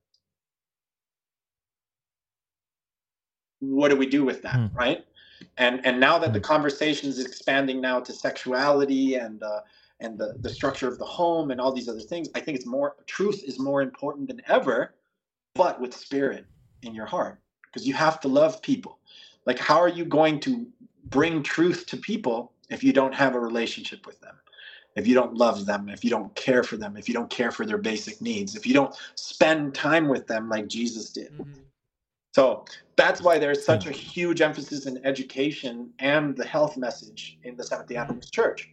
[3.61, 4.67] what do we do with that, hmm.
[4.75, 5.05] right?
[5.57, 6.45] And and now that the hmm.
[6.45, 9.61] conversation is expanding now to sexuality and uh,
[10.01, 12.67] and the, the structure of the home and all these other things, I think it's
[12.67, 14.95] more truth is more important than ever,
[15.55, 16.47] but with spirit
[16.83, 17.41] in your heart.
[17.67, 18.99] Because you have to love people.
[19.47, 20.67] Like, how are you going to
[21.05, 24.35] bring truth to people if you don't have a relationship with them?
[24.97, 27.53] If you don't love them, if you don't care for them, if you don't care
[27.53, 31.33] for their basic needs, if you don't spend time with them like Jesus did.
[31.33, 31.61] Mm-hmm.
[32.33, 32.65] So
[32.97, 37.65] that's why there's such a huge emphasis in education and the health message in the
[37.65, 38.69] Seventh day Adventist Church.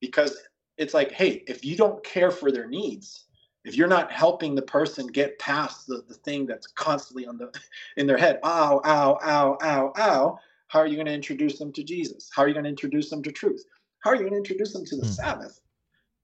[0.00, 0.36] Because
[0.80, 3.26] it's like, hey, if you don't care for their needs,
[3.64, 7.52] if you're not helping the person get past the, the thing that's constantly on the
[7.98, 10.38] in their head, ow, ow, ow, ow, ow,
[10.68, 12.30] how are you going to introduce them to Jesus?
[12.34, 13.62] How are you going to introduce them to truth?
[13.98, 15.10] How are you going to introduce them to the mm.
[15.14, 15.60] Sabbath?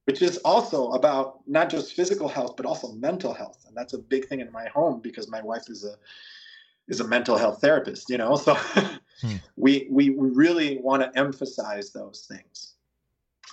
[0.04, 3.62] Which is also about not just physical health, but also mental health.
[3.68, 5.96] And that's a big thing in my home because my wife is a
[6.88, 8.36] is a mental health therapist, you know.
[8.36, 9.34] So hmm.
[9.56, 12.74] we we really want to emphasize those things.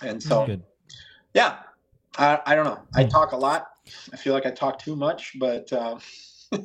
[0.00, 0.46] And so
[1.34, 1.56] yeah,
[2.16, 2.80] I, I don't know.
[2.94, 3.66] I talk a lot.
[4.12, 5.98] I feel like I talk too much, but uh,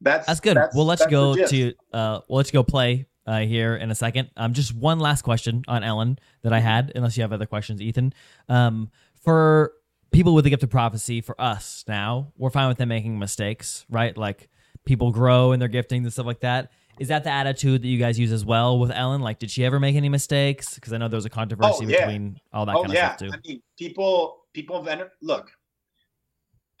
[0.00, 0.56] that's that's good.
[0.56, 3.90] That's, we'll let you go to uh, we'll let you go play uh, here in
[3.90, 4.30] a second.
[4.36, 7.80] Um, just one last question on Ellen that I had, unless you have other questions,
[7.80, 8.12] Ethan.
[8.48, 8.90] Um,
[9.22, 9.72] for
[10.10, 13.84] people with the gift of prophecy, for us now, we're fine with them making mistakes,
[13.90, 14.16] right?
[14.16, 14.48] Like
[14.84, 16.70] people grow in their giftings and stuff like that.
[16.98, 19.20] Is that the attitude that you guys use as well with Ellen?
[19.20, 20.74] Like, did she ever make any mistakes?
[20.74, 22.06] Because I know there was a controversy oh, yeah.
[22.06, 23.16] between all that oh, kind of yeah.
[23.16, 23.34] stuff too.
[23.34, 25.50] I mean, people, people vener- look.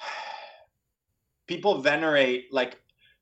[1.48, 2.80] People venerate like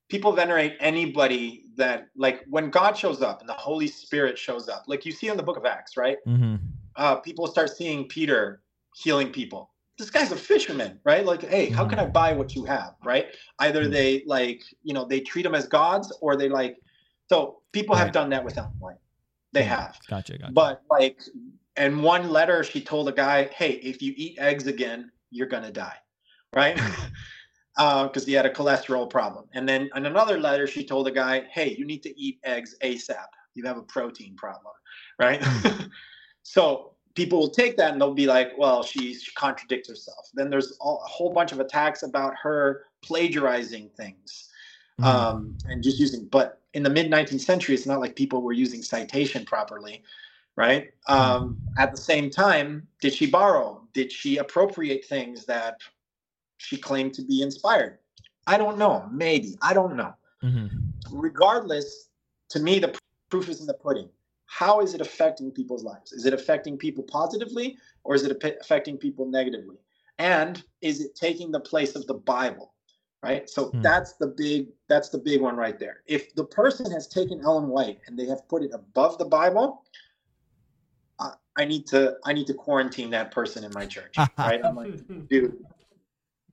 [0.08, 4.84] people venerate anybody that like when God shows up and the Holy Spirit shows up,
[4.86, 6.18] like you see in the Book of Acts, right?
[6.26, 6.56] Mm-hmm.
[6.96, 8.62] Uh, people start seeing Peter
[8.94, 9.70] healing people.
[9.98, 11.24] This guy's a fisherman, right?
[11.24, 12.12] Like, hey, how can I mm-hmm.
[12.12, 13.26] buy what you have, right?
[13.58, 13.92] Either mm-hmm.
[13.92, 16.76] they like, you know, they treat them as gods, or they like
[17.28, 18.02] so people right.
[18.02, 18.98] have done that with Ellen White.
[19.52, 19.98] They have.
[20.08, 20.52] Gotcha, gotcha.
[20.52, 21.20] But like,
[21.76, 25.70] in one letter, she told a guy, "Hey, if you eat eggs again, you're gonna
[25.70, 25.96] die,"
[26.54, 26.74] right?
[26.74, 27.10] Because
[28.22, 29.46] uh, he had a cholesterol problem.
[29.52, 32.74] And then in another letter, she told a guy, "Hey, you need to eat eggs
[32.82, 33.26] ASAP.
[33.54, 34.74] You have a protein problem,"
[35.20, 35.40] right?
[35.42, 35.84] Hmm.
[36.42, 40.50] so people will take that and they'll be like, "Well, she, she contradicts herself." Then
[40.50, 44.50] there's a whole bunch of attacks about her plagiarizing things
[45.00, 45.04] mm.
[45.04, 46.26] um, and just using.
[46.26, 50.02] But in the mid 19th century, it's not like people were using citation properly,
[50.56, 50.90] right?
[51.08, 53.80] Um, at the same time, did she borrow?
[53.94, 55.78] Did she appropriate things that
[56.58, 57.98] she claimed to be inspired?
[58.46, 59.08] I don't know.
[59.10, 60.14] Maybe I don't know.
[60.42, 60.66] Mm-hmm.
[61.12, 62.10] Regardless,
[62.50, 62.96] to me, the
[63.30, 64.08] proof is in the pudding.
[64.46, 66.12] How is it affecting people's lives?
[66.12, 69.76] Is it affecting people positively or is it affecting people negatively?
[70.18, 72.73] And is it taking the place of the Bible?
[73.24, 73.48] Right?
[73.48, 73.80] So hmm.
[73.80, 76.02] that's the big that's the big one right there.
[76.06, 79.82] If the person has taken Ellen White and they have put it above the Bible,
[81.18, 84.62] I, I need to I need to quarantine that person in my church, right?
[84.62, 85.64] I'm like, dude,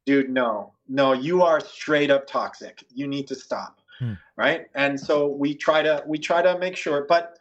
[0.05, 2.85] dude, no, no, you are straight up toxic.
[2.89, 4.13] You need to stop, hmm.
[4.37, 4.67] right?
[4.73, 7.37] And so we try to we try to make sure, but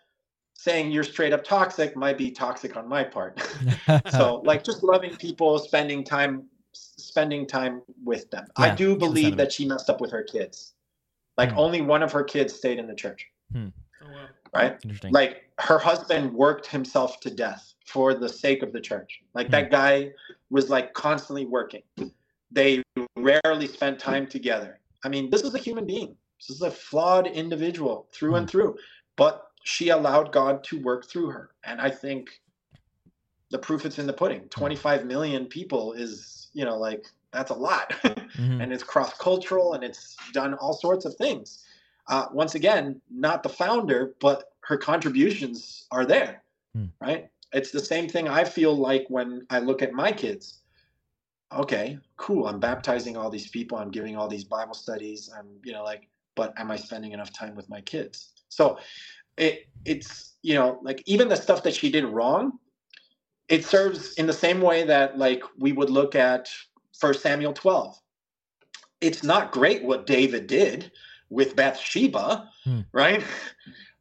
[0.54, 3.40] saying you're straight up toxic might be toxic on my part.
[4.10, 8.46] so like just loving people, spending time spending time with them.
[8.58, 10.74] Yeah, I do believe that she messed up with her kids.
[11.36, 11.58] Like hmm.
[11.58, 13.26] only one of her kids stayed in the church.
[13.52, 13.68] Hmm.
[14.02, 14.26] Oh, wow.
[14.54, 14.78] Right?
[14.84, 15.12] Interesting.
[15.12, 19.20] Like her husband worked himself to death for the sake of the church.
[19.34, 19.52] Like hmm.
[19.52, 20.10] that guy
[20.50, 21.82] was like constantly working.
[22.50, 22.82] They
[23.16, 24.80] rarely spent time together.
[25.04, 26.16] I mean, this is a human being.
[26.40, 28.50] This is a flawed individual through and hmm.
[28.50, 28.76] through.
[29.16, 31.50] But she allowed God to work through her.
[31.64, 32.30] And I think
[33.50, 34.40] the proof is in the pudding.
[34.40, 34.48] Hmm.
[34.48, 37.92] 25 million people is you know like that's a lot.
[38.38, 38.60] Mm-hmm.
[38.60, 41.64] and it's cross cultural and it's done all sorts of things.
[42.06, 46.42] Uh, once again not the founder but her contributions are there
[46.78, 46.88] mm.
[47.00, 47.28] right?
[47.52, 50.60] It's the same thing i feel like when i look at my kids.
[51.52, 55.72] Okay cool i'm baptizing all these people i'm giving all these bible studies i'm you
[55.72, 56.06] know like
[56.36, 58.30] but am i spending enough time with my kids?
[58.48, 58.78] So
[59.36, 62.58] it it's you know like even the stuff that she did wrong
[63.50, 66.48] it serves in the same way that like we would look at
[66.98, 68.00] First Samuel 12.
[69.00, 70.92] It's not great what David did
[71.30, 72.80] with Bathsheba, Hmm.
[72.92, 73.22] right?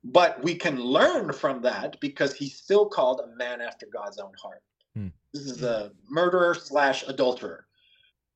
[0.04, 4.32] But we can learn from that because he's still called a man after God's own
[4.42, 4.62] heart.
[4.96, 5.08] Hmm.
[5.34, 7.66] This is a murderer slash adulterer,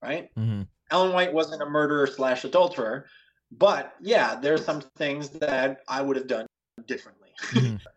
[0.01, 0.33] right?
[0.35, 0.67] Mhm.
[0.91, 3.07] Ellen White wasn't a murderer slash adulterer,
[3.51, 6.45] but yeah, there's some things that I would have done
[6.87, 7.33] differently.
[7.51, 7.79] Mhm.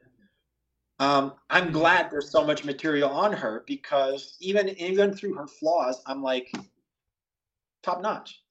[0.98, 6.02] um, I'm glad there's so much material on her because even even through her flaws,
[6.06, 6.52] I'm like
[7.82, 8.42] top notch.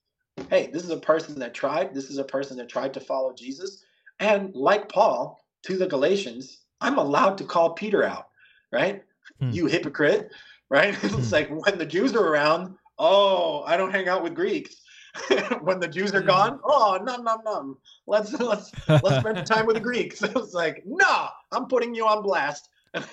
[0.50, 1.94] Hey, this is a person that tried.
[1.94, 3.84] This is a person that tried to follow Jesus,
[4.20, 8.28] and like Paul to the Galatians, I'm allowed to call Peter out,
[8.72, 9.02] right?
[9.40, 9.50] Hmm.
[9.50, 10.30] You hypocrite,
[10.70, 10.94] right?
[11.02, 11.32] it's Hmm.
[11.32, 14.76] like when the Jews are around, oh, I don't hang out with Greeks.
[15.62, 16.26] when the Jews are Hmm.
[16.26, 17.78] gone, oh, num num num.
[18.06, 20.22] Let's let's let's spend time with the Greeks.
[20.22, 22.68] It's like, no, I'm putting you on blast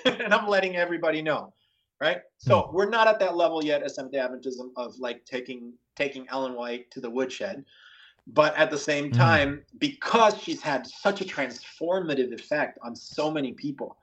[0.05, 1.53] and I'm letting everybody know.
[1.99, 2.21] Right.
[2.37, 6.53] So we're not at that level yet as Seventh Adventism of like taking taking Ellen
[6.55, 7.63] White to the woodshed.
[8.27, 9.11] But at the same Mhm.
[9.11, 13.97] time, because she's had such a transformative effect on so many people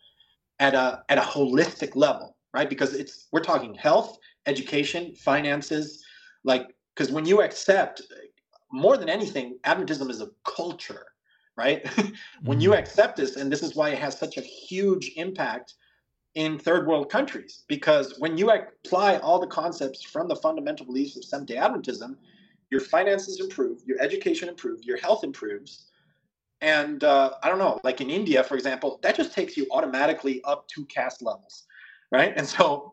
[0.59, 2.69] at a at a holistic level, right?
[2.69, 6.05] Because it's we're talking health, education, finances,
[6.45, 8.03] like because when you accept
[8.71, 11.07] more than anything, Adventism is a culture,
[11.57, 11.89] right?
[12.45, 15.77] when you accept this, and this is why it has such a huge impact
[16.35, 21.17] in third world countries, because when you apply all the concepts from the fundamental beliefs
[21.17, 22.17] of Seventh day Adventism,
[22.69, 25.87] your finances improve, your education improves, your health improves.
[26.61, 30.43] And uh, I don't know, like in India, for example, that just takes you automatically
[30.45, 31.65] up two caste levels,
[32.13, 32.35] right?
[32.37, 32.93] And so,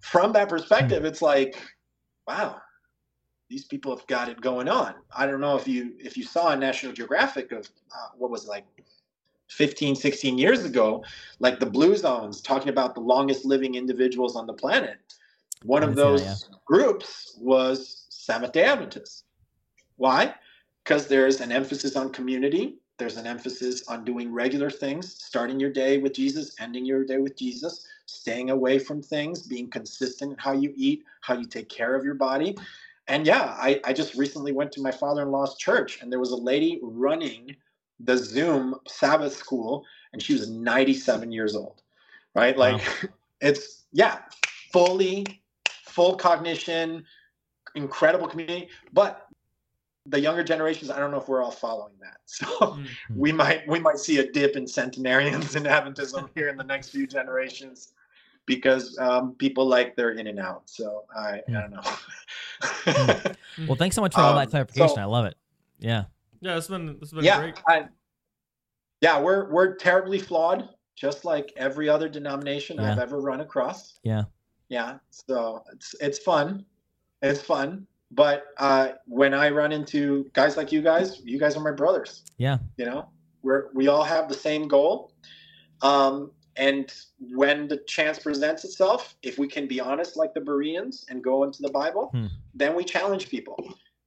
[0.00, 1.56] from that perspective, it's like,
[2.28, 2.60] wow,
[3.48, 4.94] these people have got it going on.
[5.16, 8.44] I don't know if you if you saw on National Geographic of uh, what was
[8.44, 8.64] it, like
[9.50, 11.02] 15, 16 years ago,
[11.40, 14.98] like the Blue Zones talking about the longest living individuals on the planet.
[15.64, 19.24] One of did see those groups was Seventh Day Adventists.
[19.96, 20.34] Why?
[20.84, 22.76] Because there's an emphasis on community.
[22.98, 27.18] There's an emphasis on doing regular things, starting your day with Jesus, ending your day
[27.18, 31.68] with Jesus, staying away from things, being consistent in how you eat, how you take
[31.68, 32.56] care of your body.
[33.08, 36.20] And yeah, I, I just recently went to my father in law's church, and there
[36.20, 37.56] was a lady running
[38.00, 41.82] the Zoom Sabbath school, and she was 97 years old,
[42.34, 42.56] right?
[42.56, 42.72] Wow.
[42.72, 43.10] Like,
[43.40, 44.18] it's, yeah,
[44.72, 45.24] fully,
[45.84, 47.04] full cognition,
[47.74, 48.68] incredible community.
[48.92, 49.26] But
[50.06, 52.18] the younger generations, I don't know if we're all following that.
[52.26, 52.86] So Mm.
[53.16, 56.90] we might we might see a dip in centenarians and Adventism here in the next
[56.90, 57.94] few generations
[58.48, 60.62] because um, people like their In-N-Out.
[60.64, 63.34] So I, I don't know.
[63.68, 64.96] Well, thanks so much for all that Um, clarification.
[64.96, 65.36] so- I love it.
[65.78, 66.04] Yeah.
[66.40, 67.60] Yeah, it's been it's been yeah, great.
[67.68, 67.86] I,
[69.00, 73.98] yeah, we're we're terribly flawed, just like every other denomination I've ever run across.
[74.04, 74.24] Yeah.
[74.68, 74.98] Yeah.
[75.10, 76.64] So it's it's fun.
[77.22, 77.86] It's fun.
[78.12, 82.22] But uh, when I run into guys like you guys, you guys are my brothers.
[82.38, 82.58] Yeah.
[82.76, 83.08] You know,
[83.42, 85.12] we're we all have the same goal.
[85.82, 86.92] Um, and
[87.34, 91.44] when the chance presents itself, if we can be honest like the Bereans and go
[91.44, 92.26] into the Bible, Hmm.
[92.54, 93.56] then we challenge people.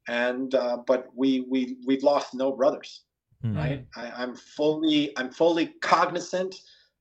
[0.08, 3.02] And uh, but we we we've lost no brothers
[3.44, 3.58] Hmm.
[3.58, 6.54] right I, i'm fully i'm fully cognizant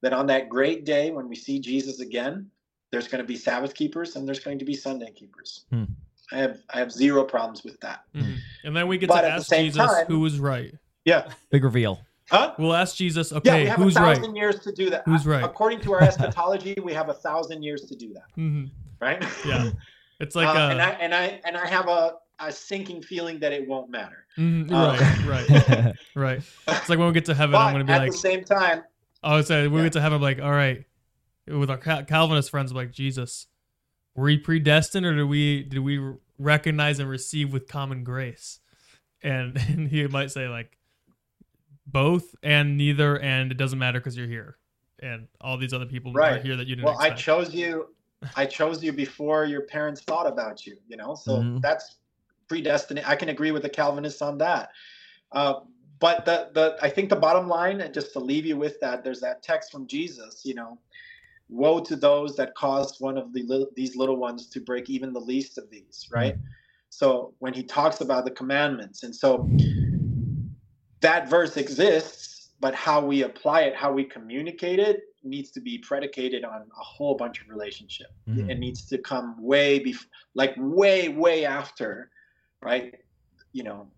[0.02, 2.51] that on that great day when we see jesus again
[2.90, 5.85] there's going to be sabbath keepers and there's going to be sunday keepers Hmm.
[6.32, 8.36] i have i have zero problems with that Mhm.
[8.64, 10.72] And then we get But to at ask Jesus time- who was right.
[11.05, 12.01] yeah Big reveal.
[12.31, 14.35] Huh We'll ask Jesus, yeah okay, we have who's a right?
[14.35, 15.44] years to do that Who's right?
[15.44, 18.65] according to our eschatology we have a thousand years to do that hmm
[19.01, 19.70] right Yeah.
[20.20, 23.39] It's like Uh, uh, and i and i and i have a a sinking feeling
[23.40, 26.43] that it won't matter mhm, uh, right, right, right.
[26.66, 28.19] It's like when we get to heaven, but I'm gonna be at like, At the
[28.19, 28.82] same time
[29.23, 29.85] I would say when we Yeah.
[29.86, 30.85] get to heaven, I'm like, all right,
[31.47, 33.47] with our Calvinist friends, I'm like, Jesus,
[34.15, 36.01] were we predestined or did we did we
[36.39, 38.61] recognize and receive with common grace?
[39.23, 40.78] And, and he might say like
[41.93, 44.57] both and neither, and it doesn't matter because you're here,
[45.01, 47.89] and all these other people are here that you didn't well i chose you
[48.37, 51.15] i chose you before your parents thought about you you know?
[51.15, 51.62] So Mhm.
[51.62, 51.97] that's
[52.49, 54.71] predestined i can agree with the calvinists on that.
[55.33, 55.61] Uh,
[56.01, 59.05] but the, the i think the bottom line and just to leave you with that
[59.05, 60.79] there's that text from jesus you know
[61.49, 65.12] woe to those that cause one of the lit- these little ones to break even
[65.12, 66.37] the least of these right?
[66.93, 69.49] So when he talks about the commandments and so
[71.01, 75.78] that verse exists but how we apply it how we communicate it needs to be
[75.78, 78.51] predicated on a whole bunch of relationship Mhm.
[78.51, 82.10] it needs to come way before like way way after
[82.62, 82.94] right
[83.52, 83.90] you know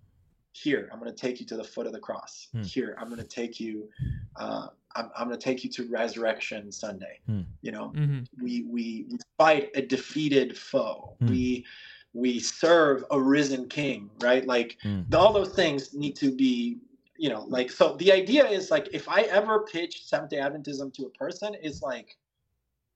[0.52, 2.62] here i'm going to take you to the foot of the cross Hmm.
[2.62, 3.88] here i'm going to take you
[4.36, 7.42] uh, I'm, I'm going to take you to resurrection sunday Hmm.
[7.62, 11.28] you know hmm we, we we fight a defeated foe Hmm.
[11.30, 11.66] we
[12.14, 15.02] we serve a risen king right like Hmm.
[15.14, 16.78] all those things need to be
[17.22, 20.92] you know like so the idea is like if i ever pitch seventh day adventism
[20.92, 22.16] to a person it's like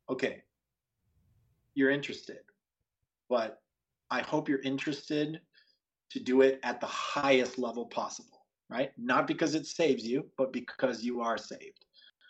[0.08, 0.42] okay
[1.74, 2.40] you're interested
[3.28, 3.60] but
[4.10, 5.40] i hope you're interested
[6.10, 8.36] to do it at the highest level possible
[8.68, 8.90] right?
[8.98, 11.84] Not because it saves you but because you are saved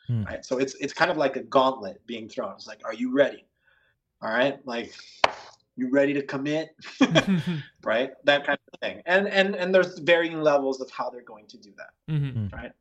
[0.06, 0.22] Hmm.
[0.22, 0.44] right?
[0.44, 2.52] So it's it's kind of like a gauntlet being thrown.
[2.52, 3.44] It's like are you ready?
[4.22, 4.64] All right?
[4.64, 4.94] Like
[5.76, 6.74] you ready to commit?
[7.84, 8.10] Right?
[8.24, 9.00] That kind of thing.
[9.06, 12.12] And and and there's varying levels of how they're going to do that.
[12.12, 12.48] Mm-hmm.
[12.52, 12.72] right?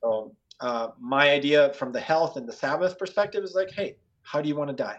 [0.00, 4.40] So uh, my idea from the health and the sabbath perspective is like hey how
[4.42, 4.98] do you want to die?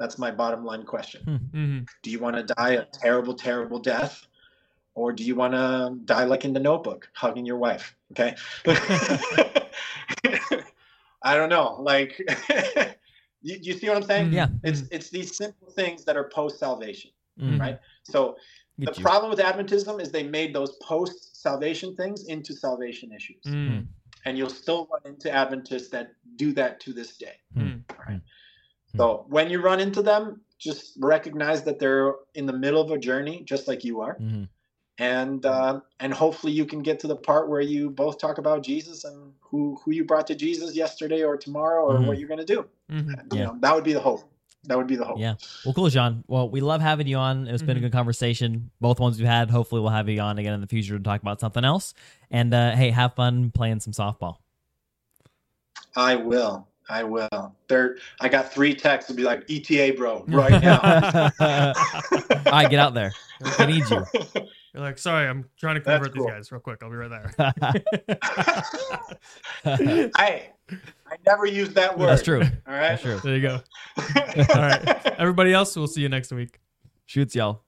[0.00, 1.22] That's my bottom line question.
[1.54, 1.78] Mm-hmm.
[2.02, 4.26] do you want to die a terrible terrible death?
[4.96, 8.34] Or do you want to die like in the notebook hugging your wife okay?
[11.22, 12.20] I don't know like
[13.42, 14.48] you, you see what i'm saying Yeah.
[14.62, 17.10] it's it's these simple things that are post salvation
[17.40, 17.60] Mm.
[17.60, 18.36] right so
[18.80, 19.04] Get the you.
[19.04, 23.86] problem with adventism is they made those post salvation things into salvation issues mm
[24.24, 27.84] and you'll still run into adventists that do that to this day Mm.
[28.08, 28.20] right
[28.96, 32.98] so when you run into them just recognize that they're in the middle of a
[32.98, 34.48] journey just like you are Mhm.
[35.00, 38.62] And uh, and hopefully you can get to the part where you both talk about
[38.62, 42.06] jesus and who who you brought to jesus yesterday or tomorrow or Mhm.
[42.06, 43.44] what you're going to do hmm you Yeah.
[43.44, 44.28] know that would be the hope
[44.64, 45.34] that would be the hope Yeah.
[45.64, 46.24] Well, cool, Jean.
[46.26, 47.46] Well, we love having you on.
[47.46, 47.84] It's been a Mhm.
[47.84, 48.70] good conversation.
[48.80, 49.50] Both ones we've had.
[49.50, 51.94] Hopefully, we'll have you on again in the future to talk about something else.
[52.30, 54.38] And uh, hey, have fun playing some softball.
[55.96, 60.60] i will i will there i got three texts to be like eta bro right
[60.68, 60.80] now
[61.40, 61.74] All
[62.52, 63.12] right, get out there.
[63.58, 64.04] I need you.
[64.74, 66.26] You're like, sorry, I'm trying to convert cool.
[66.26, 66.82] these guys real quick.
[66.82, 67.52] I'll be right there.
[70.16, 70.52] hey
[71.10, 72.40] i never used that word That's true.
[72.42, 73.18] all right That's true.
[73.24, 73.60] there you go.
[74.54, 75.06] All right.
[75.18, 76.60] Everybody else, we'll see you next week.
[77.06, 77.56] Shoots y'all.